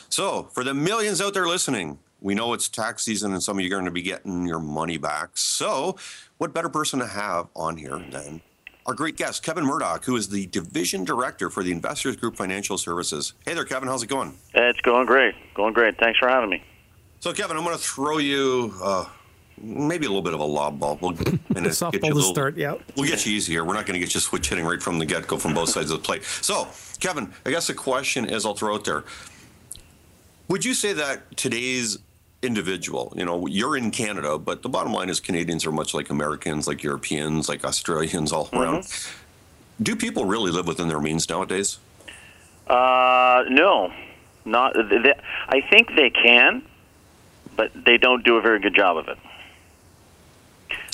So, 0.09 0.49
for 0.53 0.65
the 0.65 0.75
millions 0.75 1.21
out 1.21 1.33
there 1.33 1.47
listening, 1.47 2.01
we 2.21 2.35
know 2.35 2.55
it's 2.55 2.69
tax 2.69 3.05
season 3.05 3.35
and 3.35 3.41
some 3.41 3.57
of 3.57 3.65
you 3.65 3.69
are 3.69 3.77
going 3.77 3.85
to 3.85 3.93
be 3.93 4.03
getting 4.03 4.49
your 4.49 4.59
money 4.59 4.97
back. 4.97 5.37
So, 5.37 5.95
what 6.39 6.53
better 6.53 6.69
person 6.69 6.99
to 6.99 7.07
have 7.07 7.47
on 7.55 7.77
here 7.77 8.05
than 8.11 8.41
our 8.87 8.95
great 8.95 9.17
guest, 9.17 9.43
Kevin 9.43 9.65
Murdock, 9.65 10.05
who 10.05 10.17
is 10.17 10.29
the 10.29 10.47
Division 10.47 11.05
Director 11.05 11.49
for 11.49 11.63
the 11.63 11.73
Investors 11.73 12.17
Group 12.17 12.37
Financial 12.37 12.77
Services. 12.77 13.33
Hey 13.47 13.55
there, 13.55 13.65
Kevin. 13.65 13.89
How's 13.89 14.03
it 14.03 14.09
going? 14.09 14.37
It's 14.55 14.81
going 14.83 15.07
great. 15.07 15.35
Going 15.55 15.73
great. 15.73 15.99
Thanks 15.99 16.19
for 16.19 16.29
having 16.29 16.51
me. 16.51 16.63
So, 17.21 17.33
Kevin, 17.33 17.57
I'm 17.57 17.65
going 17.65 17.77
to 17.77 17.83
throw 17.83 18.19
you 18.19 18.75
uh, 18.83 19.07
maybe 19.57 20.05
a 20.05 20.09
little 20.09 20.23
bit 20.23 20.35
of 20.35 20.41
a 20.41 20.45
lob 20.45 20.79
ball. 20.79 20.99
We'll, 21.01 21.13
and 21.13 21.65
get 21.65 21.81
you 22.05 22.11
a 22.11 22.15
to 22.15 22.23
start, 22.23 22.59
yeah. 22.59 22.75
We'll 22.97 23.09
get 23.09 23.25
you 23.25 23.33
easy 23.33 23.53
here. 23.53 23.65
We're 23.65 23.73
not 23.73 23.87
going 23.87 23.99
to 23.99 24.05
get 24.05 24.13
you 24.13 24.21
switch 24.21 24.51
hitting 24.51 24.67
right 24.67 24.83
from 24.83 24.99
the 24.99 25.07
get 25.07 25.27
go 25.27 25.39
from 25.39 25.55
both 25.55 25.71
sides 25.71 25.91
of 25.91 26.03
the 26.03 26.05
plate. 26.05 26.25
So, 26.25 26.69
Kevin, 27.01 27.33
I 27.47 27.51
guess 27.51 27.67
the 27.67 27.75
question 27.75 28.27
is 28.27 28.45
I'll 28.45 28.55
throw 28.55 28.77
it 28.77 28.85
there. 28.85 29.05
Would 30.49 30.65
you 30.67 30.75
say 30.75 30.93
that 30.93 31.35
today's 31.39 31.99
individual, 32.45 33.13
you 33.17 33.25
know, 33.25 33.47
you're 33.47 33.77
in 33.77 33.91
Canada, 33.91 34.39
but 34.39 34.63
the 34.63 34.69
bottom 34.69 34.93
line 34.93 35.09
is 35.09 35.21
Canadians 35.21 35.67
are 35.67 35.73
much 35.73 35.95
like 35.95 36.11
Americans, 36.11 36.67
like 36.67 36.83
Europeans, 36.83 37.49
like 37.49 37.65
Australians 37.65 38.33
all 38.33 38.49
around. 38.53 38.87
Do 39.83 39.97
people 39.97 40.25
really 40.25 40.53
live 40.53 40.67
within 40.67 40.89
their 40.89 41.01
means 41.01 41.29
nowadays? 41.29 41.79
Uh, 42.67 43.45
no, 43.49 43.93
not. 44.45 44.75
th 44.75 45.03
th 45.03 45.17
I 45.49 45.61
think 45.71 45.95
they 45.97 46.11
can, 46.11 46.63
but 47.57 47.73
they 47.75 47.99
don't 47.99 48.25
do 48.25 48.37
a 48.37 48.41
very 48.41 48.61
good 48.61 48.75
job 48.75 48.97
of 48.97 49.09
it. 49.09 49.19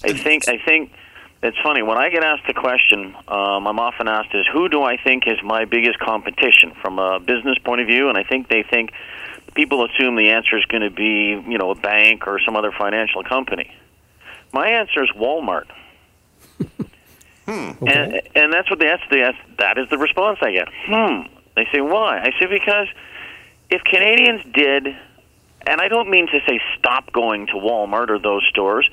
I 0.02 0.12
think. 0.14 0.48
I 0.48 0.58
think 0.58 0.92
it's 1.42 1.58
funny 1.62 1.82
when 1.82 1.98
I 1.98 2.08
get 2.10 2.24
asked 2.24 2.46
the 2.46 2.54
question. 2.54 3.14
Um, 3.28 3.66
I'm 3.66 3.78
often 3.78 4.08
asked 4.08 4.34
is 4.34 4.46
who 4.52 4.68
do 4.68 4.82
I 4.82 4.96
think 4.96 5.26
is 5.26 5.38
my 5.42 5.64
biggest 5.64 5.98
competition 5.98 6.72
from 6.82 6.98
a 6.98 7.20
business 7.20 7.58
point 7.58 7.80
of 7.80 7.86
view, 7.86 8.08
and 8.08 8.18
I 8.18 8.24
think 8.24 8.48
they 8.48 8.62
think 8.62 8.92
people 9.54 9.84
assume 9.84 10.16
the 10.16 10.30
answer 10.30 10.56
is 10.56 10.64
going 10.66 10.82
to 10.82 10.90
be 10.90 11.42
you 11.50 11.58
know 11.58 11.70
a 11.70 11.74
bank 11.74 12.26
or 12.26 12.40
some 12.40 12.56
other 12.56 12.72
financial 12.72 13.22
company. 13.22 13.70
My 14.52 14.68
answer 14.68 15.02
is 15.04 15.10
Walmart. 15.16 15.66
And, 17.50 18.20
and 18.36 18.52
that's 18.52 18.70
what 18.70 18.78
they 18.78 18.86
ask. 18.86 19.02
They 19.10 19.22
ask. 19.22 19.36
That 19.58 19.76
is 19.76 19.88
the 19.90 19.98
response 19.98 20.38
I 20.40 20.52
get. 20.52 20.68
Hmm. 20.86 21.22
They 21.56 21.66
say 21.72 21.80
why? 21.80 22.20
I 22.20 22.30
say 22.38 22.46
because 22.46 22.86
if 23.70 23.82
Canadians 23.82 24.42
did, 24.54 24.86
and 25.66 25.80
I 25.80 25.88
don't 25.88 26.08
mean 26.08 26.26
to 26.28 26.40
say 26.46 26.60
stop 26.78 27.12
going 27.12 27.46
to 27.48 27.54
Walmart 27.54 28.10
or 28.10 28.18
those 28.18 28.46
stores, 28.50 28.88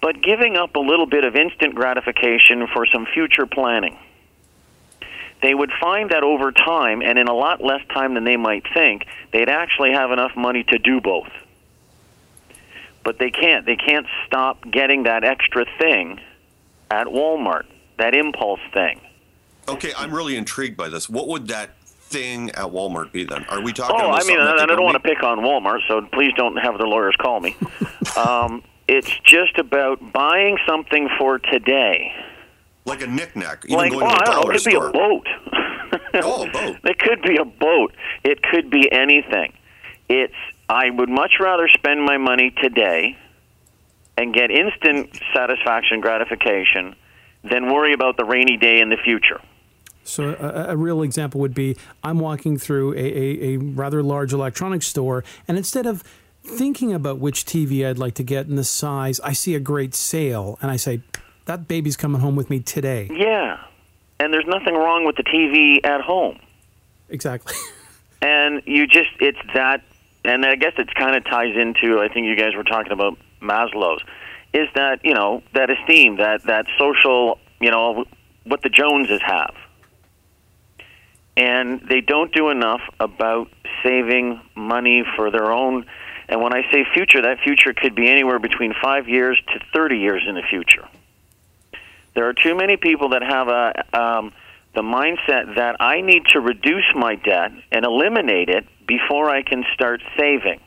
but 0.00 0.20
giving 0.22 0.56
up 0.56 0.74
a 0.74 0.80
little 0.80 1.06
bit 1.06 1.24
of 1.24 1.36
instant 1.36 1.74
gratification 1.74 2.66
for 2.72 2.86
some 2.86 3.06
future 3.06 3.46
planning, 3.46 3.96
they 5.42 5.54
would 5.54 5.70
find 5.80 6.10
that 6.10 6.22
over 6.22 6.52
time, 6.52 7.02
and 7.02 7.18
in 7.18 7.28
a 7.28 7.34
lot 7.34 7.62
less 7.62 7.80
time 7.92 8.14
than 8.14 8.24
they 8.24 8.36
might 8.36 8.64
think, 8.72 9.06
they'd 9.32 9.48
actually 9.48 9.92
have 9.92 10.12
enough 10.12 10.32
money 10.36 10.64
to 10.64 10.78
do 10.78 11.00
both. 11.00 11.28
But 13.04 13.18
they 13.18 13.30
can't. 13.30 13.66
They 13.66 13.76
can't 13.76 14.06
stop 14.26 14.62
getting 14.70 15.02
that 15.02 15.24
extra 15.24 15.66
thing 15.78 16.20
at 16.90 17.08
Walmart, 17.08 17.64
that 17.98 18.14
impulse 18.14 18.60
thing. 18.72 19.00
Okay, 19.68 19.92
I'm 19.96 20.14
really 20.14 20.36
intrigued 20.36 20.76
by 20.76 20.88
this. 20.88 21.08
What 21.08 21.26
would 21.28 21.48
that 21.48 21.76
thing 21.84 22.50
at 22.50 22.66
Walmart 22.66 23.10
be 23.10 23.24
then? 23.24 23.44
Are 23.48 23.60
we 23.60 23.72
talking 23.72 23.96
Oh, 23.96 24.10
I 24.10 24.18
mean, 24.18 24.20
something 24.20 24.36
that 24.36 24.50
and 24.50 24.58
they 24.58 24.74
I 24.74 24.76
don't 24.76 24.84
want 24.84 25.02
to 25.02 25.08
pick 25.08 25.24
on 25.24 25.38
Walmart, 25.38 25.80
so 25.88 26.02
please 26.12 26.32
don't 26.36 26.56
have 26.56 26.78
the 26.78 26.84
lawyers 26.84 27.16
call 27.20 27.40
me. 27.40 27.56
um, 28.16 28.62
it's 28.86 29.10
just 29.24 29.58
about 29.58 30.12
buying 30.12 30.58
something 30.66 31.08
for 31.18 31.38
today. 31.38 32.12
Like 32.84 33.02
a 33.02 33.06
knickknack, 33.06 33.64
even 33.66 33.76
like, 33.76 33.92
going 33.92 34.04
oh, 34.04 34.08
to 34.08 34.14
a 34.14 34.16
I 34.16 34.18
don't 34.18 34.26
know, 34.26 34.42
dollar 34.42 34.52
it 34.52 34.54
could 34.54 34.70
store. 34.72 34.90
be 34.92 34.98
a 34.98 35.00
boat. 35.00 35.28
Oh, 36.14 36.46
a 36.46 36.50
boat. 36.50 36.76
It 36.84 36.98
could 36.98 37.22
be 37.22 37.36
a 37.36 37.44
boat. 37.44 37.94
It 38.22 38.42
could 38.42 38.70
be 38.70 38.90
anything. 38.92 39.54
It's. 40.08 40.34
I 40.68 40.90
would 40.90 41.08
much 41.08 41.32
rather 41.40 41.68
spend 41.68 42.02
my 42.02 42.18
money 42.18 42.50
today 42.62 43.16
and 44.16 44.34
get 44.34 44.50
instant 44.50 45.18
satisfaction, 45.34 46.00
gratification, 46.00 46.94
than 47.44 47.72
worry 47.72 47.92
about 47.92 48.16
the 48.16 48.24
rainy 48.24 48.56
day 48.56 48.80
in 48.80 48.90
the 48.90 48.96
future. 48.96 49.40
So 50.04 50.36
a, 50.38 50.72
a 50.72 50.76
real 50.76 51.02
example 51.02 51.40
would 51.40 51.54
be 51.54 51.76
I'm 52.02 52.18
walking 52.18 52.58
through 52.58 52.94
a, 52.94 52.96
a, 52.96 53.54
a 53.54 53.56
rather 53.58 54.02
large 54.02 54.32
electronics 54.32 54.86
store, 54.86 55.24
and 55.46 55.56
instead 55.56 55.86
of 55.86 56.02
thinking 56.44 56.92
about 56.92 57.18
which 57.18 57.44
TV 57.44 57.86
I'd 57.86 57.98
like 57.98 58.14
to 58.14 58.24
get 58.24 58.46
and 58.46 58.58
the 58.58 58.64
size, 58.64 59.20
I 59.20 59.32
see 59.32 59.54
a 59.54 59.60
great 59.60 59.94
sale, 59.94 60.58
and 60.60 60.70
I 60.70 60.76
say, 60.76 61.02
"That 61.46 61.68
baby's 61.68 61.96
coming 61.96 62.20
home 62.20 62.36
with 62.36 62.50
me 62.50 62.60
today." 62.60 63.08
Yeah, 63.12 63.62
and 64.20 64.32
there's 64.32 64.46
nothing 64.46 64.74
wrong 64.74 65.04
with 65.04 65.16
the 65.16 65.24
TV 65.24 65.84
at 65.84 66.00
home. 66.00 66.38
Exactly. 67.08 67.54
and 68.22 68.62
you 68.66 68.86
just 68.86 69.10
it's 69.20 69.38
that 69.52 69.82
and 70.24 70.46
i 70.46 70.54
guess 70.54 70.72
it 70.78 70.94
kind 70.94 71.16
of 71.16 71.24
ties 71.24 71.56
into 71.56 72.00
i 72.00 72.08
think 72.08 72.26
you 72.26 72.36
guys 72.36 72.54
were 72.54 72.62
talking 72.62 72.92
about 72.92 73.18
maslow's 73.40 74.00
is 74.54 74.68
that 74.76 75.04
you 75.04 75.12
know 75.12 75.42
that 75.52 75.68
esteem 75.68 76.16
that 76.16 76.42
that 76.44 76.64
social 76.78 77.38
you 77.60 77.70
know 77.70 78.04
what 78.44 78.62
the 78.62 78.68
joneses 78.68 79.20
have 79.20 79.54
and 81.36 81.80
they 81.88 82.00
don't 82.00 82.32
do 82.32 82.50
enough 82.50 82.82
about 83.00 83.48
saving 83.82 84.40
money 84.54 85.02
for 85.16 85.30
their 85.30 85.50
own 85.50 85.84
And 86.28 86.40
when 86.40 86.54
I 86.54 86.62
say 86.70 86.86
future, 86.94 87.20
that 87.22 87.40
future 87.40 87.74
could 87.74 87.94
be 87.94 88.08
anywhere 88.08 88.38
between 88.38 88.74
five 88.80 89.08
years 89.08 89.40
to 89.52 89.60
30 89.74 89.98
years 89.98 90.22
in 90.26 90.34
the 90.34 90.42
future. 90.42 90.86
There 92.14 92.28
are 92.28 92.34
too 92.34 92.54
many 92.54 92.76
people 92.76 93.08
that 93.10 93.22
have 93.22 93.48
a 93.48 93.84
um, 93.98 94.32
the 94.74 94.82
mindset 94.82 95.54
that 95.56 95.76
I 95.80 96.00
need 96.00 96.26
to 96.32 96.40
reduce 96.40 96.84
my 96.94 97.14
debt 97.16 97.52
and 97.70 97.84
eliminate 97.84 98.48
it 98.48 98.66
before 98.86 99.28
I 99.30 99.42
can 99.42 99.64
start 99.74 100.00
saving. 100.18 100.60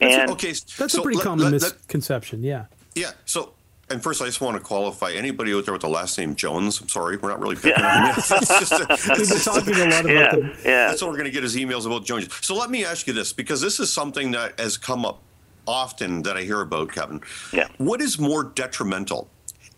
That's- 0.00 0.18
And 0.20 0.30
okay, 0.32 0.52
That's 0.78 0.92
so 0.94 1.00
a 1.00 1.02
pretty 1.02 1.18
let- 1.18 1.24
common 1.24 1.44
let- 1.52 1.62
let- 1.62 1.72
misconception. 1.74 2.42
Yeah. 2.42 2.66
Yeah. 2.94 3.12
So, 3.24 3.52
and 3.90 4.02
first, 4.02 4.22
I 4.22 4.26
just 4.26 4.40
want 4.40 4.56
to 4.56 4.62
qualify 4.62 5.12
anybody 5.12 5.52
out 5.54 5.64
there 5.66 5.72
with 5.72 5.82
the 5.82 5.88
last 5.88 6.16
name 6.18 6.34
Jones. 6.34 6.80
I'm 6.80 6.88
sorry, 6.88 7.16
we're 7.18 7.28
not 7.28 7.40
really 7.40 7.56
picking 7.62 7.84
on 7.84 8.06
you. 8.06 8.12
It's 8.16 8.28
just 8.28 8.72
a- 8.72 8.86
We've 9.18 9.28
been 9.28 9.38
talking 9.40 9.74
a 9.74 9.78
lot 9.84 10.00
about 10.04 10.06
yeah, 10.08 10.30
them. 10.34 10.52
yeah. 10.64 10.88
That's 10.88 11.02
what 11.02 11.10
we're 11.10 11.16
going 11.18 11.26
to 11.26 11.30
get 11.30 11.44
is 11.44 11.56
emails 11.56 11.86
about 11.86 12.04
Jones. 12.04 12.28
So 12.44 12.54
let 12.54 12.70
me 12.70 12.84
ask 12.84 13.06
you 13.06 13.12
this, 13.12 13.32
because 13.32 13.60
this 13.60 13.80
is 13.80 13.92
something 13.92 14.30
that 14.32 14.58
has 14.58 14.76
come 14.78 15.04
up 15.04 15.20
often 15.66 16.22
that 16.22 16.36
I 16.36 16.42
hear 16.42 16.60
about, 16.60 16.92
Kevin. 16.92 17.20
Yeah. 17.52 17.68
What 17.78 18.00
is 18.00 18.18
more 18.18 18.44
detrimental? 18.44 19.28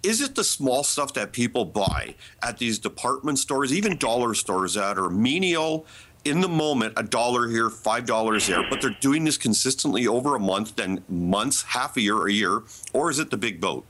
Is 0.06 0.20
it 0.20 0.36
the 0.36 0.44
small 0.44 0.84
stuff 0.84 1.14
that 1.14 1.32
people 1.32 1.64
buy 1.64 2.14
at 2.40 2.58
these 2.58 2.78
department 2.78 3.40
stores, 3.40 3.72
even 3.72 3.96
dollar 3.96 4.34
stores 4.34 4.74
that 4.74 4.98
are 4.98 5.10
menial 5.10 5.84
in 6.24 6.40
the 6.40 6.48
moment, 6.48 6.94
a 6.96 7.02
dollar 7.02 7.48
here, 7.48 7.68
five 7.70 8.06
dollars 8.06 8.46
there, 8.46 8.62
but 8.70 8.80
they're 8.80 8.96
doing 9.00 9.24
this 9.24 9.36
consistently 9.36 10.06
over 10.06 10.36
a 10.36 10.38
month, 10.38 10.76
then 10.76 11.02
months, 11.08 11.62
half 11.62 11.96
a 11.96 12.00
year, 12.00 12.24
a 12.28 12.32
year, 12.32 12.62
or 12.92 13.10
is 13.10 13.18
it 13.18 13.30
the 13.30 13.36
big 13.36 13.60
boat? 13.60 13.84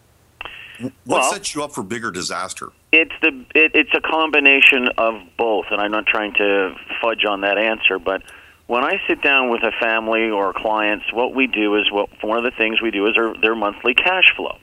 What 0.81 0.93
Well- 1.05 1.33
sets 1.33 1.55
you 1.55 1.63
up 1.63 1.73
for 1.73 1.83
bigger 1.83 2.11
disaster? 2.11 2.73
It's 2.93 3.13
the 3.21 3.45
it, 3.55 3.73
it's 3.75 3.93
a 3.93 4.01
combination 4.01 4.89
of 4.97 5.21
both, 5.37 5.67
and 5.71 5.83
I'm 5.83 5.91
not 5.91 6.07
trying 6.07 6.33
to 6.35 6.75
fudge 7.03 7.27
on 7.27 7.43
that 7.43 7.59
answer. 7.59 7.99
But 7.99 8.23
when 8.69 8.85
I 8.85 9.03
sit 9.07 9.21
down 9.21 9.51
with 9.51 9.63
a 9.63 9.73
family 9.73 10.31
or 10.31 10.55
clients, 10.55 11.05
what 11.13 11.35
we 11.35 11.47
do 11.47 11.77
is 11.77 11.93
what 11.93 12.09
one 12.23 12.39
of 12.39 12.45
the 12.45 12.57
things 12.57 12.81
we 12.81 12.91
do 12.91 13.07
is 13.07 13.15
their, 13.17 13.35
their 13.35 13.55
monthly 13.55 13.93
cash 13.93 14.35
flow. 14.35 14.57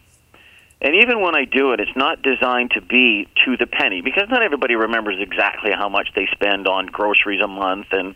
And 0.84 0.96
even 0.96 1.22
when 1.22 1.34
I 1.34 1.46
do 1.46 1.72
it, 1.72 1.80
it's 1.80 1.96
not 1.96 2.22
designed 2.22 2.72
to 2.72 2.82
be 2.82 3.28
to 3.46 3.56
the 3.56 3.66
penny 3.66 4.02
because 4.02 4.28
not 4.30 4.44
everybody 4.44 4.76
remembers 4.76 5.16
exactly 5.18 5.72
how 5.72 5.88
much 5.88 6.10
they 6.14 6.28
spend 6.34 6.68
on 6.68 6.88
groceries 6.88 7.40
a 7.42 7.48
month 7.48 7.88
and 7.92 8.16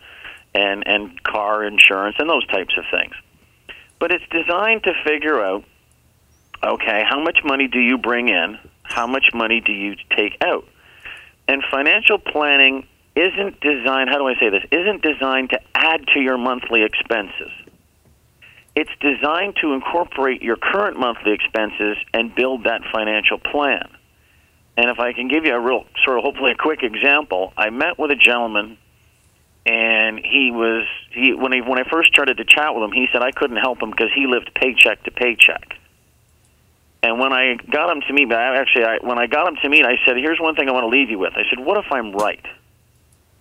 and 0.54 0.86
and 0.86 1.22
car 1.22 1.64
insurance 1.64 2.16
and 2.18 2.28
those 2.28 2.46
types 2.48 2.74
of 2.76 2.84
things. 2.90 3.14
But 3.98 4.12
it's 4.12 4.24
designed 4.30 4.84
to 4.84 4.92
figure 5.04 5.42
out 5.42 5.64
okay, 6.62 7.02
how 7.08 7.20
much 7.22 7.38
money 7.44 7.68
do 7.68 7.78
you 7.78 7.96
bring 7.98 8.28
in? 8.28 8.58
How 8.82 9.06
much 9.06 9.26
money 9.32 9.62
do 9.64 9.72
you 9.72 9.94
take 10.16 10.36
out? 10.42 10.66
And 11.46 11.62
financial 11.70 12.18
planning 12.18 12.86
isn't 13.14 13.60
designed, 13.60 14.10
how 14.10 14.18
do 14.18 14.26
I 14.28 14.34
say 14.34 14.50
this? 14.50 14.64
Isn't 14.70 15.02
designed 15.02 15.50
to 15.50 15.60
add 15.74 16.00
to 16.14 16.20
your 16.20 16.36
monthly 16.36 16.82
expenses. 16.82 17.50
It's 18.78 18.92
designed 19.00 19.56
to 19.60 19.72
incorporate 19.72 20.40
your 20.40 20.54
current 20.54 20.96
monthly 20.96 21.32
expenses 21.32 21.96
and 22.14 22.32
build 22.32 22.62
that 22.62 22.82
financial 22.92 23.36
plan. 23.36 23.88
And 24.76 24.88
if 24.88 25.00
I 25.00 25.14
can 25.14 25.26
give 25.26 25.44
you 25.44 25.52
a 25.52 25.58
real, 25.58 25.84
sort 26.04 26.18
of 26.18 26.22
hopefully 26.22 26.52
a 26.52 26.54
quick 26.54 26.84
example, 26.84 27.52
I 27.56 27.70
met 27.70 27.98
with 27.98 28.12
a 28.12 28.14
gentleman 28.14 28.78
and 29.66 30.20
he 30.20 30.52
was 30.52 30.86
he 31.10 31.34
when 31.34 31.50
he 31.50 31.60
when 31.60 31.80
I 31.80 31.90
first 31.90 32.12
started 32.12 32.36
to 32.36 32.44
chat 32.44 32.72
with 32.72 32.84
him, 32.84 32.92
he 32.92 33.08
said 33.12 33.20
I 33.20 33.32
couldn't 33.32 33.56
help 33.56 33.82
him 33.82 33.90
because 33.90 34.10
he 34.14 34.28
lived 34.28 34.52
paycheck 34.54 35.02
to 35.02 35.10
paycheck. 35.10 35.74
And 37.02 37.18
when 37.18 37.32
I 37.32 37.56
got 37.56 37.90
him 37.90 38.00
to 38.06 38.12
meet, 38.12 38.30
actually, 38.30 38.84
I, 38.84 38.98
when 39.02 39.18
I 39.18 39.26
got 39.26 39.48
him 39.48 39.56
to 39.60 39.68
meet, 39.68 39.86
I 39.86 39.98
said, 40.06 40.18
"Here's 40.18 40.38
one 40.38 40.54
thing 40.54 40.68
I 40.68 40.72
want 40.72 40.84
to 40.84 40.96
leave 40.96 41.10
you 41.10 41.18
with." 41.18 41.32
I 41.34 41.42
said, 41.50 41.58
"What 41.58 41.84
if 41.84 41.90
I'm 41.90 42.12
right?" 42.12 42.46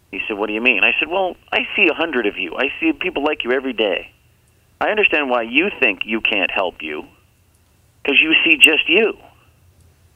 He 0.09 0.19
said, 0.27 0.35
"What 0.35 0.47
do 0.47 0.53
you 0.53 0.61
mean?" 0.61 0.83
I 0.83 0.93
said, 0.97 1.09
"Well, 1.09 1.37
I 1.51 1.67
see 1.75 1.89
a 1.89 1.93
hundred 1.93 2.25
of 2.25 2.39
you. 2.39 2.55
I 2.57 2.73
see 2.79 2.91
people 2.91 3.23
like 3.23 3.43
you 3.43 3.51
every 3.51 3.73
day. 3.73 4.13
I 4.79 4.89
understand 4.89 5.29
why 5.29 5.43
you 5.43 5.69
think 5.79 6.01
you 6.05 6.21
can't 6.21 6.51
help 6.51 6.81
you, 6.81 7.05
because 8.03 8.19
you 8.21 8.33
see 8.45 8.57
just 8.57 8.87
you. 8.87 9.17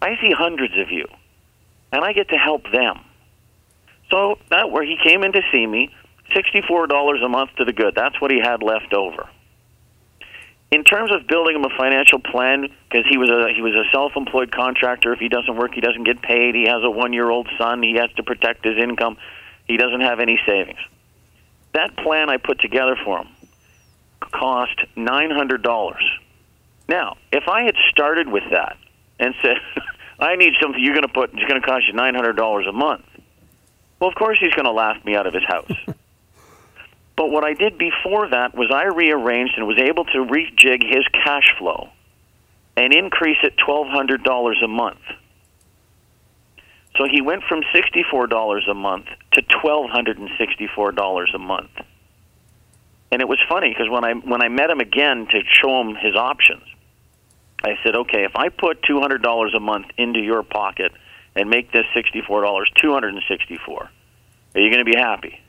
I 0.01 0.15
see 0.21 0.31
hundreds 0.31 0.77
of 0.77 0.91
you, 0.91 1.07
and 1.91 2.03
I 2.03 2.13
get 2.13 2.29
to 2.29 2.37
help 2.37 2.63
them. 2.71 2.99
So 4.09 4.39
that 4.49 4.71
where 4.71 4.83
he 4.83 4.97
came 5.03 5.23
in 5.23 5.31
to 5.31 5.41
see 5.51 5.65
me, 5.65 5.93
sixty-four 6.33 6.87
dollars 6.87 7.21
a 7.23 7.29
month 7.29 7.55
to 7.57 7.65
the 7.65 7.73
good. 7.73 7.95
That's 7.95 8.19
what 8.21 8.31
he 8.31 8.39
had 8.39 8.61
left 8.61 8.93
over." 8.93 9.27
in 10.71 10.85
terms 10.85 11.11
of 11.11 11.27
building 11.27 11.57
him 11.57 11.65
a 11.65 11.77
financial 11.77 12.19
plan, 12.19 12.69
because 12.89 13.05
he 13.09 13.17
was 13.17 13.29
a 13.29 13.53
he 13.53 13.61
was 13.61 13.75
a 13.75 13.83
self-employed 13.91 14.51
contractor. 14.51 15.11
If 15.13 15.19
he 15.19 15.27
doesn't 15.27 15.55
work, 15.55 15.73
he 15.73 15.81
doesn't 15.81 16.05
get 16.05 16.21
paid. 16.21 16.55
He 16.55 16.63
has 16.63 16.81
a 16.83 16.89
one-year-old 16.89 17.49
son. 17.57 17.83
He 17.83 17.95
has 17.95 18.09
to 18.13 18.23
protect 18.23 18.63
his 18.63 18.77
income. 18.77 19.17
He 19.67 19.77
doesn't 19.77 20.01
have 20.01 20.19
any 20.19 20.39
savings. 20.45 20.79
That 21.73 21.95
plan 21.97 22.29
I 22.29 22.37
put 22.37 22.59
together 22.59 22.97
for 23.03 23.19
him 23.19 23.27
cost 24.21 24.79
nine 24.95 25.31
hundred 25.31 25.63
dollars. 25.63 26.03
Now, 26.87 27.17
if 27.31 27.47
I 27.47 27.63
had 27.63 27.75
started 27.91 28.27
with 28.27 28.43
that 28.51 28.77
and 29.19 29.33
said, 29.41 29.57
"I 30.19 30.35
need 30.35 30.53
something," 30.61 30.81
you're 30.83 30.95
going 30.95 31.07
to 31.07 31.13
put 31.13 31.33
it's 31.33 31.47
going 31.47 31.61
to 31.61 31.67
cost 31.67 31.87
you 31.87 31.93
nine 31.93 32.15
hundred 32.15 32.37
dollars 32.37 32.65
a 32.67 32.73
month. 32.73 33.05
Well, 33.99 34.09
of 34.09 34.15
course 34.15 34.37
he's 34.39 34.53
going 34.53 34.65
to 34.65 34.71
laugh 34.71 35.03
me 35.05 35.15
out 35.15 35.27
of 35.27 35.33
his 35.33 35.43
house. 35.43 35.71
But 37.21 37.29
what 37.29 37.43
I 37.43 37.53
did 37.53 37.77
before 37.77 38.29
that 38.29 38.55
was 38.55 38.71
I 38.73 38.85
rearranged 38.85 39.53
and 39.55 39.67
was 39.67 39.77
able 39.77 40.05
to 40.05 40.25
rejig 40.25 40.81
his 40.83 41.05
cash 41.23 41.53
flow 41.59 41.89
and 42.75 42.91
increase 42.91 43.37
it 43.43 43.53
$1,200 43.57 44.63
a 44.63 44.67
month. 44.67 45.01
So 46.97 47.05
he 47.07 47.21
went 47.21 47.43
from 47.43 47.61
$64 47.75 48.69
a 48.69 48.73
month 48.73 49.05
to 49.33 49.41
$1,264 49.43 51.35
a 51.35 51.37
month. 51.37 51.69
And 53.11 53.21
it 53.21 53.27
was 53.27 53.39
funny 53.49 53.69
because 53.69 53.89
when 53.89 54.05
I 54.05 54.13
when 54.13 54.41
I 54.41 54.47
met 54.47 54.69
him 54.69 54.79
again 54.79 55.27
to 55.31 55.41
show 55.45 55.81
him 55.81 55.95
his 55.95 56.15
options, 56.15 56.63
I 57.63 57.77
said, 57.83 57.95
"Okay, 57.95 58.23
if 58.23 58.35
I 58.35 58.49
put 58.49 58.81
$200 58.83 59.55
a 59.55 59.59
month 59.59 59.87
into 59.97 60.19
your 60.19 60.43
pocket 60.43 60.93
and 61.35 61.49
make 61.49 61.71
this 61.71 61.85
$64 61.95 62.65
264, 62.75 63.89
are 64.55 64.59
you 64.59 64.69
going 64.69 64.85
to 64.85 64.91
be 64.91 64.97
happy?" 64.97 65.41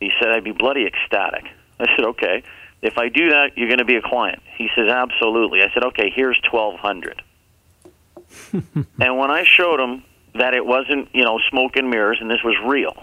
He 0.00 0.10
said, 0.18 0.30
I'd 0.30 0.44
be 0.44 0.52
bloody 0.52 0.86
ecstatic. 0.86 1.44
I 1.78 1.86
said, 1.94 2.06
okay. 2.06 2.42
If 2.82 2.96
I 2.96 3.08
do 3.10 3.30
that, 3.30 3.56
you're 3.56 3.68
going 3.68 3.78
to 3.78 3.84
be 3.84 3.96
a 3.96 4.02
client. 4.02 4.42
He 4.56 4.68
says, 4.74 4.88
absolutely. 4.88 5.60
I 5.62 5.70
said, 5.74 5.84
okay, 5.84 6.10
here's 6.14 6.40
1200 6.50 7.22
And 9.00 9.18
when 9.18 9.30
I 9.30 9.44
showed 9.44 9.78
him 9.78 10.02
that 10.34 10.54
it 10.54 10.64
wasn't, 10.64 11.14
you 11.14 11.24
know, 11.24 11.38
smoke 11.50 11.76
and 11.76 11.90
mirrors 11.90 12.18
and 12.20 12.30
this 12.30 12.42
was 12.42 12.56
real, 12.64 12.96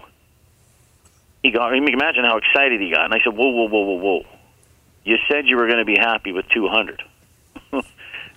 he 1.43 1.51
got, 1.51 1.73
you 1.73 1.83
can 1.83 1.93
imagine 1.93 2.23
how 2.23 2.37
excited 2.37 2.81
he 2.81 2.91
got. 2.91 3.05
And 3.05 3.13
I 3.13 3.19
said, 3.23 3.35
whoa, 3.35 3.49
whoa, 3.49 3.67
whoa, 3.67 3.81
whoa, 3.81 3.99
whoa. 3.99 4.25
You 5.03 5.17
said 5.29 5.45
you 5.45 5.55
were 5.57 5.67
going 5.67 5.79
to 5.79 5.85
be 5.85 5.97
happy 5.97 6.31
with 6.31 6.45
200 6.49 7.01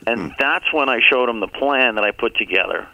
And 0.07 0.20
hmm. 0.20 0.28
that's 0.38 0.72
when 0.72 0.88
I 0.88 1.01
showed 1.11 1.28
him 1.28 1.40
the 1.40 1.48
plan 1.48 1.96
that 1.96 2.05
I 2.05 2.11
put 2.11 2.36
together 2.36 2.88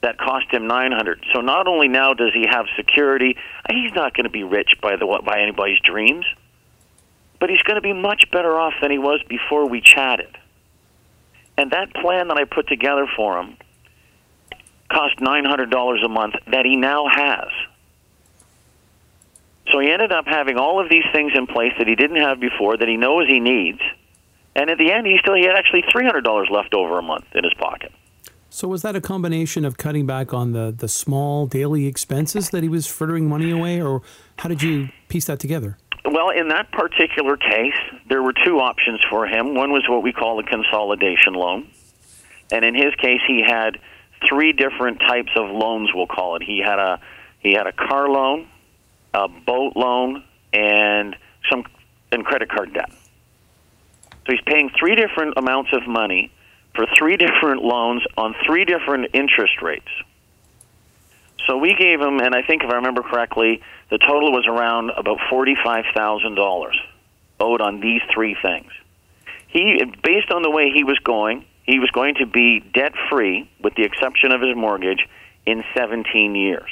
that 0.00 0.18
cost 0.18 0.52
him 0.52 0.66
900 0.66 1.24
so 1.32 1.40
not 1.40 1.66
only 1.66 1.88
now 1.88 2.12
does 2.12 2.30
he 2.34 2.44
have 2.46 2.66
security 2.76 3.38
he's 3.70 3.90
not 3.94 4.12
going 4.12 4.24
to 4.24 4.30
be 4.30 4.44
rich 4.44 4.72
by 4.82 4.96
the 4.96 5.06
by 5.24 5.40
anybody's 5.40 5.80
dreams 5.80 6.26
but 7.40 7.48
he's 7.48 7.62
going 7.62 7.76
to 7.76 7.80
be 7.80 7.94
much 7.94 8.30
better 8.30 8.58
off 8.58 8.74
than 8.82 8.90
he 8.90 8.98
was 8.98 9.20
before 9.28 9.68
we 9.68 9.80
chatted. 9.80 10.36
And 11.56 11.70
that 11.70 11.92
plan 11.94 12.28
that 12.28 12.36
i 12.36 12.44
put 12.44 12.68
together 12.68 13.06
for 13.16 13.38
him 13.40 13.56
cost 14.90 15.18
$900 15.18 16.04
a 16.04 16.08
month 16.08 16.34
that 16.48 16.66
he 16.66 16.76
now 16.76 17.06
has 17.10 17.48
so 19.74 19.80
he 19.80 19.90
ended 19.90 20.12
up 20.12 20.24
having 20.26 20.56
all 20.56 20.80
of 20.80 20.88
these 20.88 21.02
things 21.12 21.32
in 21.34 21.48
place 21.48 21.72
that 21.78 21.88
he 21.88 21.96
didn't 21.96 22.18
have 22.18 22.38
before 22.38 22.76
that 22.76 22.86
he 22.86 22.96
knows 22.96 23.26
he 23.26 23.40
needs 23.40 23.80
and 24.54 24.70
at 24.70 24.78
the 24.78 24.92
end 24.92 25.04
he 25.04 25.18
still 25.20 25.34
he 25.34 25.44
had 25.44 25.56
actually 25.56 25.82
$300 25.82 26.48
left 26.48 26.74
over 26.74 26.98
a 26.98 27.02
month 27.02 27.24
in 27.34 27.42
his 27.42 27.54
pocket 27.54 27.92
So 28.50 28.68
was 28.68 28.82
that 28.82 28.94
a 28.94 29.00
combination 29.00 29.64
of 29.64 29.76
cutting 29.76 30.06
back 30.06 30.32
on 30.32 30.52
the, 30.52 30.72
the 30.76 30.86
small 30.86 31.48
daily 31.48 31.86
expenses 31.86 32.50
that 32.50 32.62
he 32.62 32.68
was 32.68 32.86
frittering 32.86 33.28
money 33.28 33.50
away, 33.50 33.82
or 33.82 34.02
how 34.38 34.48
did 34.48 34.62
you 34.62 34.90
piece 35.08 35.24
that 35.24 35.40
together? 35.40 35.76
Well, 36.04 36.30
in 36.30 36.46
that 36.48 36.70
particular 36.70 37.36
case, 37.36 37.74
there 38.08 38.22
were 38.22 38.34
two 38.44 38.60
options 38.60 39.00
for 39.10 39.26
him. 39.26 39.56
One 39.56 39.72
was 39.72 39.82
what 39.88 40.04
we 40.04 40.12
call 40.12 40.38
a 40.38 40.44
consolidation 40.44 41.32
loan. 41.32 41.66
And 42.52 42.64
in 42.64 42.76
his 42.76 42.94
case, 42.94 43.22
he 43.26 43.42
had 43.44 43.80
three 44.28 44.52
different 44.52 45.00
types 45.00 45.32
of 45.34 45.50
loans, 45.50 45.90
we'll 45.92 46.06
call 46.06 46.36
it. 46.36 46.42
He 46.42 46.60
had 46.64 46.78
a 46.78 47.00
he 47.40 47.52
had 47.52 47.66
a 47.66 47.72
car 47.72 48.08
loan, 48.08 48.46
a 49.14 49.28
boat 49.28 49.74
loan, 49.76 50.24
and 50.52 51.16
some 51.50 51.64
and 52.12 52.24
credit 52.24 52.50
card 52.50 52.74
debt. 52.74 52.90
So 54.26 54.32
he's 54.32 54.40
paying 54.46 54.70
three 54.78 54.94
different 54.94 55.34
amounts 55.36 55.70
of 55.72 55.86
money 55.86 56.30
for 56.74 56.86
three 56.98 57.16
different 57.24 57.62
loans 57.62 58.02
on 58.16 58.34
three 58.46 58.64
different 58.64 59.10
interest 59.14 59.62
rates. 59.62 59.88
So 61.46 61.58
we 61.58 61.74
gave 61.74 62.00
him, 62.00 62.20
and 62.20 62.34
I 62.34 62.42
think 62.42 62.62
if 62.64 62.70
I 62.70 62.76
remember 62.76 63.02
correctly, 63.02 63.62
the 63.90 63.98
total 63.98 64.32
was 64.32 64.46
around 64.46 64.90
about 64.96 65.18
forty-five 65.28 65.84
thousand 65.94 66.36
dollars 66.36 66.78
owed 67.38 67.60
on 67.60 67.80
these 67.80 68.00
three 68.12 68.36
things. 68.40 68.70
He, 69.48 69.84
based 70.02 70.30
on 70.30 70.42
the 70.42 70.50
way 70.50 70.70
he 70.74 70.84
was 70.84 70.98
going, 71.00 71.44
he 71.64 71.78
was 71.78 71.90
going 71.90 72.16
to 72.16 72.26
be 72.26 72.60
debt-free, 72.60 73.48
with 73.60 73.74
the 73.74 73.84
exception 73.84 74.32
of 74.32 74.40
his 74.40 74.56
mortgage, 74.56 75.06
in 75.44 75.62
seventeen 75.76 76.34
years. 76.34 76.70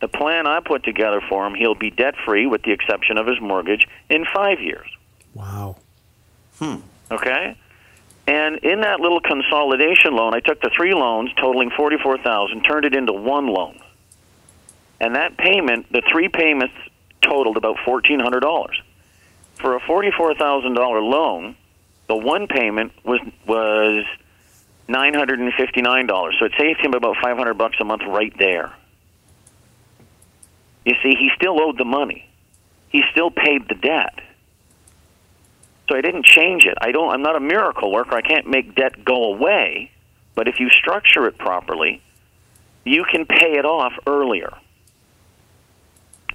The 0.00 0.08
plan 0.08 0.46
I 0.46 0.60
put 0.60 0.84
together 0.84 1.20
for 1.28 1.46
him, 1.46 1.54
he'll 1.54 1.74
be 1.74 1.90
debt 1.90 2.14
free 2.24 2.46
with 2.46 2.62
the 2.62 2.72
exception 2.72 3.16
of 3.16 3.26
his 3.26 3.40
mortgage 3.40 3.86
in 4.10 4.24
five 4.34 4.60
years. 4.60 4.86
Wow. 5.34 5.76
Hmm. 6.58 6.76
Okay? 7.10 7.56
And 8.26 8.56
in 8.58 8.80
that 8.80 9.00
little 9.00 9.20
consolidation 9.20 10.14
loan, 10.14 10.34
I 10.34 10.40
took 10.40 10.60
the 10.60 10.70
three 10.74 10.94
loans 10.94 11.30
totaling 11.38 11.70
44000 11.70 12.62
turned 12.62 12.84
it 12.86 12.94
into 12.94 13.12
one 13.12 13.46
loan. 13.46 13.78
And 15.00 15.16
that 15.16 15.36
payment, 15.36 15.92
the 15.92 16.02
three 16.10 16.28
payments 16.28 16.74
totaled 17.20 17.56
about 17.56 17.76
$1,400. 17.86 18.70
For 19.56 19.76
a 19.76 19.80
$44,000 19.80 20.76
loan, 21.10 21.56
the 22.08 22.16
one 22.16 22.46
payment 22.46 22.92
was 23.04 23.20
was 23.46 24.04
$959. 24.88 26.38
So 26.38 26.44
it 26.44 26.52
saved 26.58 26.80
him 26.80 26.94
about 26.94 27.16
500 27.22 27.54
bucks 27.54 27.76
a 27.80 27.84
month 27.84 28.02
right 28.06 28.32
there. 28.38 28.72
You 30.84 30.94
see, 31.02 31.14
he 31.18 31.30
still 31.36 31.60
owed 31.60 31.78
the 31.78 31.84
money. 31.84 32.28
He 32.88 33.02
still 33.10 33.30
paid 33.30 33.68
the 33.68 33.74
debt. 33.74 34.20
So 35.88 35.96
I 35.96 36.00
didn't 36.00 36.24
change 36.24 36.64
it. 36.64 36.74
I 36.80 36.92
don't. 36.92 37.12
I'm 37.12 37.22
not 37.22 37.36
a 37.36 37.40
miracle 37.40 37.92
worker. 37.92 38.14
I 38.14 38.22
can't 38.22 38.46
make 38.46 38.74
debt 38.74 39.04
go 39.04 39.34
away. 39.34 39.90
But 40.34 40.48
if 40.48 40.58
you 40.58 40.68
structure 40.70 41.26
it 41.26 41.38
properly, 41.38 42.02
you 42.84 43.04
can 43.10 43.26
pay 43.26 43.58
it 43.58 43.64
off 43.64 43.92
earlier. 44.06 44.52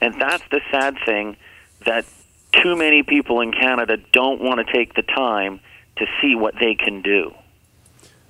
And 0.02 0.20
that's 0.20 0.44
the 0.52 0.62
sad 0.72 0.98
thing 1.06 1.36
that 1.86 2.06
too 2.52 2.76
many 2.76 3.04
people 3.04 3.42
in 3.42 3.52
Canada 3.52 3.98
don't 4.12 4.42
want 4.42 4.66
to 4.66 4.74
take 4.74 4.94
the 4.94 5.02
time 5.02 5.60
to 5.98 6.06
see 6.22 6.36
what 6.36 6.56
they 6.60 6.76
can 6.76 7.02
do. 7.02 7.34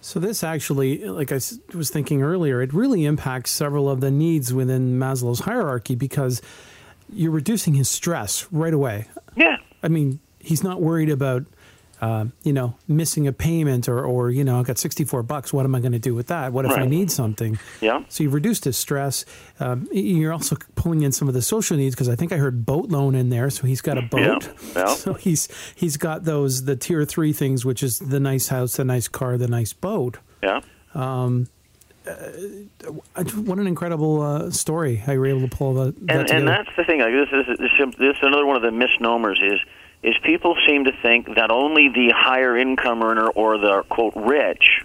So 0.01 0.19
this 0.19 0.43
actually, 0.43 1.05
like 1.05 1.31
I 1.31 1.39
was 1.73 1.89
thinking 1.89 2.23
earlier, 2.23 2.61
it 2.61 2.73
really 2.73 3.05
impacts 3.05 3.51
several 3.51 3.89
of 3.89 3.99
the 3.99 4.11
needs 4.11 4.53
within 4.53 4.97
Maslow's 4.97 5.41
hierarchy 5.41 5.95
because 5.95 6.41
you're 7.11 7.31
reducing 7.31 7.73
his 7.73 7.89
stress 7.89 8.47
right 8.51 8.73
away. 8.73 9.07
Yeah. 9.35 9.57
I 9.83 9.87
mean, 9.87 10.19
he's 10.39 10.63
not 10.63 10.81
worried 10.81 11.09
about, 11.09 11.45
uh, 12.01 12.25
you 12.43 12.53
know, 12.53 12.75
missing 12.87 13.27
a 13.27 13.33
payment 13.33 13.89
or, 13.89 14.03
or 14.05 14.29
you 14.31 14.43
know, 14.43 14.59
I've 14.59 14.65
got 14.65 14.77
64 14.77 15.23
bucks. 15.23 15.51
What 15.51 15.65
am 15.65 15.75
I 15.75 15.79
going 15.81 15.91
to 15.91 15.99
do 15.99 16.15
with 16.15 16.27
that? 16.27 16.53
What 16.53 16.65
if 16.65 16.71
I 16.71 16.85
need 16.85 17.11
something? 17.11 17.59
Yeah. 17.81 18.03
So 18.09 18.23
you've 18.23 18.33
reduced 18.33 18.63
his 18.63 18.77
stress. 18.77 19.25
Um, 19.59 19.87
you're 19.91 20.31
also 20.31 20.55
pulling 20.75 21.01
in 21.01 21.11
some 21.11 21.27
of 21.27 21.33
the 21.33 21.41
social 21.41 21.75
needs 21.75 21.95
because 21.95 22.07
I 22.09 22.15
think 22.15 22.31
I 22.31 22.37
heard 22.37 22.65
boat 22.65 22.89
loan 22.89 23.15
in 23.15 23.29
there. 23.29 23.49
So 23.49 23.67
he's 23.67 23.81
got 23.81 23.97
a 23.97 24.01
boat. 24.01 24.49
yeah. 24.75 24.93
So 24.95 25.13
he's 25.13 25.47
he's 25.75 25.97
got 25.97 26.23
those 26.23 26.63
the 26.65 26.75
tier 26.75 27.03
three 27.05 27.33
things, 27.33 27.65
which 27.65 27.83
is 27.83 27.99
the 27.99 28.19
nice 28.19 28.47
house, 28.47 28.77
the 28.77 28.85
nice 28.85 29.07
car, 29.07 29.37
the 29.37 29.47
nice 29.47 29.73
boat. 29.73 30.17
Yeah. 30.43 30.61
I- 33.15 33.23
What 33.45 33.59
an 33.59 33.67
incredible 33.67 34.21
uh, 34.21 34.49
how 35.05 35.11
you 35.13 35.19
were 35.19 35.27
able 35.27 35.41
to 35.47 35.55
pull 35.55 35.73
that, 35.75 35.95
that 36.07 36.15
and 36.17 36.27
together. 36.27 36.35
and 36.39 36.47
that's 36.47 36.69
the 36.75 36.83
thing. 36.85 36.99
Like 37.01 37.11
this 37.13 37.29
is 37.31 37.57
this, 37.59 37.71
is- 37.79 37.95
this 37.99 38.17
is 38.17 38.23
another 38.23 38.45
one 38.45 38.55
of 38.55 38.61
the 38.61 38.71
misnomers 38.71 39.39
is 39.43 39.59
is 40.01 40.15
people 40.23 40.55
seem 40.67 40.85
to 40.85 40.91
think 41.01 41.35
that 41.35 41.51
only 41.51 41.89
the 41.89 42.13
higher 42.15 42.57
income 42.57 43.03
earner 43.03 43.27
or 43.27 43.57
the 43.57 43.83
quote 43.89 44.13
rich 44.15 44.81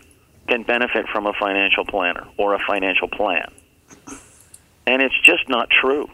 can 0.49 0.63
benefit 0.63 1.07
from 1.09 1.27
a 1.27 1.33
financial 1.33 1.85
planner 1.85 2.27
or 2.37 2.55
a 2.55 2.59
financial 2.59 3.09
plan, 3.09 3.51
and 4.87 5.03
it's 5.03 5.19
just 5.23 5.49
not 5.49 5.69
true. 5.71 6.09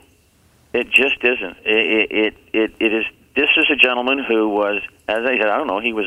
It 0.73 0.91
just 0.91 1.17
isn't. 1.23 1.57
It 1.65 2.13
it 2.13 2.35
it, 2.53 2.75
it 2.79 2.93
is. 2.93 3.05
This 3.35 3.49
is 3.57 3.67
a 3.71 3.77
gentleman 3.77 4.19
who 4.27 4.49
was, 4.49 4.83
as 5.09 5.25
I 5.25 5.39
said, 5.39 5.49
I 5.49 5.57
don't 5.57 5.67
know. 5.67 5.81
He 5.81 5.93
was 5.93 6.07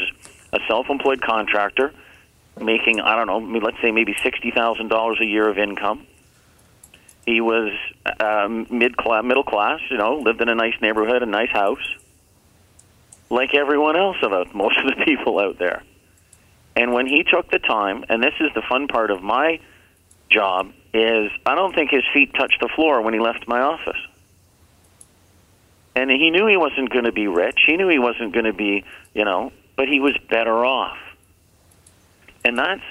a 0.52 0.60
self-employed 0.68 1.22
contractor 1.22 1.94
making 2.62 3.02
I 3.02 3.16
don't 3.16 3.28
know, 3.28 3.60
let's 3.60 3.82
say 3.82 3.92
maybe 3.92 4.16
sixty 4.24 4.52
thousand 4.52 4.90
dollars 4.90 5.20
a 5.22 5.26
year 5.26 5.50
of 5.50 5.58
income. 5.58 6.06
He 7.26 7.42
was 7.42 7.72
um, 8.20 8.68
mid 8.70 8.98
class, 8.98 9.24
middle 9.24 9.44
class, 9.44 9.80
you 9.90 9.98
know, 9.98 10.18
lived 10.18 10.42
in 10.42 10.50
a 10.50 10.56
nice 10.56 10.76
neighborhood, 10.82 11.24
a 11.24 11.26
nice 11.26 11.50
house, 11.50 11.84
like 13.34 13.56
everyone 13.56 13.96
else 13.98 14.18
about 14.22 14.54
most 14.56 14.78
of 14.78 14.86
the 14.86 15.04
people 15.04 15.40
out 15.40 15.58
there. 15.58 15.84
And 16.76 16.94
when 16.94 17.06
he 17.06 17.24
took 17.24 17.52
the 17.52 17.60
time, 17.60 18.04
and 18.10 18.24
this 18.24 18.34
is 18.40 18.50
the 18.56 18.64
fun 18.68 18.88
part 18.88 19.12
of 19.12 19.22
my 19.22 19.60
job, 20.30 20.72
is 20.94 21.32
I 21.46 21.56
don't 21.56 21.74
think 21.74 21.92
his 21.92 22.04
feet 22.14 22.34
touched 22.34 22.60
the 22.62 22.70
floor 22.76 23.02
when 23.02 23.14
he 23.14 23.20
left 23.20 23.48
my 23.48 23.62
office. 23.62 24.00
And 25.96 26.10
he 26.10 26.32
knew 26.32 26.48
he 26.48 26.58
wasn't 26.58 26.90
going 26.90 27.06
to 27.06 27.12
be 27.12 27.28
rich. 27.28 27.60
He 27.68 27.78
knew 27.78 27.88
he 27.88 28.00
wasn't 28.00 28.34
going 28.34 28.46
to 28.46 28.54
be, 28.54 28.84
you 29.14 29.26
know, 29.26 29.52
but 29.76 29.88
he 29.88 30.00
was 30.00 30.18
better 30.30 30.66
off. 30.66 30.98
And 32.44 32.58
that's 32.58 32.82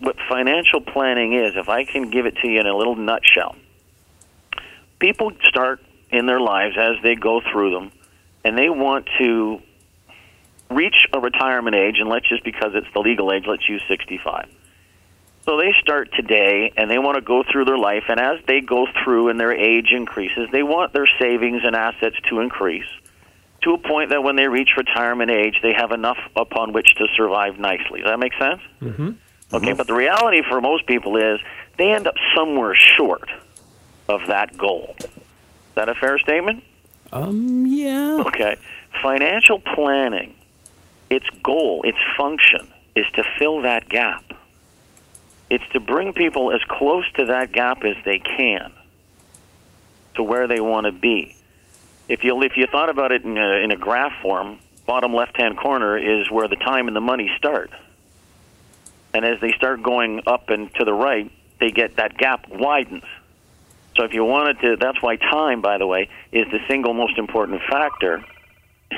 what 0.00 0.16
financial 0.28 0.82
planning 0.82 1.32
is. 1.32 1.56
If 1.56 1.70
I 1.70 1.84
can 1.84 2.10
give 2.10 2.26
it 2.26 2.36
to 2.36 2.48
you 2.48 2.60
in 2.60 2.66
a 2.66 2.76
little 2.76 2.96
nutshell, 2.96 3.56
people 4.98 5.32
start 5.44 5.80
in 6.10 6.26
their 6.26 6.40
lives 6.40 6.76
as 6.78 6.96
they 7.02 7.14
go 7.14 7.40
through 7.40 7.72
them, 7.72 7.92
and 8.44 8.58
they 8.58 8.68
want 8.68 9.08
to 9.18 9.62
reach 10.74 11.06
a 11.12 11.20
retirement 11.20 11.76
age, 11.76 11.96
and 11.98 12.08
let's 12.08 12.28
just 12.28 12.44
because 12.44 12.72
it's 12.74 12.86
the 12.92 13.00
legal 13.00 13.32
age, 13.32 13.44
let's 13.46 13.68
use 13.68 13.82
65. 13.88 14.48
So 15.44 15.58
they 15.58 15.74
start 15.80 16.10
today 16.14 16.72
and 16.76 16.90
they 16.90 16.98
want 16.98 17.16
to 17.16 17.20
go 17.20 17.44
through 17.50 17.66
their 17.66 17.78
life, 17.78 18.04
and 18.08 18.18
as 18.18 18.40
they 18.46 18.60
go 18.60 18.86
through 19.02 19.28
and 19.28 19.38
their 19.38 19.52
age 19.52 19.92
increases, 19.92 20.48
they 20.52 20.62
want 20.62 20.92
their 20.92 21.08
savings 21.18 21.62
and 21.64 21.76
assets 21.76 22.16
to 22.30 22.40
increase 22.40 22.86
to 23.64 23.72
a 23.72 23.78
point 23.78 24.10
that 24.10 24.22
when 24.22 24.36
they 24.36 24.46
reach 24.46 24.70
retirement 24.76 25.30
age, 25.30 25.56
they 25.62 25.72
have 25.72 25.90
enough 25.90 26.18
upon 26.36 26.72
which 26.72 26.94
to 26.96 27.06
survive 27.16 27.58
nicely. 27.58 28.00
Does 28.00 28.10
that 28.10 28.18
make 28.18 28.34
sense? 28.34 28.60
Mm-hmm. 28.80 29.10
Okay, 29.52 29.72
but 29.72 29.86
the 29.86 29.94
reality 29.94 30.42
for 30.48 30.60
most 30.60 30.86
people 30.86 31.16
is 31.16 31.40
they 31.78 31.92
end 31.92 32.06
up 32.06 32.14
somewhere 32.36 32.74
short 32.74 33.28
of 34.08 34.26
that 34.28 34.56
goal. 34.56 34.96
Is 35.00 35.08
that 35.74 35.88
a 35.88 35.94
fair 35.94 36.18
statement? 36.18 36.62
um, 37.12 37.66
yeah. 37.66 38.22
Okay. 38.26 38.56
Financial 39.02 39.60
planning, 39.60 40.34
its 41.10 41.26
goal, 41.42 41.82
its 41.84 41.98
function 42.16 42.72
is 42.94 43.06
to 43.14 43.24
fill 43.38 43.62
that 43.62 43.88
gap. 43.88 44.24
It's 45.50 45.64
to 45.72 45.80
bring 45.80 46.12
people 46.12 46.52
as 46.52 46.60
close 46.68 47.04
to 47.16 47.26
that 47.26 47.52
gap 47.52 47.84
as 47.84 47.96
they 48.04 48.18
can 48.18 48.72
to 50.14 50.22
where 50.22 50.46
they 50.46 50.60
want 50.60 50.86
to 50.86 50.92
be. 50.92 51.36
If 52.08 52.24
you 52.24 52.40
if 52.42 52.56
you 52.56 52.66
thought 52.66 52.88
about 52.88 53.12
it 53.12 53.24
in 53.24 53.36
a, 53.36 53.64
in 53.64 53.70
a 53.70 53.76
graph 53.76 54.20
form, 54.22 54.58
bottom 54.86 55.14
left-hand 55.14 55.56
corner 55.56 55.96
is 55.96 56.30
where 56.30 56.48
the 56.48 56.56
time 56.56 56.86
and 56.88 56.96
the 56.96 57.00
money 57.00 57.30
start. 57.36 57.70
And 59.12 59.24
as 59.24 59.40
they 59.40 59.52
start 59.52 59.82
going 59.82 60.22
up 60.26 60.50
and 60.50 60.74
to 60.74 60.84
the 60.84 60.92
right, 60.92 61.30
they 61.60 61.70
get 61.70 61.96
that 61.96 62.16
gap 62.18 62.48
widens. 62.48 63.04
So 63.96 64.04
if 64.04 64.12
you 64.12 64.24
wanted 64.24 64.60
to, 64.60 64.76
that's 64.76 65.00
why 65.00 65.16
time, 65.16 65.60
by 65.60 65.78
the 65.78 65.86
way, 65.86 66.08
is 66.32 66.46
the 66.50 66.58
single 66.68 66.94
most 66.94 67.16
important 67.16 67.62
factor 67.70 68.24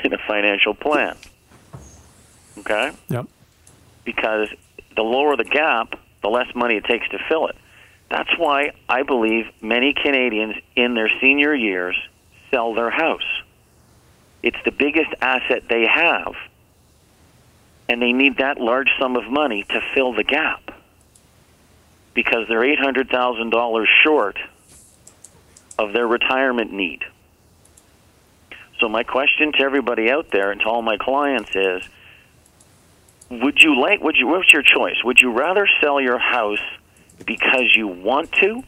in 0.02 0.14
a 0.14 0.18
financial 0.26 0.74
plan. 0.74 1.16
Okay? 2.58 2.92
Yep. 3.08 3.26
Because 4.04 4.48
the 4.94 5.02
lower 5.02 5.36
the 5.36 5.44
gap, 5.44 5.98
the 6.22 6.28
less 6.28 6.52
money 6.54 6.76
it 6.76 6.84
takes 6.84 7.08
to 7.10 7.18
fill 7.28 7.46
it. 7.48 7.56
That's 8.08 8.30
why 8.38 8.72
I 8.88 9.02
believe 9.02 9.46
many 9.60 9.92
Canadians 9.92 10.56
in 10.76 10.94
their 10.94 11.10
senior 11.20 11.54
years 11.54 11.96
sell 12.50 12.74
their 12.74 12.90
house. 12.90 13.26
It's 14.42 14.56
the 14.64 14.70
biggest 14.70 15.10
asset 15.20 15.64
they 15.68 15.86
have. 15.86 16.34
And 17.88 18.00
they 18.00 18.12
need 18.12 18.38
that 18.38 18.58
large 18.58 18.88
sum 18.98 19.16
of 19.16 19.30
money 19.30 19.64
to 19.64 19.80
fill 19.94 20.12
the 20.12 20.24
gap. 20.24 20.72
Because 22.14 22.48
they're 22.48 22.60
$800,000 22.60 23.86
short 24.02 24.38
of 25.78 25.92
their 25.92 26.06
retirement 26.06 26.72
need. 26.72 27.04
So 28.78 28.88
my 28.88 29.02
question 29.02 29.52
to 29.52 29.60
everybody 29.60 30.10
out 30.10 30.30
there 30.30 30.50
and 30.50 30.60
to 30.60 30.66
all 30.66 30.82
my 30.82 30.96
clients 30.96 31.54
is 31.54 31.82
would 33.30 33.62
you 33.62 33.80
like 33.80 34.00
would 34.00 34.16
you 34.16 34.26
what's 34.28 34.52
your 34.52 34.62
choice? 34.62 34.96
Would 35.04 35.20
you 35.20 35.32
rather 35.32 35.68
sell 35.80 36.00
your 36.00 36.18
house 36.18 36.60
because 37.24 37.74
you 37.74 37.88
want 37.88 38.30
to 38.32 38.62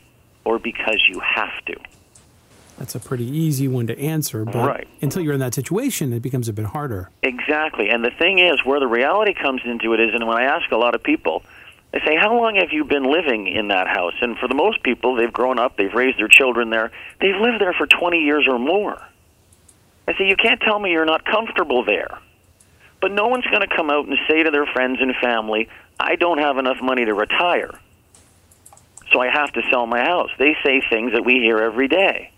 or 0.44 0.58
because 0.58 1.00
you 1.08 1.20
have 1.20 1.64
to? 1.66 1.76
That's 2.78 2.94
a 2.94 3.00
pretty 3.00 3.24
easy 3.24 3.66
one 3.66 3.88
to 3.88 3.98
answer, 3.98 4.44
but 4.44 4.66
Right. 4.66 4.88
until 5.02 5.20
you're 5.22 5.34
in 5.34 5.40
that 5.40 5.52
situation, 5.54 6.12
it 6.12 6.20
becomes 6.22 6.48
a 6.48 6.52
bit 6.52 6.66
harder. 6.66 7.10
Exactly. 7.22 7.88
And 7.90 8.04
the 8.04 8.12
thing 8.12 8.38
is, 8.38 8.64
where 8.64 8.78
the 8.78 8.86
reality 8.86 9.34
comes 9.34 9.62
into 9.64 9.94
it 9.94 10.00
is, 10.00 10.14
and 10.14 10.26
when 10.28 10.36
I 10.36 10.44
ask 10.44 10.70
a 10.70 10.76
lot 10.76 10.94
of 10.94 11.02
people, 11.02 11.42
they 11.90 11.98
say, 12.06 12.14
How 12.16 12.36
long 12.36 12.54
have 12.54 12.72
you 12.72 12.84
been 12.84 13.02
living 13.04 13.48
in 13.48 13.68
that 13.68 13.88
house? 13.88 14.14
And 14.20 14.38
for 14.38 14.46
the 14.46 14.54
most 14.54 14.82
people, 14.84 15.16
they've 15.16 15.32
grown 15.32 15.58
up, 15.58 15.76
they've 15.76 15.92
raised 15.92 16.18
their 16.20 16.28
children 16.28 16.70
there, 16.70 16.92
they've 17.20 17.34
lived 17.36 17.60
there 17.60 17.72
for 17.72 17.86
20 17.86 18.18
years 18.20 18.46
or 18.48 18.58
more. 18.60 19.02
I 20.06 20.12
say, 20.16 20.26
You 20.28 20.36
can't 20.36 20.60
tell 20.60 20.78
me 20.78 20.92
you're 20.92 21.04
not 21.04 21.24
comfortable 21.24 21.84
there. 21.84 22.18
But 23.00 23.12
no 23.12 23.28
one's 23.28 23.46
going 23.46 23.60
to 23.60 23.74
come 23.74 23.90
out 23.90 24.06
and 24.06 24.16
say 24.28 24.42
to 24.42 24.50
their 24.50 24.66
friends 24.66 24.98
and 25.00 25.14
family, 25.22 25.68
I 26.00 26.16
don't 26.16 26.38
have 26.38 26.58
enough 26.58 26.80
money 26.82 27.04
to 27.04 27.14
retire, 27.14 27.78
so 29.12 29.20
I 29.20 29.28
have 29.28 29.52
to 29.52 29.62
sell 29.70 29.86
my 29.86 30.00
house. 30.00 30.30
They 30.38 30.56
say 30.64 30.82
things 30.90 31.12
that 31.12 31.24
we 31.24 31.34
hear 31.34 31.58
every 31.58 31.88
day. 31.88 32.32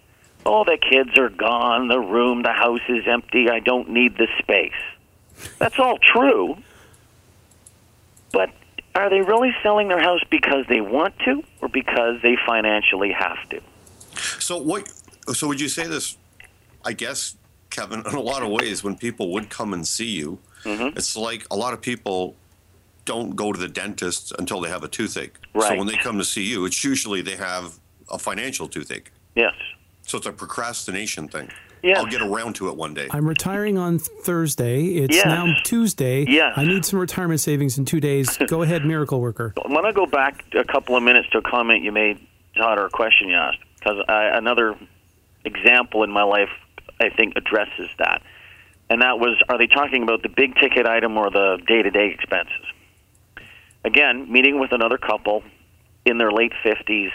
Oh, 0.47 0.65
the 0.65 0.79
kids 0.79 1.19
are 1.19 1.29
gone, 1.29 1.89
the 1.89 2.01
room, 2.01 2.43
the 2.43 2.53
house 2.53 2.81
is 2.89 3.07
empty, 3.07 3.51
I 3.51 3.61
don't 3.61 3.91
need 3.91 4.17
the 4.17 4.29
space. 4.39 4.73
That's 5.59 5.79
all 5.79 5.99
true. 5.99 6.57
But 8.33 8.51
are 8.95 9.11
they 9.11 9.21
really 9.21 9.55
selling 9.63 9.89
their 9.89 10.01
house 10.01 10.21
because 10.31 10.65
they 10.69 10.81
want 10.81 11.19
to 11.21 11.43
or 11.61 11.69
because 11.69 12.21
they 12.23 12.37
financially 12.47 13.13
have 13.13 13.49
to? 13.51 13.61
So 14.39 14.59
what? 14.59 14.91
So 15.33 15.47
would 15.49 15.61
you 15.61 15.69
say 15.69 15.87
this? 15.87 16.17
I 16.85 16.93
guess, 16.93 17.37
Kevin, 17.69 18.01
in 18.07 18.15
a 18.15 18.21
lot 18.21 18.43
of 18.43 18.49
ways, 18.49 18.83
when 18.83 18.97
people 18.97 19.31
would 19.33 19.51
come 19.51 19.75
and 19.75 19.87
see 19.87 20.09
you, 20.09 20.39
Mm-hmm. 20.65 20.97
it's 20.99 21.17
like 21.17 21.47
a 21.51 21.57
lot 21.57 21.73
of 21.75 21.81
people 21.81 22.37
don't 23.07 23.35
go 23.35 23.53
to 23.53 23.59
the 23.59 23.69
dentist 23.69 24.33
until 24.39 24.61
they 24.61 24.69
have 24.69 24.85
a 24.85 24.89
toothache. 24.89 25.35
So 25.59 25.75
when 25.77 25.87
they 25.87 25.97
come 25.97 26.19
to 26.19 26.25
see 26.25 26.45
you, 26.45 26.65
it's 26.67 26.85
usually 26.85 27.23
they 27.23 27.37
have 27.37 27.79
a 28.11 28.19
financial 28.19 28.69
toothache. 28.69 29.11
Yes. 29.35 29.55
So 30.03 30.19
it's 30.19 30.27
a 30.27 30.33
procrastination 30.33 31.29
thing. 31.29 31.49
Yes. 31.83 31.97
I'll 31.99 32.07
get 32.07 32.21
around 32.21 32.57
to 32.57 32.69
it 32.69 32.77
one 32.77 32.93
day. 32.93 33.09
I'm 33.11 33.27
retiring 33.27 33.79
on 33.79 33.99
Thursday. 33.99 34.85
It's 34.97 35.17
Yes. 35.17 35.25
now 35.25 35.55
Tuesday. 35.65 36.27
Yes. 36.29 36.53
I 36.57 36.65
need 36.67 36.85
some 36.85 36.99
retirement 37.01 37.41
savings 37.41 37.79
in 37.79 37.87
two 37.87 38.01
days. 38.01 38.37
Go 38.49 38.61
ahead, 38.67 38.85
miracle 38.85 39.21
worker. 39.21 39.55
I 39.65 39.67
want 39.69 39.87
to 39.87 39.93
go 39.95 40.05
back 40.05 40.45
a 40.53 40.65
couple 40.65 40.95
of 40.95 41.03
minutes 41.03 41.29
to 41.31 41.39
a 41.39 41.43
comment 41.43 41.83
you 41.83 41.91
made, 41.93 42.19
Todd, 42.55 42.79
or 42.79 42.85
a 42.87 42.91
question 42.91 43.29
you 43.29 43.35
asked, 43.37 43.59
because 43.79 44.05
another 44.09 44.77
example 45.45 46.03
in 46.03 46.11
my 46.11 46.23
life, 46.23 46.51
I 47.01 47.09
think, 47.09 47.35
addresses 47.37 47.89
that. 47.99 48.21
And 48.91 49.03
that 49.03 49.21
was 49.21 49.41
are 49.49 49.57
they 49.57 49.69
talking 49.69 50.03
about 50.03 50.23
the 50.23 50.29
big 50.29 50.57
ticket 50.57 50.85
item 50.87 51.17
or 51.17 51.31
the 51.31 51.59
day 51.67 51.81
to 51.81 51.91
day 51.91 52.13
expenses? 52.13 52.67
Again, 53.85 54.31
meeting 54.31 54.59
with 54.59 54.73
another 54.73 54.99
couple 54.99 55.43
in 56.05 56.19
their 56.19 56.33
late 56.33 56.53
50s, 56.65 57.11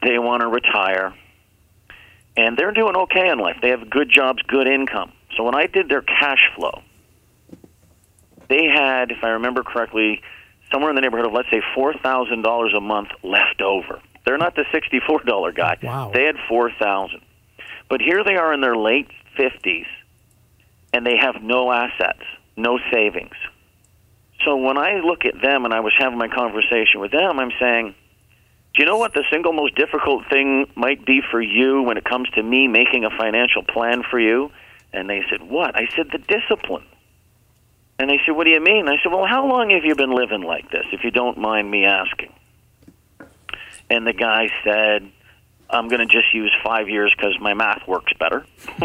they 0.00 0.18
want 0.18 0.40
to 0.40 0.48
retire, 0.48 1.14
and 2.36 2.56
they're 2.56 2.72
doing 2.72 2.96
okay 2.96 3.28
in 3.28 3.38
life. 3.38 3.56
They 3.62 3.68
have 3.68 3.88
good 3.88 4.10
jobs, 4.10 4.42
good 4.48 4.66
income. 4.66 5.12
So 5.36 5.44
when 5.44 5.54
I 5.54 5.66
did 5.66 5.88
their 5.88 6.02
cash 6.02 6.50
flow, 6.56 6.82
they 8.48 8.64
had, 8.66 9.10
if 9.10 9.22
I 9.22 9.30
remember 9.30 9.62
correctly, 9.62 10.22
somewhere 10.72 10.90
in 10.90 10.96
the 10.96 11.02
neighborhood 11.02 11.26
of 11.26 11.32
let's 11.32 11.50
say 11.50 11.62
four 11.74 11.94
thousand 11.94 12.42
dollars 12.42 12.72
a 12.76 12.80
month 12.80 13.08
left 13.22 13.60
over. 13.60 14.00
They're 14.24 14.38
not 14.38 14.56
the 14.56 14.64
sixty-four 14.72 15.24
dollar 15.24 15.52
guy. 15.52 15.76
Wow. 15.82 16.10
They 16.12 16.24
had 16.24 16.36
four 16.48 16.70
thousand, 16.80 17.20
but 17.90 18.00
here 18.00 18.24
they 18.24 18.36
are 18.36 18.52
in 18.54 18.62
their 18.62 18.76
late 18.76 19.08
fifties, 19.36 19.86
and 20.92 21.06
they 21.06 21.16
have 21.16 21.42
no 21.42 21.72
assets, 21.72 22.22
no 22.56 22.78
savings. 22.92 23.36
So 24.44 24.56
when 24.56 24.76
I 24.76 25.00
look 25.00 25.24
at 25.24 25.40
them 25.40 25.64
and 25.64 25.72
I 25.72 25.80
was 25.80 25.92
having 25.98 26.18
my 26.18 26.28
conversation 26.28 27.00
with 27.00 27.12
them, 27.12 27.38
I'm 27.38 27.52
saying, 27.60 27.94
do 28.74 28.82
you 28.82 28.86
know 28.86 28.98
what 28.98 29.14
the 29.14 29.24
single 29.30 29.52
most 29.52 29.74
difficult 29.74 30.24
thing 30.28 30.66
might 30.74 31.04
be 31.04 31.20
for 31.30 31.40
you 31.40 31.82
when 31.82 31.96
it 31.96 32.04
comes 32.04 32.28
to 32.30 32.42
me 32.42 32.66
making 32.68 33.04
a 33.04 33.10
financial 33.10 33.62
plan 33.62 34.02
for 34.10 34.18
you? 34.18 34.50
And 34.92 35.08
they 35.08 35.22
said, 35.30 35.42
what? 35.42 35.76
I 35.76 35.88
said, 35.94 36.08
the 36.10 36.18
discipline. 36.18 36.84
And 38.02 38.10
they 38.10 38.18
said, 38.26 38.32
What 38.32 38.44
do 38.44 38.50
you 38.50 38.60
mean? 38.60 38.88
I 38.88 38.96
said, 39.00 39.12
Well, 39.12 39.26
how 39.26 39.46
long 39.46 39.70
have 39.70 39.84
you 39.84 39.94
been 39.94 40.10
living 40.10 40.42
like 40.42 40.70
this, 40.72 40.84
if 40.92 41.04
you 41.04 41.12
don't 41.12 41.38
mind 41.38 41.70
me 41.70 41.84
asking? 41.84 42.32
And 43.88 44.04
the 44.04 44.12
guy 44.12 44.48
said, 44.64 45.08
I'm 45.72 45.88
going 45.88 46.00
to 46.00 46.06
just 46.06 46.32
use 46.34 46.52
five 46.62 46.88
years 46.88 47.12
because 47.16 47.38
my 47.40 47.54
math 47.54 47.86
works 47.88 48.12
better. 48.18 48.44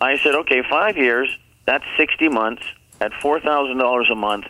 I 0.00 0.18
said, 0.22 0.34
Okay, 0.34 0.62
five 0.68 0.96
years, 0.96 1.28
that's 1.66 1.84
60 1.96 2.28
months 2.28 2.62
at 3.00 3.12
$4,000 3.12 4.12
a 4.12 4.14
month 4.14 4.46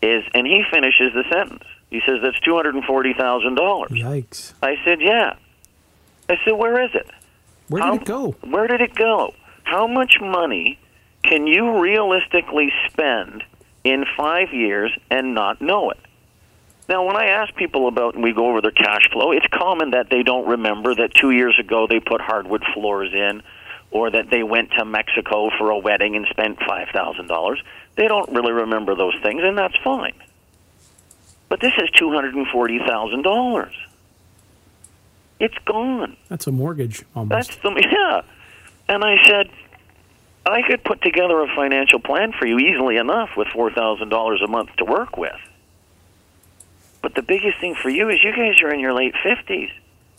is, 0.00 0.24
and 0.34 0.46
he 0.46 0.64
finishes 0.70 1.12
the 1.14 1.24
sentence. 1.30 1.64
He 1.90 2.00
says, 2.06 2.20
That's 2.22 2.38
$240,000. 2.40 3.88
Yikes. 3.90 4.54
I 4.62 4.76
said, 4.84 5.00
Yeah. 5.00 5.34
I 6.28 6.36
said, 6.44 6.52
Where 6.52 6.82
is 6.82 6.90
it? 6.94 7.08
Where 7.68 7.82
How- 7.82 7.92
did 7.92 8.02
it 8.02 8.06
go? 8.08 8.30
Where 8.42 8.66
did 8.66 8.80
it 8.80 8.94
go? 8.94 9.34
How 9.64 9.86
much 9.86 10.16
money 10.20 10.78
can 11.22 11.46
you 11.46 11.80
realistically 11.80 12.72
spend 12.90 13.44
in 13.84 14.04
five 14.16 14.52
years 14.52 14.90
and 15.10 15.34
not 15.34 15.60
know 15.60 15.90
it? 15.90 15.98
Now, 16.92 17.06
when 17.06 17.16
I 17.16 17.28
ask 17.28 17.54
people 17.54 17.88
about 17.88 18.16
and 18.16 18.22
we 18.22 18.34
go 18.34 18.50
over 18.50 18.60
their 18.60 18.70
cash 18.70 19.08
flow, 19.10 19.32
it's 19.32 19.46
common 19.50 19.92
that 19.92 20.10
they 20.10 20.22
don't 20.22 20.46
remember 20.46 20.94
that 20.94 21.14
two 21.14 21.30
years 21.30 21.58
ago 21.58 21.86
they 21.88 22.00
put 22.00 22.20
hardwood 22.20 22.62
floors 22.74 23.14
in, 23.14 23.42
or 23.90 24.10
that 24.10 24.28
they 24.28 24.42
went 24.42 24.72
to 24.72 24.84
Mexico 24.84 25.48
for 25.56 25.70
a 25.70 25.78
wedding 25.78 26.16
and 26.16 26.26
spent 26.28 26.58
five 26.68 26.88
thousand 26.92 27.28
dollars. 27.28 27.62
They 27.96 28.08
don't 28.08 28.30
really 28.32 28.52
remember 28.52 28.94
those 28.94 29.14
things, 29.22 29.40
and 29.42 29.56
that's 29.56 29.74
fine. 29.82 30.12
But 31.48 31.62
this 31.62 31.72
is 31.82 31.90
two 31.92 32.12
hundred 32.12 32.34
and 32.34 32.46
forty 32.48 32.78
thousand 32.78 33.22
dollars. 33.22 33.72
It's 35.40 35.56
gone. 35.64 36.18
That's 36.28 36.46
a 36.46 36.52
mortgage 36.52 37.06
almost. 37.16 37.48
That's 37.48 37.62
the 37.62 37.70
yeah. 37.90 38.20
And 38.94 39.02
I 39.02 39.16
said, 39.24 39.48
I 40.44 40.60
could 40.68 40.84
put 40.84 41.00
together 41.00 41.40
a 41.40 41.46
financial 41.56 42.00
plan 42.00 42.34
for 42.38 42.44
you 42.44 42.58
easily 42.58 42.98
enough 42.98 43.30
with 43.34 43.48
four 43.48 43.70
thousand 43.70 44.10
dollars 44.10 44.42
a 44.44 44.46
month 44.46 44.76
to 44.76 44.84
work 44.84 45.16
with. 45.16 45.40
But 47.02 47.14
the 47.14 47.22
biggest 47.22 47.60
thing 47.60 47.74
for 47.74 47.90
you 47.90 48.08
is 48.08 48.22
you 48.22 48.34
guys 48.34 48.62
are 48.62 48.72
in 48.72 48.80
your 48.80 48.94
late 48.94 49.14
fifties. 49.22 49.70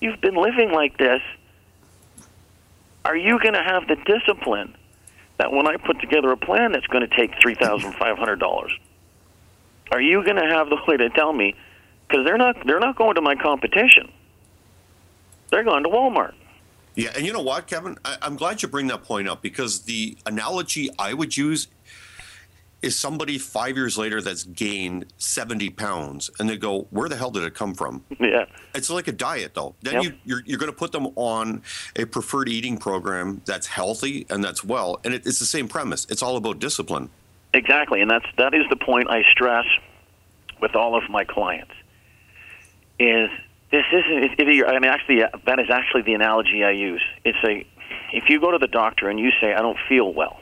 You've 0.01 0.19
been 0.21 0.35
living 0.35 0.71
like 0.71 0.97
this. 0.97 1.21
Are 3.05 3.15
you 3.15 3.39
going 3.39 3.53
to 3.53 3.63
have 3.63 3.87
the 3.87 3.95
discipline 3.95 4.75
that 5.37 5.51
when 5.51 5.65
I 5.67 5.77
put 5.77 5.99
together 5.99 6.31
a 6.31 6.37
plan 6.37 6.73
that's 6.73 6.87
going 6.87 7.07
to 7.07 7.15
take 7.15 7.31
three 7.41 7.55
thousand 7.55 7.93
five 7.93 8.17
hundred 8.17 8.39
dollars, 8.39 8.77
are 9.91 10.01
you 10.01 10.23
going 10.23 10.35
to 10.35 10.45
have 10.45 10.69
the 10.69 10.77
way 10.87 10.97
to 10.97 11.09
tell 11.09 11.33
me? 11.33 11.55
Because 12.07 12.25
they're 12.25 12.37
not 12.37 12.57
they're 12.65 12.79
not 12.79 12.97
going 12.97 13.15
to 13.15 13.21
my 13.21 13.35
competition. 13.35 14.11
They're 15.49 15.63
going 15.63 15.83
to 15.83 15.89
Walmart. 15.89 16.33
Yeah, 16.95 17.11
and 17.15 17.25
you 17.25 17.33
know 17.33 17.41
what, 17.41 17.67
Kevin? 17.67 17.97
I, 18.05 18.17
I'm 18.21 18.35
glad 18.35 18.61
you 18.61 18.67
bring 18.67 18.87
that 18.87 19.03
point 19.03 19.27
up 19.27 19.41
because 19.41 19.81
the 19.81 20.17
analogy 20.25 20.89
I 20.99 21.13
would 21.13 21.35
use 21.35 21.67
is 22.83 22.99
somebody 22.99 23.37
five 23.37 23.75
years 23.77 23.97
later 23.97 24.21
that's 24.21 24.43
gained 24.43 25.05
70 25.17 25.69
pounds, 25.71 26.29
and 26.37 26.49
they 26.49 26.57
go, 26.57 26.87
"Where 26.91 27.09
the 27.09 27.15
hell 27.15 27.31
did 27.31 27.43
it 27.43 27.53
come 27.55 27.73
from?" 27.73 28.03
Yeah. 28.19 28.45
It's 28.75 28.89
like 28.89 29.07
a 29.07 29.11
diet, 29.11 29.53
though. 29.53 29.75
Then 29.81 29.95
Yep. 29.95 30.03
you, 30.03 30.13
you're 30.25 30.43
you're 30.45 30.57
going 30.59 30.71
to 30.71 30.77
put 30.77 30.91
them 30.91 31.07
on 31.15 31.61
a 31.95 32.05
preferred 32.05 32.49
eating 32.49 32.77
program 32.77 33.41
that's 33.45 33.67
healthy 33.67 34.25
and 34.29 34.43
that's 34.43 34.63
well, 34.63 34.99
and 35.03 35.13
it, 35.13 35.25
it's 35.25 35.39
the 35.39 35.45
same 35.45 35.67
premise. 35.67 36.05
It's 36.09 36.21
all 36.21 36.35
about 36.37 36.59
discipline. 36.59 37.09
Exactly, 37.53 38.01
and 38.01 38.09
that's 38.09 38.25
that 38.37 38.53
is 38.53 38.63
the 38.69 38.75
point 38.75 39.09
I 39.09 39.23
stress 39.31 39.65
with 40.61 40.75
all 40.75 40.95
of 40.95 41.09
my 41.09 41.23
clients. 41.23 41.73
Is 42.99 43.29
this 43.71 43.85
isn't? 43.91 44.23
It, 44.23 44.39
it, 44.39 44.65
I 44.67 44.73
mean, 44.79 44.91
actually, 44.91 45.21
that 45.45 45.59
is 45.59 45.69
actually 45.69 46.03
the 46.03 46.13
analogy 46.13 46.63
I 46.63 46.71
use. 46.71 47.03
It's 47.23 47.37
a 47.43 47.65
if 48.11 48.29
you 48.29 48.39
go 48.39 48.51
to 48.51 48.57
the 48.57 48.67
doctor 48.67 49.09
and 49.09 49.19
you 49.19 49.31
say 49.41 49.53
I 49.53 49.61
don't 49.61 49.77
feel 49.89 50.13
well, 50.13 50.39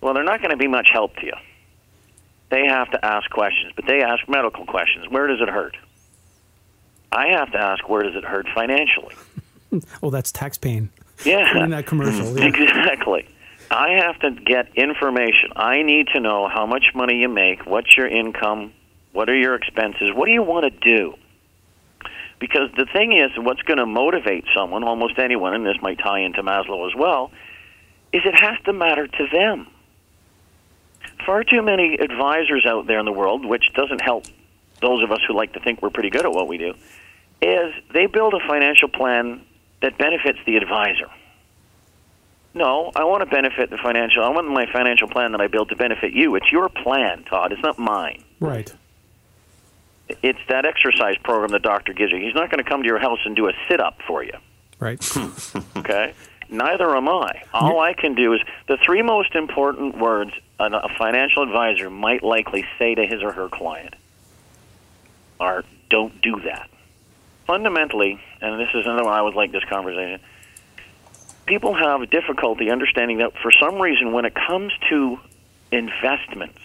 well, 0.00 0.14
they're 0.14 0.24
not 0.24 0.40
going 0.40 0.50
to 0.50 0.56
be 0.56 0.68
much 0.68 0.88
help 0.92 1.14
to 1.16 1.26
you. 1.26 1.34
They 2.50 2.66
have 2.66 2.90
to 2.90 3.04
ask 3.04 3.30
questions, 3.30 3.72
but 3.76 3.86
they 3.86 4.02
ask 4.02 4.28
medical 4.28 4.66
questions. 4.66 5.06
Where 5.08 5.26
does 5.26 5.40
it 5.40 5.48
hurt? 5.48 5.76
I 7.12 7.28
have 7.28 7.52
to 7.52 7.58
ask 7.58 7.88
where 7.88 8.02
does 8.02 8.16
it 8.16 8.24
hurt 8.24 8.46
financially. 8.54 9.14
oh, 10.02 10.10
that's 10.10 10.32
tax 10.32 10.58
pain. 10.58 10.90
Yeah, 11.24 11.64
In 11.64 11.70
that 11.70 11.86
commercial. 11.86 12.38
Yeah. 12.38 12.46
Exactly. 12.46 13.28
I 13.70 13.90
have 14.04 14.18
to 14.20 14.32
get 14.32 14.74
information. 14.74 15.52
I 15.54 15.82
need 15.82 16.08
to 16.14 16.20
know 16.20 16.48
how 16.48 16.66
much 16.66 16.86
money 16.94 17.18
you 17.18 17.28
make, 17.28 17.66
what's 17.66 17.96
your 17.96 18.08
income, 18.08 18.72
what 19.12 19.28
are 19.30 19.36
your 19.36 19.54
expenses, 19.54 20.10
what 20.12 20.26
do 20.26 20.32
you 20.32 20.42
want 20.42 20.64
to 20.64 20.70
do? 20.80 21.14
Because 22.40 22.70
the 22.76 22.86
thing 22.86 23.12
is, 23.12 23.30
what's 23.36 23.62
going 23.62 23.78
to 23.78 23.86
motivate 23.86 24.44
someone, 24.56 24.82
almost 24.82 25.18
anyone, 25.18 25.54
and 25.54 25.64
this 25.64 25.76
might 25.82 25.98
tie 25.98 26.20
into 26.20 26.42
Maslow 26.42 26.88
as 26.88 26.96
well, 26.96 27.30
is 28.12 28.22
it 28.24 28.34
has 28.34 28.58
to 28.64 28.72
matter 28.72 29.06
to 29.06 29.26
them. 29.30 29.68
Far 31.26 31.44
too 31.44 31.62
many 31.62 31.94
advisors 31.94 32.66
out 32.66 32.86
there 32.86 32.98
in 32.98 33.04
the 33.04 33.12
world, 33.12 33.44
which 33.44 33.72
doesn't 33.74 34.00
help 34.00 34.24
those 34.80 35.02
of 35.02 35.12
us 35.12 35.20
who 35.26 35.34
like 35.34 35.52
to 35.52 35.60
think 35.60 35.82
we're 35.82 35.90
pretty 35.90 36.10
good 36.10 36.24
at 36.24 36.32
what 36.32 36.48
we 36.48 36.58
do, 36.58 36.74
is 37.42 37.74
they 37.92 38.06
build 38.06 38.34
a 38.34 38.40
financial 38.46 38.88
plan 38.88 39.42
that 39.82 39.98
benefits 39.98 40.38
the 40.46 40.56
advisor. 40.56 41.10
No, 42.52 42.90
I 42.96 43.04
want 43.04 43.22
to 43.22 43.26
benefit 43.26 43.70
the 43.70 43.78
financial. 43.78 44.24
I 44.24 44.28
want 44.28 44.48
my 44.48 44.66
financial 44.72 45.08
plan 45.08 45.32
that 45.32 45.40
I 45.40 45.46
build 45.46 45.68
to 45.68 45.76
benefit 45.76 46.12
you. 46.12 46.34
It's 46.34 46.50
your 46.50 46.68
plan, 46.68 47.24
Todd. 47.24 47.52
It's 47.52 47.62
not 47.62 47.78
mine. 47.78 48.24
Right. 48.40 48.72
It's 50.22 50.40
that 50.48 50.66
exercise 50.66 51.16
program 51.22 51.50
the 51.50 51.60
doctor 51.60 51.92
gives 51.92 52.10
you. 52.10 52.18
He's 52.18 52.34
not 52.34 52.50
going 52.50 52.62
to 52.62 52.68
come 52.68 52.82
to 52.82 52.88
your 52.88 52.98
house 52.98 53.20
and 53.24 53.36
do 53.36 53.48
a 53.48 53.52
sit 53.68 53.80
up 53.80 53.98
for 54.06 54.24
you. 54.24 54.34
Right. 54.80 55.00
Okay? 55.76 56.14
Neither 56.50 56.96
am 56.96 57.08
I. 57.08 57.42
All 57.54 57.78
I 57.78 57.94
can 57.94 58.14
do 58.14 58.32
is 58.32 58.40
the 58.66 58.76
three 58.84 59.02
most 59.02 59.36
important 59.36 59.96
words 59.96 60.32
a 60.58 60.88
financial 60.98 61.42
advisor 61.42 61.88
might 61.88 62.22
likely 62.22 62.66
say 62.78 62.94
to 62.94 63.06
his 63.06 63.22
or 63.22 63.32
her 63.32 63.48
client 63.48 63.94
are 65.38 65.64
don't 65.88 66.20
do 66.20 66.40
that. 66.44 66.68
Fundamentally, 67.46 68.20
and 68.40 68.60
this 68.60 68.68
is 68.74 68.84
another 68.84 69.04
one 69.04 69.12
I 69.12 69.22
would 69.22 69.34
like 69.34 69.52
this 69.52 69.64
conversation, 69.64 70.20
people 71.46 71.74
have 71.74 72.10
difficulty 72.10 72.70
understanding 72.70 73.18
that 73.18 73.32
for 73.42 73.50
some 73.52 73.80
reason 73.80 74.12
when 74.12 74.24
it 74.24 74.34
comes 74.34 74.72
to 74.90 75.18
investments, 75.72 76.58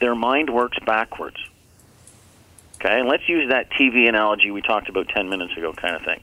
their 0.00 0.14
mind 0.14 0.50
works 0.50 0.78
backwards. 0.84 1.36
Okay, 2.76 2.98
and 2.98 3.08
let's 3.08 3.28
use 3.28 3.50
that 3.50 3.70
TV 3.70 4.08
analogy 4.08 4.50
we 4.50 4.60
talked 4.62 4.88
about 4.88 5.08
10 5.08 5.28
minutes 5.28 5.56
ago, 5.56 5.72
kind 5.72 5.96
of 5.96 6.02
thing. 6.02 6.20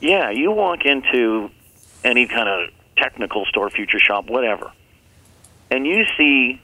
Yeah, 0.00 0.30
you 0.30 0.50
walk 0.52 0.84
into 0.84 1.50
any 2.04 2.26
kind 2.26 2.48
of 2.48 2.70
technical 2.96 3.44
store, 3.46 3.70
future 3.70 3.98
shop, 3.98 4.28
whatever, 4.28 4.70
and 5.70 5.86
you 5.86 6.04
see 6.16 6.60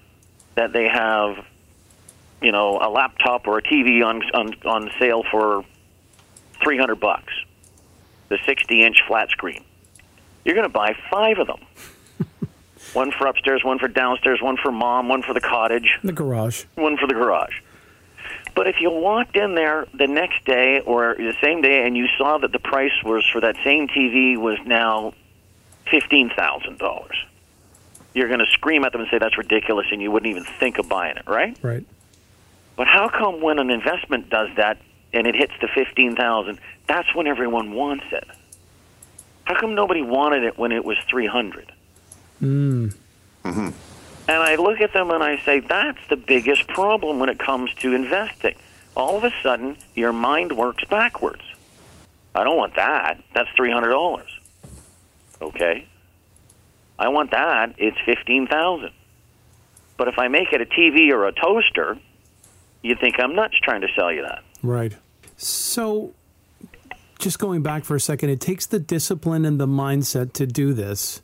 that 0.54 0.72
they 0.72 0.88
have, 0.88 1.44
you 2.40 2.52
know, 2.52 2.78
a 2.80 2.88
laptop 2.88 3.46
or 3.48 3.58
a 3.58 3.62
TV 3.62 4.04
on 4.04 4.22
on, 4.32 4.54
on 4.64 4.90
sale 4.98 5.24
for 5.30 5.64
300 6.62 6.94
bucks. 7.00 7.32
the 8.28 8.38
60 8.46 8.82
inch 8.82 8.98
flat 9.06 9.28
screen. 9.30 9.64
You're 10.44 10.54
going 10.54 10.66
to 10.66 10.72
buy 10.72 10.94
five 11.10 11.38
of 11.38 11.46
them. 11.46 11.60
one 12.92 13.10
for 13.10 13.26
upstairs, 13.26 13.62
one 13.64 13.78
for 13.78 13.88
downstairs, 13.88 14.40
one 14.40 14.56
for 14.56 14.70
mom, 14.70 15.08
one 15.08 15.22
for 15.22 15.34
the 15.34 15.40
cottage, 15.40 15.98
The 16.04 16.12
garage. 16.12 16.64
one 16.76 16.96
for 16.96 17.06
the 17.06 17.14
garage. 17.14 17.60
But 18.54 18.68
if 18.68 18.76
you 18.80 18.90
walked 18.90 19.36
in 19.36 19.54
there 19.54 19.86
the 19.92 20.06
next 20.06 20.44
day 20.44 20.80
or 20.80 21.14
the 21.16 21.34
same 21.42 21.60
day 21.60 21.86
and 21.86 21.96
you 21.96 22.06
saw 22.16 22.38
that 22.38 22.52
the 22.52 22.60
price 22.60 22.92
was 23.04 23.26
for 23.32 23.40
that 23.40 23.56
same 23.64 23.88
TV 23.88 24.36
was 24.36 24.58
now 24.64 25.12
fifteen 25.90 26.30
thousand 26.30 26.78
dollars, 26.78 27.16
you're 28.14 28.28
going 28.28 28.40
to 28.40 28.50
scream 28.52 28.84
at 28.84 28.92
them 28.92 29.00
and 29.00 29.10
say 29.10 29.18
that's 29.18 29.36
ridiculous, 29.36 29.86
and 29.90 30.00
you 30.00 30.10
wouldn't 30.10 30.30
even 30.30 30.44
think 30.60 30.78
of 30.78 30.88
buying 30.88 31.16
it, 31.16 31.26
right? 31.26 31.58
Right. 31.62 31.84
But 32.76 32.86
how 32.86 33.08
come 33.08 33.40
when 33.40 33.58
an 33.58 33.70
investment 33.70 34.30
does 34.30 34.48
that 34.56 34.78
and 35.12 35.26
it 35.26 35.34
hits 35.34 35.52
the 35.60 35.68
fifteen 35.68 36.14
thousand, 36.14 36.60
that's 36.86 37.12
when 37.14 37.26
everyone 37.26 37.72
wants 37.72 38.04
it? 38.12 38.28
How 39.44 39.58
come 39.58 39.74
nobody 39.74 40.02
wanted 40.02 40.44
it 40.44 40.56
when 40.56 40.70
it 40.70 40.84
was 40.84 40.96
three 41.08 41.26
hundred? 41.26 41.72
Mm. 42.40 42.94
And 44.26 44.38
I 44.38 44.56
look 44.56 44.80
at 44.80 44.92
them 44.92 45.10
and 45.10 45.22
I 45.22 45.38
say, 45.44 45.60
that's 45.60 45.98
the 46.08 46.16
biggest 46.16 46.66
problem 46.68 47.18
when 47.18 47.28
it 47.28 47.38
comes 47.38 47.72
to 47.74 47.94
investing. 47.94 48.54
All 48.96 49.16
of 49.16 49.24
a 49.24 49.32
sudden, 49.42 49.76
your 49.94 50.12
mind 50.12 50.56
works 50.56 50.84
backwards. 50.84 51.42
I 52.34 52.44
don't 52.44 52.56
want 52.56 52.76
that. 52.76 53.22
That's 53.34 53.50
three 53.56 53.70
hundred 53.70 53.90
dollars. 53.90 54.28
Okay. 55.40 55.86
I 56.98 57.08
want 57.08 57.30
that. 57.32 57.74
It's 57.78 57.98
fifteen 58.04 58.46
thousand. 58.46 58.90
But 59.96 60.08
if 60.08 60.18
I 60.18 60.28
make 60.28 60.52
it 60.52 60.60
a 60.60 60.66
TV 60.66 61.10
or 61.10 61.26
a 61.26 61.32
toaster, 61.32 61.96
you 62.82 62.96
think 62.96 63.20
I'm 63.20 63.34
nuts 63.34 63.54
trying 63.62 63.82
to 63.82 63.88
sell 63.94 64.12
you 64.12 64.22
that. 64.22 64.42
Right. 64.62 64.96
So, 65.36 66.14
just 67.18 67.38
going 67.38 67.62
back 67.62 67.84
for 67.84 67.94
a 67.94 68.00
second, 68.00 68.30
it 68.30 68.40
takes 68.40 68.66
the 68.66 68.78
discipline 68.78 69.44
and 69.44 69.60
the 69.60 69.66
mindset 69.66 70.32
to 70.34 70.46
do 70.46 70.72
this. 70.72 71.22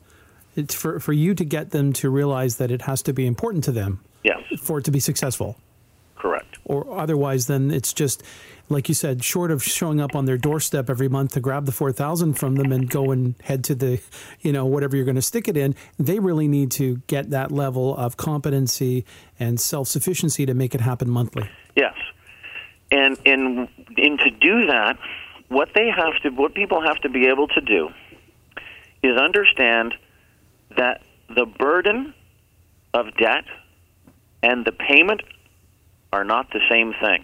It's 0.55 0.75
for, 0.75 0.99
for 0.99 1.13
you 1.13 1.33
to 1.35 1.45
get 1.45 1.71
them 1.71 1.93
to 1.93 2.09
realize 2.09 2.57
that 2.57 2.71
it 2.71 2.83
has 2.83 3.01
to 3.03 3.13
be 3.13 3.25
important 3.25 3.63
to 3.65 3.71
them 3.71 4.01
Yes, 4.23 4.39
for 4.61 4.79
it 4.79 4.85
to 4.85 4.91
be 4.91 4.99
successful. 4.99 5.57
correct. 6.15 6.57
Or 6.65 6.99
otherwise, 6.99 7.47
then 7.47 7.71
it's 7.71 7.91
just, 7.93 8.21
like 8.69 8.87
you 8.87 8.93
said, 8.95 9.23
short 9.23 9.49
of 9.49 9.63
showing 9.63 9.99
up 9.99 10.15
on 10.15 10.25
their 10.25 10.37
doorstep 10.37 10.89
every 10.89 11.09
month 11.09 11.33
to 11.33 11.39
grab 11.39 11.65
the 11.65 11.71
4000 11.71 12.33
from 12.35 12.55
them 12.55 12.71
and 12.71 12.89
go 12.89 13.11
and 13.11 13.33
head 13.43 13.63
to 13.65 13.75
the, 13.75 13.99
you 14.41 14.51
know, 14.53 14.65
whatever 14.65 14.95
you're 14.95 15.05
going 15.05 15.15
to 15.15 15.21
stick 15.21 15.47
it 15.47 15.57
in, 15.57 15.75
they 15.97 16.19
really 16.19 16.47
need 16.47 16.69
to 16.71 17.01
get 17.07 17.31
that 17.31 17.51
level 17.51 17.95
of 17.97 18.15
competency 18.17 19.03
and 19.39 19.59
self 19.59 19.87
sufficiency 19.87 20.45
to 20.45 20.53
make 20.53 20.75
it 20.75 20.81
happen 20.81 21.09
monthly. 21.09 21.49
Yes, 21.75 21.95
and 22.91 23.17
and 23.25 23.67
and 23.97 24.19
to 24.19 24.29
do 24.29 24.67
that, 24.67 24.97
what 25.47 25.69
they 25.73 25.89
have 25.89 26.13
to, 26.23 26.29
what 26.29 26.53
people 26.53 26.81
have 26.81 26.97
to 26.99 27.09
be 27.09 27.27
able 27.27 27.47
to 27.47 27.61
do, 27.61 27.89
is 29.01 29.17
understand 29.17 29.95
that 30.77 31.01
the 31.29 31.45
burden 31.45 32.13
of 32.93 33.15
debt 33.17 33.45
and 34.43 34.65
the 34.65 34.71
payment 34.71 35.21
are 36.11 36.23
not 36.23 36.51
the 36.51 36.61
same 36.69 36.93
thing. 36.93 37.23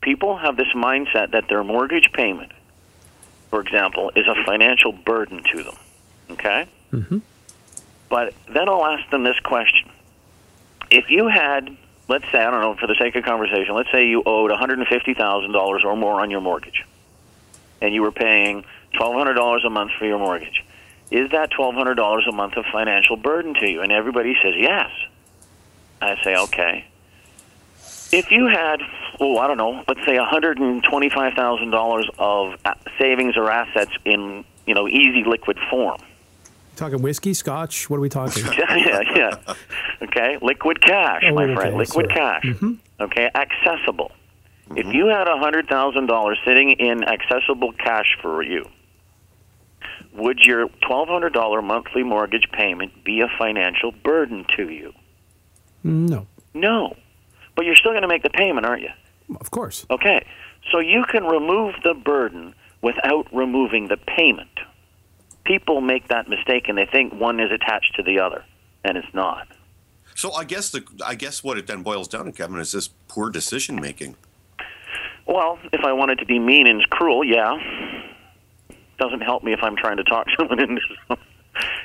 People 0.00 0.36
have 0.36 0.56
this 0.56 0.68
mindset 0.74 1.32
that 1.32 1.48
their 1.48 1.64
mortgage 1.64 2.12
payment, 2.12 2.52
for 3.50 3.60
example, 3.60 4.10
is 4.14 4.26
a 4.26 4.44
financial 4.44 4.92
burden 4.92 5.42
to 5.52 5.62
them. 5.62 5.76
Okay? 6.30 6.66
Mhm. 6.92 7.22
But 8.08 8.32
then 8.48 8.68
I'll 8.68 8.86
ask 8.86 9.08
them 9.10 9.24
this 9.24 9.38
question. 9.40 9.90
If 10.90 11.10
you 11.10 11.28
had, 11.28 11.76
let's 12.06 12.24
say, 12.32 12.38
I 12.38 12.50
don't 12.50 12.60
know, 12.60 12.74
for 12.74 12.86
the 12.86 12.94
sake 12.98 13.14
of 13.16 13.24
conversation, 13.24 13.74
let's 13.74 13.90
say 13.92 14.06
you 14.06 14.22
owed 14.24 14.50
$150,000 14.50 15.84
or 15.84 15.96
more 15.96 16.20
on 16.20 16.30
your 16.30 16.40
mortgage, 16.40 16.86
and 17.82 17.94
you 17.94 18.00
were 18.00 18.12
paying 18.12 18.64
$1,200 18.94 19.64
a 19.64 19.70
month 19.70 19.92
for 19.98 20.06
your 20.06 20.18
mortgage. 20.18 20.64
Is 21.10 21.30
that 21.30 21.50
$1,200 21.52 22.28
a 22.28 22.32
month 22.32 22.54
a 22.56 22.62
financial 22.70 23.16
burden 23.16 23.54
to 23.54 23.68
you? 23.70 23.80
And 23.80 23.90
everybody 23.92 24.34
says 24.42 24.54
yes. 24.58 24.90
I 26.02 26.16
say, 26.22 26.36
okay. 26.36 26.84
If 28.12 28.30
you 28.30 28.46
had, 28.46 28.80
oh, 29.20 29.38
I 29.38 29.46
don't 29.46 29.56
know, 29.58 29.82
let's 29.88 30.00
say 30.06 30.16
$125,000 30.16 32.04
of 32.18 32.54
savings 32.98 33.36
or 33.36 33.50
assets 33.50 33.90
in, 34.04 34.44
you 34.66 34.74
know, 34.74 34.88
easy 34.88 35.24
liquid 35.26 35.58
form. 35.70 35.98
Talking 36.76 37.02
whiskey, 37.02 37.34
scotch, 37.34 37.90
what 37.90 37.96
are 37.96 38.00
we 38.00 38.08
talking? 38.08 38.44
yeah, 38.58 38.76
yeah, 38.76 39.00
yeah. 39.16 39.54
Okay, 40.02 40.38
liquid 40.40 40.80
cash, 40.80 41.22
Oh, 41.26 41.34
my 41.34 41.44
okay, 41.44 41.54
friend. 41.54 41.76
Liquid 41.76 42.06
sorry. 42.12 42.40
cash. 42.40 42.46
Okay, 43.00 43.30
accessible. 43.34 44.12
If 44.76 44.84
Mm-hmm. 44.86 44.90
you 44.92 45.06
had 45.06 45.26
a 45.28 45.38
hundred 45.38 45.66
thousand 45.68 46.06
dollars 46.06 46.38
sitting 46.46 46.72
in 46.72 47.02
accessible 47.02 47.72
cash 47.72 48.16
for 48.20 48.42
you, 48.42 48.66
would 50.18 50.40
your 50.40 50.68
twelve 50.86 51.08
hundred 51.08 51.32
dollar 51.32 51.62
monthly 51.62 52.02
mortgage 52.02 52.48
payment 52.52 53.04
be 53.04 53.20
a 53.20 53.28
financial 53.38 53.92
burden 53.92 54.44
to 54.56 54.68
you? 54.68 54.92
no, 55.84 56.26
No, 56.54 56.96
but 57.54 57.64
you're 57.64 57.76
still 57.76 57.92
going 57.92 58.02
to 58.02 58.08
make 58.08 58.22
the 58.22 58.30
payment, 58.30 58.66
aren't 58.66 58.82
you? 58.82 58.90
of 59.40 59.50
course. 59.50 59.86
Okay, 59.90 60.26
so 60.72 60.78
you 60.80 61.04
can 61.10 61.24
remove 61.24 61.74
the 61.84 61.94
burden 61.94 62.54
without 62.82 63.26
removing 63.34 63.88
the 63.88 63.96
payment. 63.96 64.50
People 65.44 65.80
make 65.80 66.08
that 66.08 66.28
mistake 66.28 66.68
and 66.68 66.76
they 66.76 66.86
think 66.86 67.12
one 67.14 67.40
is 67.40 67.50
attached 67.50 67.94
to 67.96 68.02
the 68.02 68.18
other, 68.20 68.44
and 68.84 68.96
it's 68.98 69.12
not. 69.14 69.48
So 70.14 70.32
I 70.32 70.44
guess 70.44 70.70
the 70.70 70.84
I 71.06 71.14
guess 71.14 71.44
what 71.44 71.58
it 71.58 71.66
then 71.66 71.82
boils 71.82 72.08
down 72.08 72.24
to, 72.24 72.32
Kevin, 72.32 72.58
is 72.58 72.72
this 72.72 72.88
poor 73.06 73.30
decision 73.30 73.76
making. 73.80 74.16
Well, 75.26 75.58
if 75.72 75.84
I 75.84 75.92
wanted 75.92 76.18
to 76.18 76.26
be 76.26 76.38
mean 76.38 76.66
and 76.66 76.82
cruel, 76.90 77.22
yeah. 77.22 77.56
Doesn't 78.98 79.20
help 79.20 79.42
me 79.42 79.52
if 79.52 79.60
I'm 79.62 79.76
trying 79.76 79.98
to 79.98 80.04
talk 80.04 80.26
someone 80.38 80.60
into 80.60 80.80
some 81.06 81.18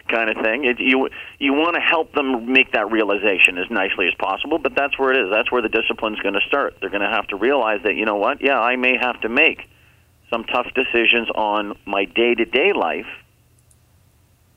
kind 0.10 0.30
of 0.30 0.44
thing. 0.44 0.66
It, 0.66 0.80
you 0.80 1.10
you 1.40 1.54
want 1.54 1.76
to 1.76 1.82
help 1.82 2.14
them 2.14 2.52
make 2.52 2.72
that 2.74 2.92
realization 2.92 3.58
as 3.58 3.70
nicely 3.70 4.08
as 4.08 4.14
possible, 4.16 4.60
but 4.60 4.76
that's 4.76 4.98
where 5.00 5.12
it 5.12 5.26
is. 5.26 5.32
That's 5.32 5.52
where 5.52 5.62
the 5.62 5.70
discipline's 5.70 6.20
going 6.20 6.36
to 6.36 6.46
start. 6.48 6.76
They're 6.80 6.90
going 6.90 7.02
to 7.02 7.10
have 7.10 7.28
to 7.28 7.36
realize 7.36 7.82
that 7.84 7.96
you 7.96 8.06
know 8.06 8.16
what? 8.16 8.42
Yeah, 8.42 8.60
I 8.60 8.76
may 8.76 8.98
have 8.98 9.20
to 9.22 9.30
make 9.30 9.70
some 10.30 10.44
tough 10.46 10.68
decisions 10.74 11.30
on 11.36 11.78
my 11.86 12.06
day-to-day 12.06 12.74
life 12.74 13.06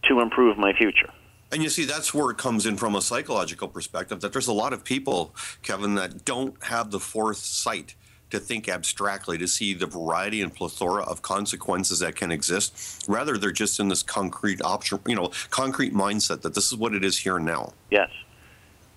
to 0.05 0.21
improve 0.21 0.57
my 0.57 0.73
future. 0.73 1.11
And 1.53 1.63
you 1.63 1.69
see, 1.69 1.85
that's 1.85 2.13
where 2.13 2.31
it 2.31 2.39
comes 2.39 2.67
in 2.67 2.77
from 2.77 2.95
a 2.95 3.03
psychological 3.03 3.69
perspective 3.69 4.21
that 4.21 4.33
there's 4.33 4.49
a 4.49 4.53
lot 4.53 4.73
of 4.73 4.85
people, 4.85 5.35
Kevin, 5.63 5.95
that 5.95 6.25
don't 6.25 6.63
have 6.65 6.91
the 6.91 6.99
foresight 6.99 7.95
to 8.31 8.41
think 8.41 8.69
abstractly, 8.69 9.39
to 9.39 9.47
see 9.47 9.73
the 9.75 9.87
variety 9.87 10.43
and 10.43 10.53
plethora 10.53 11.03
of 11.05 11.23
consequences 11.23 12.01
that 12.01 12.17
can 12.17 12.33
exist. 12.33 13.05
Rather, 13.09 13.39
they're 13.39 13.53
just 13.53 13.79
in 13.79 13.89
this 13.89 14.03
concrete 14.03 14.61
option, 14.63 14.99
you 15.07 15.15
know, 15.15 15.31
concrete 15.51 15.95
mindset 15.95 16.43
that 16.43 16.55
this 16.55 16.67
is 16.67 16.77
what 16.77 16.95
it 16.95 17.05
is 17.05 17.19
here 17.19 17.37
and 17.37 17.47
now. 17.47 17.73
Yes. 17.91 18.11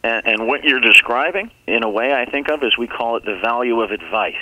And, 0.03 0.25
and 0.25 0.47
what 0.47 0.63
you're 0.63 0.79
describing, 0.79 1.51
in 1.67 1.83
a 1.83 1.89
way, 1.89 2.13
I 2.13 2.25
think 2.25 2.49
of 2.49 2.63
is 2.63 2.77
we 2.77 2.87
call 2.87 3.17
it 3.17 3.25
the 3.25 3.37
value 3.37 3.81
of 3.81 3.91
advice. 3.91 4.35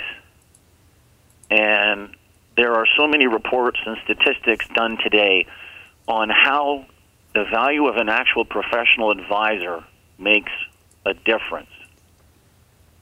And 1.50 2.16
there 2.56 2.74
are 2.76 2.86
so 2.98 3.08
many 3.08 3.28
reports 3.28 3.80
and 3.86 3.98
statistics 4.04 4.68
done 4.74 4.98
today 4.98 5.48
on 6.08 6.30
how 6.30 6.86
the 7.34 7.44
value 7.46 7.88
of 7.88 7.98
an 7.98 8.10
actual 8.10 8.46
professional 8.46 9.12
advisor 9.12 9.84
makes 10.18 10.52
a 11.06 11.14
difference. 11.14 11.70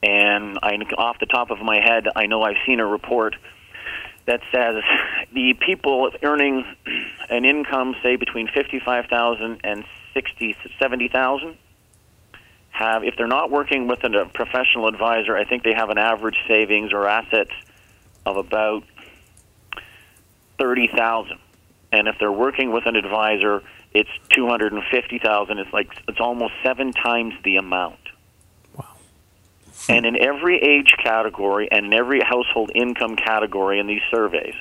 And 0.04 0.60
I, 0.62 0.76
off 0.98 1.20
the 1.20 1.26
top 1.26 1.50
of 1.50 1.60
my 1.60 1.80
head, 1.80 2.08
I 2.16 2.28
know 2.28 2.44
I've 2.44 2.58
seen 2.66 2.80
a 2.80 2.86
report 2.86 3.36
that 4.26 4.42
says 4.52 4.76
the 5.34 5.54
people 5.54 6.12
earning 6.22 6.66
an 7.30 7.46
income, 7.46 7.96
say 8.02 8.16
between 8.16 8.48
fifty-five 8.48 9.06
thousand 9.06 9.62
and 9.64 9.86
sixty, 10.14 10.56
seventy 10.80 11.08
thousand, 11.08 11.58
have 12.72 13.04
if 13.04 13.16
they're 13.18 13.28
not 13.28 13.50
working 13.52 13.88
with 13.88 14.04
a 14.04 14.30
professional 14.34 14.88
advisor, 14.88 15.36
I 15.38 15.46
think 15.46 15.64
they 15.64 15.74
have 15.74 15.90
an 15.90 15.98
average 15.98 16.38
savings 16.48 16.92
or 16.92 17.08
assets 17.08 17.52
of 18.26 18.38
about 18.38 18.84
thirty 20.58 20.88
thousand, 20.88 21.40
and 21.92 22.08
if 22.08 22.16
they're 22.20 22.32
working 22.32 22.72
with 22.72 22.86
an 22.86 22.96
advisor, 22.96 23.64
it's 23.94 24.10
two 24.30 24.48
hundred 24.48 24.74
and 24.74 24.84
fifty 24.92 25.20
thousand. 25.20 25.60
It's 25.60 25.72
like 25.72 25.90
it's 26.08 26.20
almost 26.20 26.54
seven 26.64 26.92
times 26.92 27.34
the 27.44 27.58
amount. 27.58 28.00
And 29.88 30.06
in 30.06 30.20
every 30.20 30.58
age 30.62 30.94
category 31.04 31.68
and 31.72 31.88
in 31.88 31.94
every 31.94 32.22
household 32.22 32.72
income 32.74 33.16
category 33.16 33.80
in 33.80 33.88
these 33.88 34.02
surveys, 34.10 34.56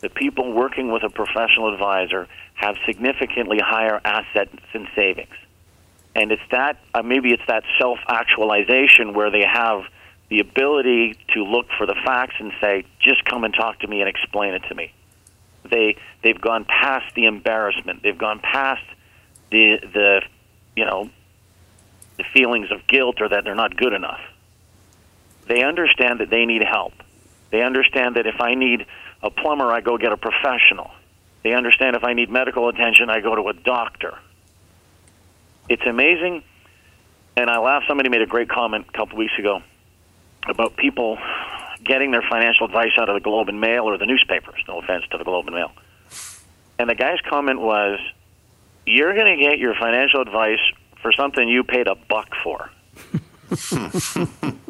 the 0.00 0.08
people 0.08 0.52
working 0.52 0.92
with 0.92 1.02
a 1.02 1.08
professional 1.08 1.72
advisor 1.72 2.28
have 2.54 2.76
significantly 2.86 3.58
higher 3.58 4.00
assets 4.04 4.54
and 4.72 4.86
savings. 4.94 5.34
And 6.14 6.30
it's 6.30 6.42
that, 6.50 6.78
uh, 6.92 7.02
maybe 7.02 7.32
it's 7.32 7.42
that 7.48 7.64
self 7.78 7.98
actualization 8.06 9.14
where 9.14 9.30
they 9.30 9.44
have 9.44 9.82
the 10.28 10.40
ability 10.40 11.16
to 11.34 11.42
look 11.42 11.66
for 11.76 11.86
the 11.86 11.96
facts 12.04 12.34
and 12.38 12.52
say, 12.60 12.84
just 13.00 13.24
come 13.24 13.44
and 13.44 13.52
talk 13.52 13.80
to 13.80 13.88
me 13.88 14.00
and 14.00 14.08
explain 14.08 14.54
it 14.54 14.62
to 14.68 14.74
me. 14.74 14.92
They, 15.68 15.96
they've 16.22 16.40
gone 16.40 16.64
past 16.66 17.14
the 17.14 17.24
embarrassment, 17.24 18.02
they've 18.02 18.16
gone 18.16 18.40
past 18.40 18.84
the, 19.50 19.78
the, 19.82 20.22
you 20.76 20.84
know, 20.84 21.10
the 22.16 22.24
feelings 22.32 22.70
of 22.70 22.86
guilt 22.86 23.20
or 23.20 23.28
that 23.28 23.44
they're 23.44 23.54
not 23.54 23.76
good 23.76 23.92
enough. 23.92 24.20
They 25.46 25.62
understand 25.62 26.20
that 26.20 26.30
they 26.30 26.44
need 26.46 26.62
help. 26.62 26.94
They 27.50 27.62
understand 27.62 28.16
that 28.16 28.26
if 28.26 28.40
I 28.40 28.54
need 28.54 28.86
a 29.22 29.30
plumber, 29.30 29.70
I 29.70 29.80
go 29.80 29.96
get 29.98 30.12
a 30.12 30.16
professional. 30.16 30.90
They 31.42 31.52
understand 31.52 31.94
if 31.96 32.04
I 32.04 32.14
need 32.14 32.30
medical 32.30 32.68
attention, 32.68 33.10
I 33.10 33.20
go 33.20 33.34
to 33.34 33.48
a 33.48 33.52
doctor. 33.52 34.18
It's 35.68 35.84
amazing. 35.86 36.42
And 37.36 37.50
I 37.50 37.58
laughed. 37.58 37.86
Somebody 37.86 38.08
made 38.08 38.22
a 38.22 38.26
great 38.26 38.48
comment 38.48 38.86
a 38.88 38.92
couple 38.92 39.18
weeks 39.18 39.38
ago 39.38 39.62
about 40.48 40.76
people 40.76 41.18
getting 41.84 42.10
their 42.10 42.22
financial 42.22 42.66
advice 42.66 42.92
out 42.98 43.08
of 43.08 43.14
the 43.14 43.20
Globe 43.20 43.48
and 43.48 43.60
Mail 43.60 43.84
or 43.84 43.98
the 43.98 44.06
newspapers. 44.06 44.62
No 44.66 44.78
offense 44.78 45.04
to 45.10 45.18
the 45.18 45.24
Globe 45.24 45.46
and 45.46 45.54
Mail. 45.54 45.72
And 46.78 46.88
the 46.88 46.94
guy's 46.94 47.20
comment 47.28 47.60
was, 47.60 48.00
"You're 48.86 49.14
going 49.14 49.38
to 49.38 49.42
get 49.42 49.58
your 49.58 49.74
financial 49.74 50.20
advice 50.20 50.60
for 51.02 51.12
something 51.12 51.46
you 51.48 51.64
paid 51.64 51.86
a 51.86 51.94
buck 51.94 52.30
for." 52.42 52.70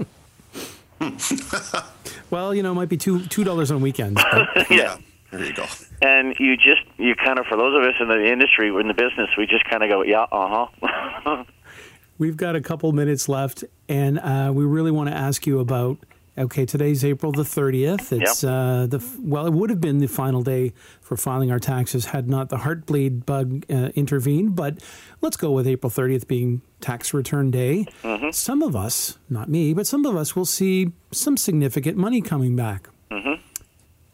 Well, 2.30 2.54
you 2.54 2.62
know, 2.64 2.72
it 2.72 2.74
might 2.74 2.88
be 2.88 2.96
two 2.96 3.24
two 3.26 3.44
dollars 3.44 3.70
on 3.70 3.80
weekends. 3.80 4.20
But 4.32 4.70
yeah. 4.70 4.96
There 5.30 5.44
you 5.44 5.52
go. 5.52 5.66
And 6.02 6.34
you 6.38 6.56
just 6.56 6.82
you 6.96 7.14
kind 7.14 7.38
of 7.38 7.46
for 7.46 7.56
those 7.56 7.76
of 7.76 7.82
us 7.82 7.94
in 8.00 8.08
the 8.08 8.24
industry 8.24 8.68
in 8.68 8.88
the 8.88 8.94
business, 8.94 9.28
we 9.36 9.46
just 9.46 9.64
kind 9.64 9.82
of 9.82 9.88
go, 9.88 10.02
"Yeah, 10.02 10.26
uh 10.32 10.66
huh." 10.82 11.44
we've 12.18 12.36
got 12.36 12.56
a 12.56 12.60
couple 12.60 12.90
minutes 12.92 13.28
left, 13.28 13.64
and 13.88 14.18
uh, 14.18 14.52
we 14.54 14.64
really 14.64 14.90
want 14.90 15.10
to 15.10 15.14
ask 15.14 15.46
you 15.46 15.60
about. 15.60 15.98
Okay, 16.36 16.66
today's 16.66 17.04
April 17.04 17.30
the 17.30 17.44
thirtieth. 17.44 18.12
It's 18.12 18.42
Yep. 18.42 18.50
uh, 18.52 18.86
the 18.86 19.04
well, 19.20 19.46
it 19.46 19.52
would 19.52 19.70
have 19.70 19.80
been 19.80 19.98
the 19.98 20.08
final 20.08 20.42
day 20.42 20.72
for 21.00 21.16
filing 21.16 21.52
our 21.52 21.60
taxes 21.60 22.06
had 22.06 22.28
not 22.28 22.48
the 22.48 22.56
heartbleed 22.56 23.24
bug 23.24 23.64
uh, 23.70 23.90
intervened. 23.94 24.56
But 24.56 24.78
let's 25.20 25.36
go 25.36 25.52
with 25.52 25.68
April 25.68 25.90
thirtieth 25.90 26.26
being 26.26 26.60
tax 26.80 27.14
return 27.14 27.52
day. 27.52 27.86
Some 28.32 28.62
of 28.62 28.74
us, 28.74 29.16
not 29.30 29.48
me, 29.48 29.74
but 29.74 29.86
some 29.86 30.04
of 30.04 30.16
us 30.16 30.34
will 30.34 30.44
see 30.44 30.90
some 31.12 31.36
significant 31.36 31.96
money 31.96 32.20
coming 32.20 32.56
back. 32.56 32.88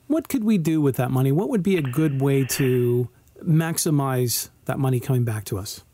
What 0.09 0.29
could 0.29 0.43
we 0.43 0.59
do 0.59 0.81
with 0.81 0.97
that 0.97 1.13
money? 1.13 1.31
What 1.31 1.49
would 1.51 1.63
be 1.63 1.77
a 1.77 1.83
good 1.83 2.21
way 2.21 2.45
to 2.45 3.09
maximize 3.47 4.51
that 4.65 4.77
money 4.77 4.99
coming 4.99 5.23
back 5.23 5.45
to 5.47 5.57
us? 5.57 5.85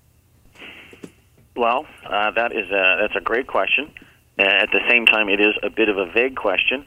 Well, 1.55 1.87
uh, 2.09 2.31
that 2.31 2.53
is 2.53 2.71
a, 2.71 2.97
that's 2.99 3.15
a 3.15 3.21
great 3.21 3.47
question. 3.47 3.93
Uh, 4.39 4.43
at 4.43 4.71
the 4.71 4.81
same 4.91 5.07
time, 5.07 5.29
it 5.29 5.41
is 5.41 5.55
a 5.63 5.71
bit 5.71 5.89
of 5.89 5.97
a 5.97 6.07
vague 6.07 6.37
question 6.37 6.85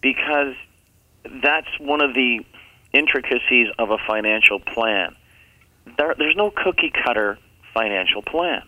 because 0.00 0.54
that's 1.42 1.68
one 1.78 2.00
of 2.00 2.14
the 2.14 2.44
intricacies 2.92 3.68
of 3.78 3.90
a 3.90 3.98
financial 4.06 4.58
plan. 4.58 5.14
There, 5.96 6.14
there's 6.16 6.36
no 6.36 6.50
cookie 6.50 6.90
cutter 7.04 7.38
financial 7.74 8.22
plan. 8.22 8.62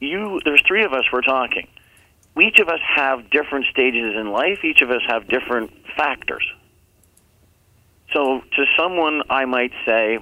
You, 0.00 0.40
there's 0.44 0.62
three 0.66 0.84
of 0.84 0.92
us. 0.92 1.04
We're 1.12 1.22
talking. 1.22 1.68
Each 2.40 2.58
of 2.58 2.68
us 2.68 2.80
have 2.96 3.30
different 3.30 3.66
stages 3.66 4.14
in 4.16 4.30
life. 4.30 4.64
Each 4.64 4.80
of 4.82 4.90
us 4.90 5.02
have 5.06 5.28
different 5.28 5.70
factors. 5.96 6.44
So, 8.12 8.40
to 8.40 8.64
someone, 8.76 9.22
I 9.30 9.44
might 9.46 9.72
say, 9.86 10.18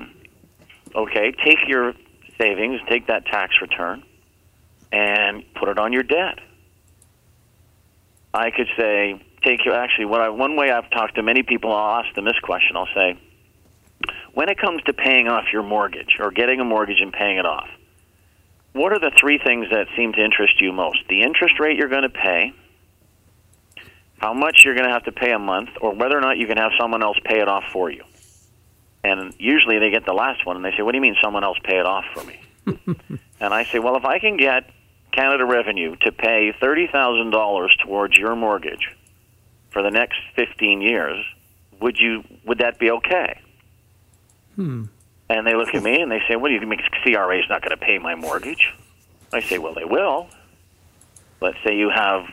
okay, 0.95 1.33
take 1.33 1.67
your 1.67 1.95
savings, 2.39 2.81
take 2.89 3.09
that 3.09 3.27
tax 3.27 3.55
return, 3.61 4.05
and 4.93 5.45
put 5.55 5.69
it 5.69 5.79
on 5.79 5.93
your 5.93 6.03
debt. 6.03 6.39
I 8.33 8.51
could 8.51 8.69
say, 8.77 9.21
take 9.43 9.65
your 9.65 9.75
actually. 9.75 10.07
What 10.07 10.21
I, 10.21 10.29
one 10.29 10.57
way 10.57 10.71
I've 10.71 10.91
talked 10.91 11.17
to 11.17 11.23
many 11.23 11.43
people, 11.43 11.73
I'll 11.73 12.05
ask 12.05 12.15
them 12.15 12.25
this 12.25 12.39
question. 12.43 12.77
I'll 12.77 12.89
say, 12.95 13.19
when 14.35 14.49
it 14.49 14.59
comes 14.59 14.83
to 14.85 14.93
paying 14.93 15.29
off 15.29 15.45
your 15.53 15.63
mortgage 15.63 16.17
or 16.21 16.31
getting 16.31 16.61
a 16.61 16.65
mortgage 16.65 17.01
and 17.01 17.13
paying 17.13 17.39
it 17.39 17.47
off, 17.47 17.69
what 18.73 18.93
are 18.93 19.01
the 19.01 19.11
three 19.19 19.39
things 19.39 19.67
that 19.71 19.89
seem 19.97 20.13
to 20.13 20.25
interest 20.25 20.61
you 20.61 20.73
most? 20.73 20.99
The 21.09 21.23
interest 21.23 21.59
rate 21.59 21.77
you're 21.77 21.89
going 21.89 22.03
to 22.03 22.09
pay, 22.09 22.55
how 24.19 24.33
much 24.33 24.63
you're 24.65 24.75
going 24.75 24.87
to 24.87 24.93
have 24.93 25.05
to 25.05 25.13
pay 25.13 25.33
a 25.33 25.39
month, 25.39 25.71
or 25.81 25.93
whether 25.93 26.17
or 26.17 26.21
not 26.21 26.39
you 26.39 26.47
can 26.47 26.57
have 26.57 26.71
someone 26.79 27.03
else 27.03 27.19
pay 27.25 27.41
it 27.41 27.49
off 27.49 27.65
for 27.73 27.91
you. 27.91 28.05
And 29.03 29.35
usually 29.39 29.79
they 29.79 29.91
get 29.91 30.05
the 30.05 30.13
last 30.13 30.47
one 30.47 30.57
and 30.57 30.65
they 30.65 30.73
say, 30.77 30.83
What 30.83 30.93
do 30.93 30.99
you 30.99 31.03
mean 31.03 31.17
someone 31.23 31.43
else 31.43 31.59
pay 31.65 31.79
it 31.79 31.87
off 31.87 32.05
for 32.15 32.23
me? 32.25 32.41
and 33.41 33.55
I 33.55 33.65
say, 33.65 33.79
Well, 33.79 33.97
if 33.97 34.05
I 34.05 34.19
can 34.19 34.37
get 34.37 34.71
Canada 35.13 35.45
Revenue 35.45 35.97
to 36.03 36.13
pay 36.13 36.53
$30,000 36.61 37.69
towards 37.85 38.17
your 38.17 38.37
mortgage 38.37 38.95
for 39.71 39.83
the 39.83 39.91
next 39.91 40.19
15 40.37 40.81
years, 40.81 41.25
would 41.81 41.97
you 41.99 42.25
would 42.45 42.59
that 42.59 42.79
be 42.79 42.91
okay? 42.91 43.41
Hmm. 44.57 44.85
And 45.29 45.47
they 45.47 45.55
look 45.55 45.75
at 45.75 45.83
me 45.83 46.01
and 46.01 46.11
they 46.11 46.21
say, 46.29 46.37
"What 46.37 46.49
do 46.49 46.55
you 46.55 46.61
mean 46.67 46.81
CRA 47.03 47.39
is 47.39 47.45
not 47.49 47.63
going 47.63 47.71
to 47.71 47.77
pay 47.77 47.99
my 47.99 48.15
mortgage?" 48.15 48.75
I 49.33 49.41
say, 49.41 49.59
"Well, 49.59 49.75
they 49.75 49.85
will. 49.85 50.29
Let's 51.41 51.57
say 51.65 51.77
you 51.77 51.89
have 51.89 52.27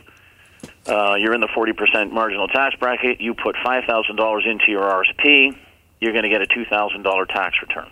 uh, 0.87 1.15
you're 1.15 1.33
in 1.33 1.41
the 1.41 1.47
40% 1.47 2.11
marginal 2.11 2.47
tax 2.47 2.75
bracket. 2.75 3.19
You 3.19 3.33
put 3.33 3.55
$5,000 3.55 4.47
into 4.49 4.65
your 4.69 4.83
RSP. 4.83 5.55
You're 5.99 6.13
going 6.13 6.23
to 6.23 6.29
get 6.29 6.41
a 6.41 6.45
$2,000 6.45 7.27
tax 7.27 7.57
return. 7.61 7.89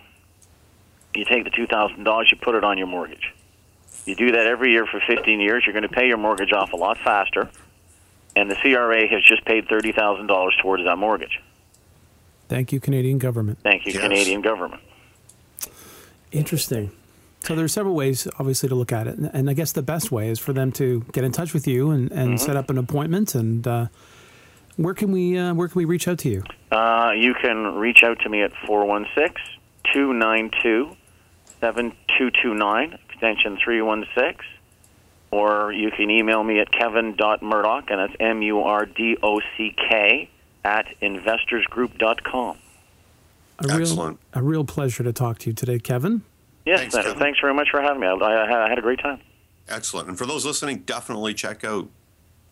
You 1.14 1.24
take 1.24 1.44
the 1.44 1.50
$2,000, 1.50 2.30
you 2.30 2.36
put 2.40 2.54
it 2.54 2.64
on 2.64 2.78
your 2.78 2.86
mortgage. 2.86 3.34
You 4.06 4.14
do 4.14 4.32
that 4.32 4.46
every 4.46 4.72
year 4.72 4.86
for 4.86 5.00
15 5.06 5.40
years. 5.40 5.64
You're 5.66 5.72
going 5.72 5.82
to 5.82 5.88
pay 5.94 6.06
your 6.06 6.16
mortgage 6.16 6.52
off 6.52 6.72
a 6.72 6.76
lot 6.76 6.96
faster, 6.98 7.50
and 8.34 8.50
the 8.50 8.54
CRA 8.56 9.06
has 9.08 9.22
just 9.24 9.44
paid 9.44 9.66
$30,000 9.68 10.62
towards 10.62 10.84
that 10.84 10.96
mortgage. 10.96 11.40
Thank 12.48 12.72
you, 12.72 12.78
Canadian 12.80 13.18
government. 13.18 13.58
Thank 13.62 13.84
you, 13.86 13.92
Yes. 13.92 14.02
Canadian 14.02 14.40
government. 14.40 14.80
Interesting. 16.32 16.92
So 17.40 17.54
there 17.54 17.64
are 17.64 17.68
several 17.68 17.94
ways, 17.94 18.26
obviously, 18.38 18.68
to 18.68 18.74
look 18.74 18.92
at 18.92 19.06
it, 19.06 19.16
and- 19.18 19.30
and 19.32 19.50
I 19.50 19.52
guess 19.54 19.72
the 19.72 19.82
best 19.82 20.10
way 20.12 20.28
is 20.28 20.38
for 20.38 20.52
them 20.52 20.72
to 20.72 21.04
get 21.12 21.24
in 21.24 21.32
touch 21.32 21.52
with 21.54 21.66
you 21.66 21.90
and, 21.90 22.10
and 22.12 22.40
set 22.40 22.56
up 22.56 22.70
an 22.70 22.78
appointment. 22.78 23.34
And 23.34 23.66
uh, 23.66 23.86
where 24.76 24.94
can 24.94 25.12
we 25.12 25.38
uh, 25.38 25.54
where 25.54 25.68
can 25.68 25.78
we 25.78 25.84
reach 25.84 26.08
out 26.08 26.18
to 26.18 26.28
you? 26.28 26.42
Uh, 26.72 27.12
you 27.16 27.34
can 27.34 27.74
reach 27.76 28.02
out 28.02 28.18
to 28.20 28.28
me 28.28 28.42
at 28.42 28.52
416 28.66 29.34
292 29.92 30.96
7229, 31.60 32.98
extension 33.16 33.58
316. 33.62 34.44
Or 35.30 35.72
you 35.72 35.90
can 35.90 36.10
email 36.10 36.44
me 36.44 36.60
at 36.60 36.70
kevin.murdock, 36.70 37.90
and 37.90 37.98
that's 37.98 38.14
M 38.20 38.42
U 38.42 38.60
R 38.60 38.86
D 38.86 39.16
O 39.22 39.40
C 39.56 39.74
K, 39.76 40.30
at 40.64 40.86
investorsgroup.com. 41.02 42.58
A 43.58 43.66
real, 43.66 43.80
Excellent. 43.80 44.20
a 44.34 44.42
real 44.42 44.64
pleasure 44.64 45.02
to 45.02 45.12
talk 45.12 45.38
to 45.38 45.50
you 45.50 45.54
today, 45.54 45.78
Kevin. 45.78 46.22
Yes, 46.64 46.80
Thanks, 46.80 46.94
Kevin. 46.94 47.18
Thanks 47.18 47.40
very 47.40 47.54
much 47.54 47.68
for 47.70 47.80
having 47.80 48.00
me. 48.00 48.06
I, 48.06 48.12
I, 48.12 48.66
I 48.66 48.68
had 48.68 48.78
a 48.78 48.82
great 48.82 49.00
time. 49.00 49.20
Excellent. 49.68 50.08
And 50.08 50.16
for 50.16 50.26
those 50.26 50.44
listening, 50.46 50.78
definitely 50.80 51.34
check 51.34 51.64
out 51.64 51.88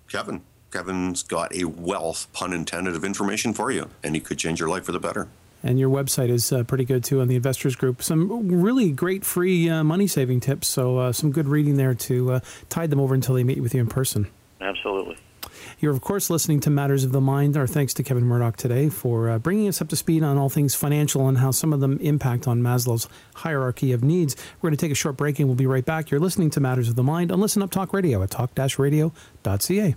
Kevin. 0.08 0.42
Kevin's 0.72 1.22
got 1.22 1.54
a 1.54 1.64
wealth, 1.64 2.26
pun 2.32 2.52
intended, 2.52 2.96
of 2.96 3.04
information 3.04 3.54
for 3.54 3.70
you, 3.70 3.88
and 4.02 4.16
he 4.16 4.20
could 4.20 4.38
change 4.38 4.58
your 4.58 4.68
life 4.68 4.84
for 4.84 4.92
the 4.92 4.98
better. 4.98 5.28
And 5.64 5.80
your 5.80 5.88
website 5.88 6.28
is 6.28 6.52
uh, 6.52 6.62
pretty 6.62 6.84
good 6.84 7.02
too 7.02 7.22
on 7.22 7.28
the 7.28 7.36
Investors 7.36 7.74
Group. 7.74 8.02
Some 8.02 8.48
really 8.60 8.92
great 8.92 9.24
free 9.24 9.70
uh, 9.70 9.82
money 9.82 10.06
saving 10.06 10.40
tips. 10.40 10.68
So 10.68 10.98
uh, 10.98 11.12
some 11.12 11.32
good 11.32 11.48
reading 11.48 11.78
there 11.78 11.94
to 11.94 12.34
uh, 12.34 12.40
tide 12.68 12.90
them 12.90 13.00
over 13.00 13.14
until 13.14 13.34
they 13.34 13.44
meet 13.44 13.60
with 13.60 13.74
you 13.74 13.80
in 13.80 13.86
person. 13.86 14.28
Absolutely. 14.60 15.16
You're, 15.80 15.92
of 15.92 16.02
course, 16.02 16.28
listening 16.30 16.60
to 16.60 16.70
Matters 16.70 17.02
of 17.02 17.12
the 17.12 17.20
Mind. 17.20 17.56
Our 17.56 17.66
thanks 17.66 17.94
to 17.94 18.02
Kevin 18.02 18.24
Murdock 18.24 18.56
today 18.56 18.90
for 18.90 19.30
uh, 19.30 19.38
bringing 19.38 19.66
us 19.68 19.80
up 19.80 19.88
to 19.88 19.96
speed 19.96 20.22
on 20.22 20.36
all 20.36 20.50
things 20.50 20.74
financial 20.74 21.28
and 21.28 21.38
how 21.38 21.50
some 21.50 21.72
of 21.72 21.80
them 21.80 21.98
impact 21.98 22.46
on 22.46 22.60
Maslow's 22.60 23.08
hierarchy 23.34 23.92
of 23.92 24.04
needs. 24.04 24.36
We're 24.60 24.68
going 24.68 24.76
to 24.76 24.84
take 24.84 24.92
a 24.92 24.94
short 24.94 25.16
break 25.16 25.38
and 25.38 25.48
we'll 25.48 25.56
be 25.56 25.66
right 25.66 25.84
back. 25.84 26.10
You're 26.10 26.20
listening 26.20 26.50
to 26.50 26.60
Matters 26.60 26.90
of 26.90 26.94
the 26.94 27.02
Mind 27.02 27.32
on 27.32 27.40
Listen 27.40 27.62
Up 27.62 27.70
Talk 27.70 27.94
Radio 27.94 28.22
at 28.22 28.30
talk-radio.ca. 28.30 29.94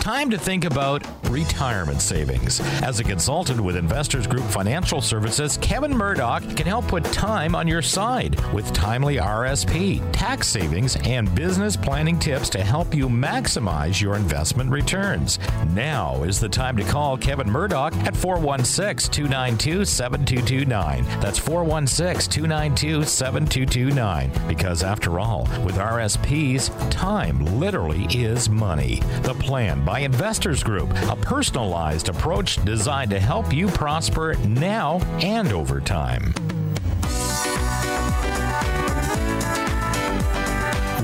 Time 0.00 0.30
to 0.30 0.38
think 0.38 0.64
about 0.64 1.06
retirement 1.28 2.00
savings. 2.00 2.58
As 2.82 3.00
a 3.00 3.04
consultant 3.04 3.60
with 3.60 3.76
Investors 3.76 4.26
Group 4.26 4.44
Financial 4.44 5.02
Services, 5.02 5.58
Kevin 5.58 5.94
Murdock 5.94 6.42
can 6.56 6.66
help 6.66 6.88
put 6.88 7.04
time 7.04 7.54
on 7.54 7.68
your 7.68 7.82
side 7.82 8.34
with 8.54 8.72
timely 8.72 9.16
RSP, 9.16 10.02
tax 10.10 10.48
savings, 10.48 10.96
and 11.04 11.32
business 11.34 11.76
planning 11.76 12.18
tips 12.18 12.48
to 12.48 12.64
help 12.64 12.94
you 12.94 13.10
maximize 13.10 14.00
your 14.00 14.16
investment 14.16 14.70
returns. 14.70 15.38
Now 15.74 16.22
is 16.22 16.40
the 16.40 16.48
time 16.48 16.78
to 16.78 16.84
call 16.84 17.18
Kevin 17.18 17.50
Murdock 17.50 17.94
at 17.98 18.16
416 18.16 19.12
292 19.12 19.84
7229. 19.84 21.04
That's 21.20 21.38
416 21.38 22.32
292 22.32 23.04
7229. 23.04 24.48
Because 24.48 24.82
after 24.82 25.20
all, 25.20 25.42
with 25.62 25.76
RSPs, 25.76 26.90
time 26.90 27.44
literally 27.60 28.06
is 28.06 28.48
money. 28.48 29.02
The 29.22 29.34
plan 29.34 29.84
by 29.90 29.98
Investors 29.98 30.62
Group, 30.62 30.88
a 31.08 31.16
personalized 31.16 32.08
approach 32.08 32.64
designed 32.64 33.10
to 33.10 33.18
help 33.18 33.52
you 33.52 33.66
prosper 33.66 34.36
now 34.46 35.00
and 35.20 35.52
over 35.52 35.80
time. 35.80 36.32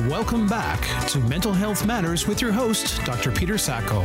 Welcome 0.08 0.46
back 0.46 1.08
to 1.08 1.18
Mental 1.18 1.52
Health 1.52 1.84
Matters 1.84 2.28
with 2.28 2.40
your 2.40 2.52
host, 2.52 3.04
Dr. 3.04 3.32
Peter 3.32 3.58
Sacco. 3.58 4.04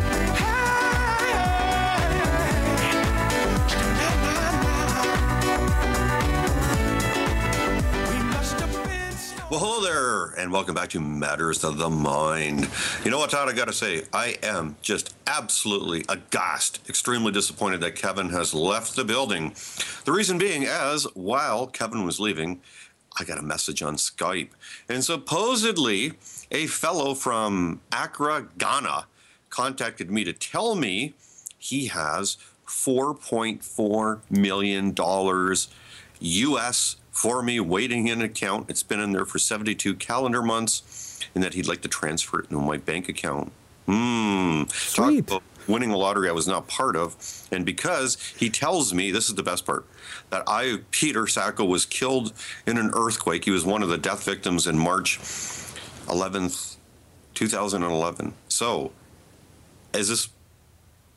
Well, 9.51 9.59
hello 9.59 9.81
there, 9.81 10.27
and 10.41 10.49
welcome 10.49 10.75
back 10.75 10.91
to 10.91 11.01
Matters 11.01 11.65
of 11.65 11.77
the 11.77 11.89
Mind. 11.89 12.69
You 13.03 13.11
know 13.11 13.17
what, 13.17 13.31
Todd? 13.31 13.49
I 13.49 13.51
got 13.51 13.67
to 13.67 13.73
say, 13.73 14.03
I 14.13 14.37
am 14.41 14.77
just 14.81 15.13
absolutely 15.27 16.05
aghast, 16.07 16.79
extremely 16.87 17.33
disappointed 17.33 17.81
that 17.81 17.97
Kevin 17.97 18.29
has 18.29 18.53
left 18.53 18.95
the 18.95 19.03
building. 19.03 19.53
The 20.05 20.13
reason 20.13 20.37
being, 20.37 20.63
as 20.63 21.03
while 21.15 21.67
Kevin 21.67 22.05
was 22.05 22.17
leaving, 22.17 22.61
I 23.19 23.25
got 23.25 23.39
a 23.39 23.41
message 23.41 23.81
on 23.81 23.97
Skype, 23.97 24.51
and 24.87 25.03
supposedly 25.03 26.13
a 26.49 26.67
fellow 26.67 27.13
from 27.13 27.81
Accra, 27.91 28.47
Ghana, 28.57 29.07
contacted 29.49 30.09
me 30.09 30.23
to 30.23 30.31
tell 30.31 30.75
me 30.75 31.13
he 31.57 31.87
has 31.87 32.37
$4.4 32.65 34.21
million 34.29 34.95
US 36.21 36.95
for 37.11 37.43
me 37.43 37.59
waiting 37.59 38.07
in 38.07 38.19
an 38.19 38.25
account. 38.25 38.69
It's 38.69 38.83
been 38.83 38.99
in 38.99 39.11
there 39.11 39.25
for 39.25 39.37
72 39.37 39.95
calendar 39.95 40.41
months, 40.41 41.19
and 41.35 41.43
that 41.43 41.53
he'd 41.53 41.67
like 41.67 41.81
to 41.81 41.87
transfer 41.87 42.39
it 42.39 42.49
into 42.49 42.63
my 42.63 42.77
bank 42.77 43.09
account. 43.09 43.51
Hmm. 43.85 44.63
Sweet. 44.69 45.29
Winning 45.67 45.91
a 45.91 45.97
lottery 45.97 46.27
I 46.27 46.31
was 46.31 46.47
not 46.47 46.67
part 46.67 46.95
of. 46.95 47.15
And 47.51 47.65
because 47.65 48.17
he 48.37 48.49
tells 48.49 48.93
me, 48.93 49.11
this 49.11 49.29
is 49.29 49.35
the 49.35 49.43
best 49.43 49.65
part, 49.65 49.85
that 50.29 50.43
I, 50.47 50.79
Peter 50.91 51.27
Sacco, 51.27 51.65
was 51.65 51.85
killed 51.85 52.33
in 52.65 52.77
an 52.77 52.91
earthquake. 52.95 53.45
He 53.45 53.51
was 53.51 53.65
one 53.65 53.83
of 53.83 53.89
the 53.89 53.97
death 53.97 54.23
victims 54.23 54.65
in 54.65 54.77
March 54.77 55.19
11th, 56.07 56.77
2011. 57.35 58.33
So, 58.47 58.91
is 59.93 60.09
this 60.09 60.29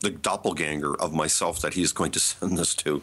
the 0.01 0.11
doppelganger 0.11 0.95
of 0.95 1.13
myself 1.13 1.61
that 1.61 1.73
he's 1.73 1.91
going 1.91 2.11
to 2.11 2.19
send 2.19 2.57
this 2.57 2.75
to? 2.75 3.01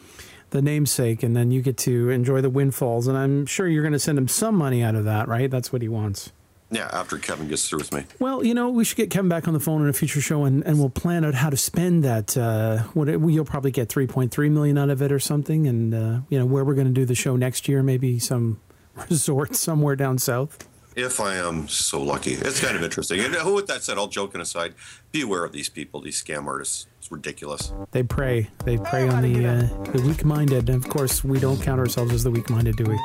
The 0.53 0.61
namesake, 0.61 1.23
and 1.23 1.35
then 1.35 1.49
you 1.49 1.63
get 1.63 1.77
to 1.79 2.11
enjoy 2.11 2.39
the 2.39 2.49
windfalls. 2.49 3.07
And 3.07 3.17
I'm 3.17 3.47
sure 3.47 3.67
you're 3.67 3.81
going 3.81 3.93
to 3.93 3.99
send 3.99 4.19
him 4.19 4.27
some 4.27 4.53
money 4.53 4.83
out 4.83 4.93
of 4.93 5.03
that, 5.05 5.27
right? 5.27 5.49
That's 5.49 5.73
what 5.73 5.81
he 5.81 5.87
wants. 5.87 6.31
Yeah, 6.69 6.89
after 6.93 7.17
Kevin 7.17 7.47
gets 7.47 7.67
through 7.67 7.79
with 7.79 7.91
me. 7.91 8.05
Well, 8.19 8.45
you 8.45 8.53
know, 8.53 8.69
we 8.69 8.83
should 8.83 8.97
get 8.97 9.09
Kevin 9.09 9.29
back 9.29 9.47
on 9.47 9.55
the 9.55 9.59
phone 9.59 9.81
in 9.81 9.89
a 9.89 9.93
future 9.93 10.21
show, 10.21 10.43
and, 10.43 10.63
and 10.63 10.77
we'll 10.77 10.91
plan 10.91 11.25
out 11.25 11.33
how 11.33 11.49
to 11.49 11.57
spend 11.57 12.03
that. 12.03 12.37
Uh, 12.37 12.83
what 12.93 13.09
it, 13.09 13.19
you'll 13.19 13.45
probably 13.45 13.71
get 13.71 13.89
three 13.89 14.05
point 14.05 14.31
three 14.31 14.47
million 14.47 14.77
out 14.77 14.91
of 14.91 15.01
it 15.01 15.11
or 15.11 15.17
something, 15.17 15.65
and 15.65 15.93
uh, 15.95 16.19
you 16.29 16.37
know 16.37 16.45
where 16.45 16.63
we're 16.63 16.75
going 16.75 16.85
to 16.85 16.93
do 16.93 17.03
the 17.05 17.15
show 17.15 17.35
next 17.35 17.67
year, 17.67 17.81
maybe 17.81 18.19
some 18.19 18.61
resort 19.09 19.55
somewhere 19.55 19.95
down 19.95 20.19
south. 20.19 20.67
If 20.95 21.19
I 21.19 21.37
am 21.37 21.67
so 21.67 21.99
lucky, 21.99 22.33
it's 22.33 22.59
kind 22.59 22.77
of 22.77 22.83
interesting. 22.83 23.21
And 23.21 23.35
uh, 23.35 23.51
with 23.51 23.65
that 23.67 23.81
said, 23.81 23.97
all 23.97 24.07
joking 24.07 24.39
aside, 24.39 24.75
be 25.11 25.21
aware 25.21 25.43
of 25.43 25.51
these 25.51 25.67
people, 25.67 25.99
these 25.99 26.23
scam 26.23 26.45
artists. 26.45 26.85
It's 27.03 27.11
ridiculous. 27.11 27.73
They 27.91 28.01
prey. 28.01 28.49
They 28.63 28.77
prey 28.77 29.09
on 29.09 29.23
the 29.23 29.45
uh, 29.45 29.91
the 29.91 30.01
weak-minded. 30.03 30.69
And 30.69 30.81
of 30.81 30.89
course, 30.89 31.21
we 31.21 31.37
don't 31.37 31.61
count 31.61 31.77
ourselves 31.77 32.13
as 32.13 32.23
the 32.23 32.31
weak-minded, 32.31 32.77
do 32.77 32.85
we? 32.85 32.97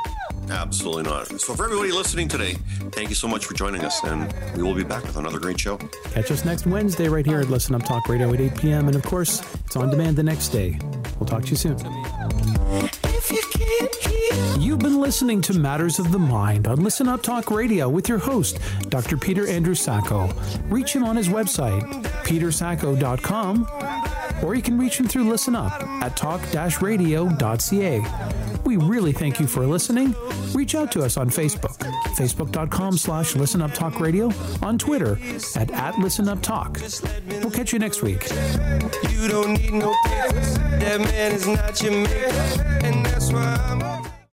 Absolutely 0.49 1.03
not. 1.03 1.27
So, 1.41 1.53
for 1.53 1.65
everybody 1.65 1.91
listening 1.91 2.29
today, 2.29 2.53
thank 2.93 3.09
you 3.09 3.17
so 3.17 3.27
much 3.27 3.45
for 3.45 3.55
joining 3.55 3.85
us, 3.85 4.01
and 4.05 4.33
we 4.57 4.63
will 4.63 4.77
be 4.77 4.85
back 4.85 5.03
with 5.03 5.17
another 5.17 5.41
great 5.41 5.59
show. 5.59 5.79
Catch 6.13 6.31
us 6.31 6.45
next 6.45 6.65
Wednesday 6.65 7.09
right 7.09 7.27
here 7.27 7.41
at 7.41 7.51
Listen 7.51 7.75
Up 7.75 7.83
Talk 7.83 8.09
Radio 8.09 8.33
at 8.33 8.41
8 8.41 8.57
p.m. 8.57 8.87
And 8.87 8.95
of 8.95 9.03
course, 9.03 9.43
it's 9.67 9.75
on 9.75 9.91
demand 9.91 10.15
the 10.17 10.23
next 10.23 10.51
day. 10.51 10.79
We'll 11.19 11.27
talk 11.27 11.43
to 11.47 11.51
you 11.51 11.57
soon. 11.57 11.77
You've 14.61 14.81
been 14.81 15.01
listening 15.01 15.41
to 15.43 15.55
Matters 15.55 15.99
of 15.99 16.13
the 16.13 16.19
Mind 16.19 16.67
on 16.67 16.83
Listen 16.83 17.09
Up 17.09 17.23
Talk 17.23 17.51
Radio 17.51 17.89
with 17.89 18.09
your 18.09 18.19
host, 18.19 18.59
Dr. 18.91 19.17
Peter 19.17 19.49
Andrew 19.49 19.75
Sacco. 19.75 20.29
Reach 20.69 20.93
him 20.93 21.05
on 21.05 21.17
his 21.17 21.29
website, 21.29 21.83
petersacco.com, 22.25 23.67
or 24.43 24.55
you 24.55 24.63
can 24.63 24.79
reach 24.79 24.99
him 24.99 25.07
through 25.07 25.29
Listen 25.29 25.55
Up 25.55 25.73
at 26.03 26.17
talk-radio.ca. 26.17 28.03
We 28.65 28.77
really 28.77 29.13
thank 29.13 29.41
you 29.41 29.47
for 29.47 29.67
listening. 29.67 30.15
Reach 30.53 30.75
out 30.75 30.93
to 30.93 31.03
us 31.03 31.17
on 31.17 31.31
Facebook, 31.31 31.79
facebook.com 32.17 32.99
slash 32.99 33.35
listen 33.35 33.63
up 33.63 33.73
talk 33.73 34.01
radio, 34.01 34.33
on 34.63 34.79
Twitter 34.79 35.19
at, 35.57 35.71
at 35.71 35.99
listen 35.99 36.29
up 36.29 36.43
talk. 36.43 36.79
We'll 37.29 37.51
catch 37.51 37.73
you 37.73 37.79
next 37.79 38.03
week. 38.03 38.29
You 39.11 39.29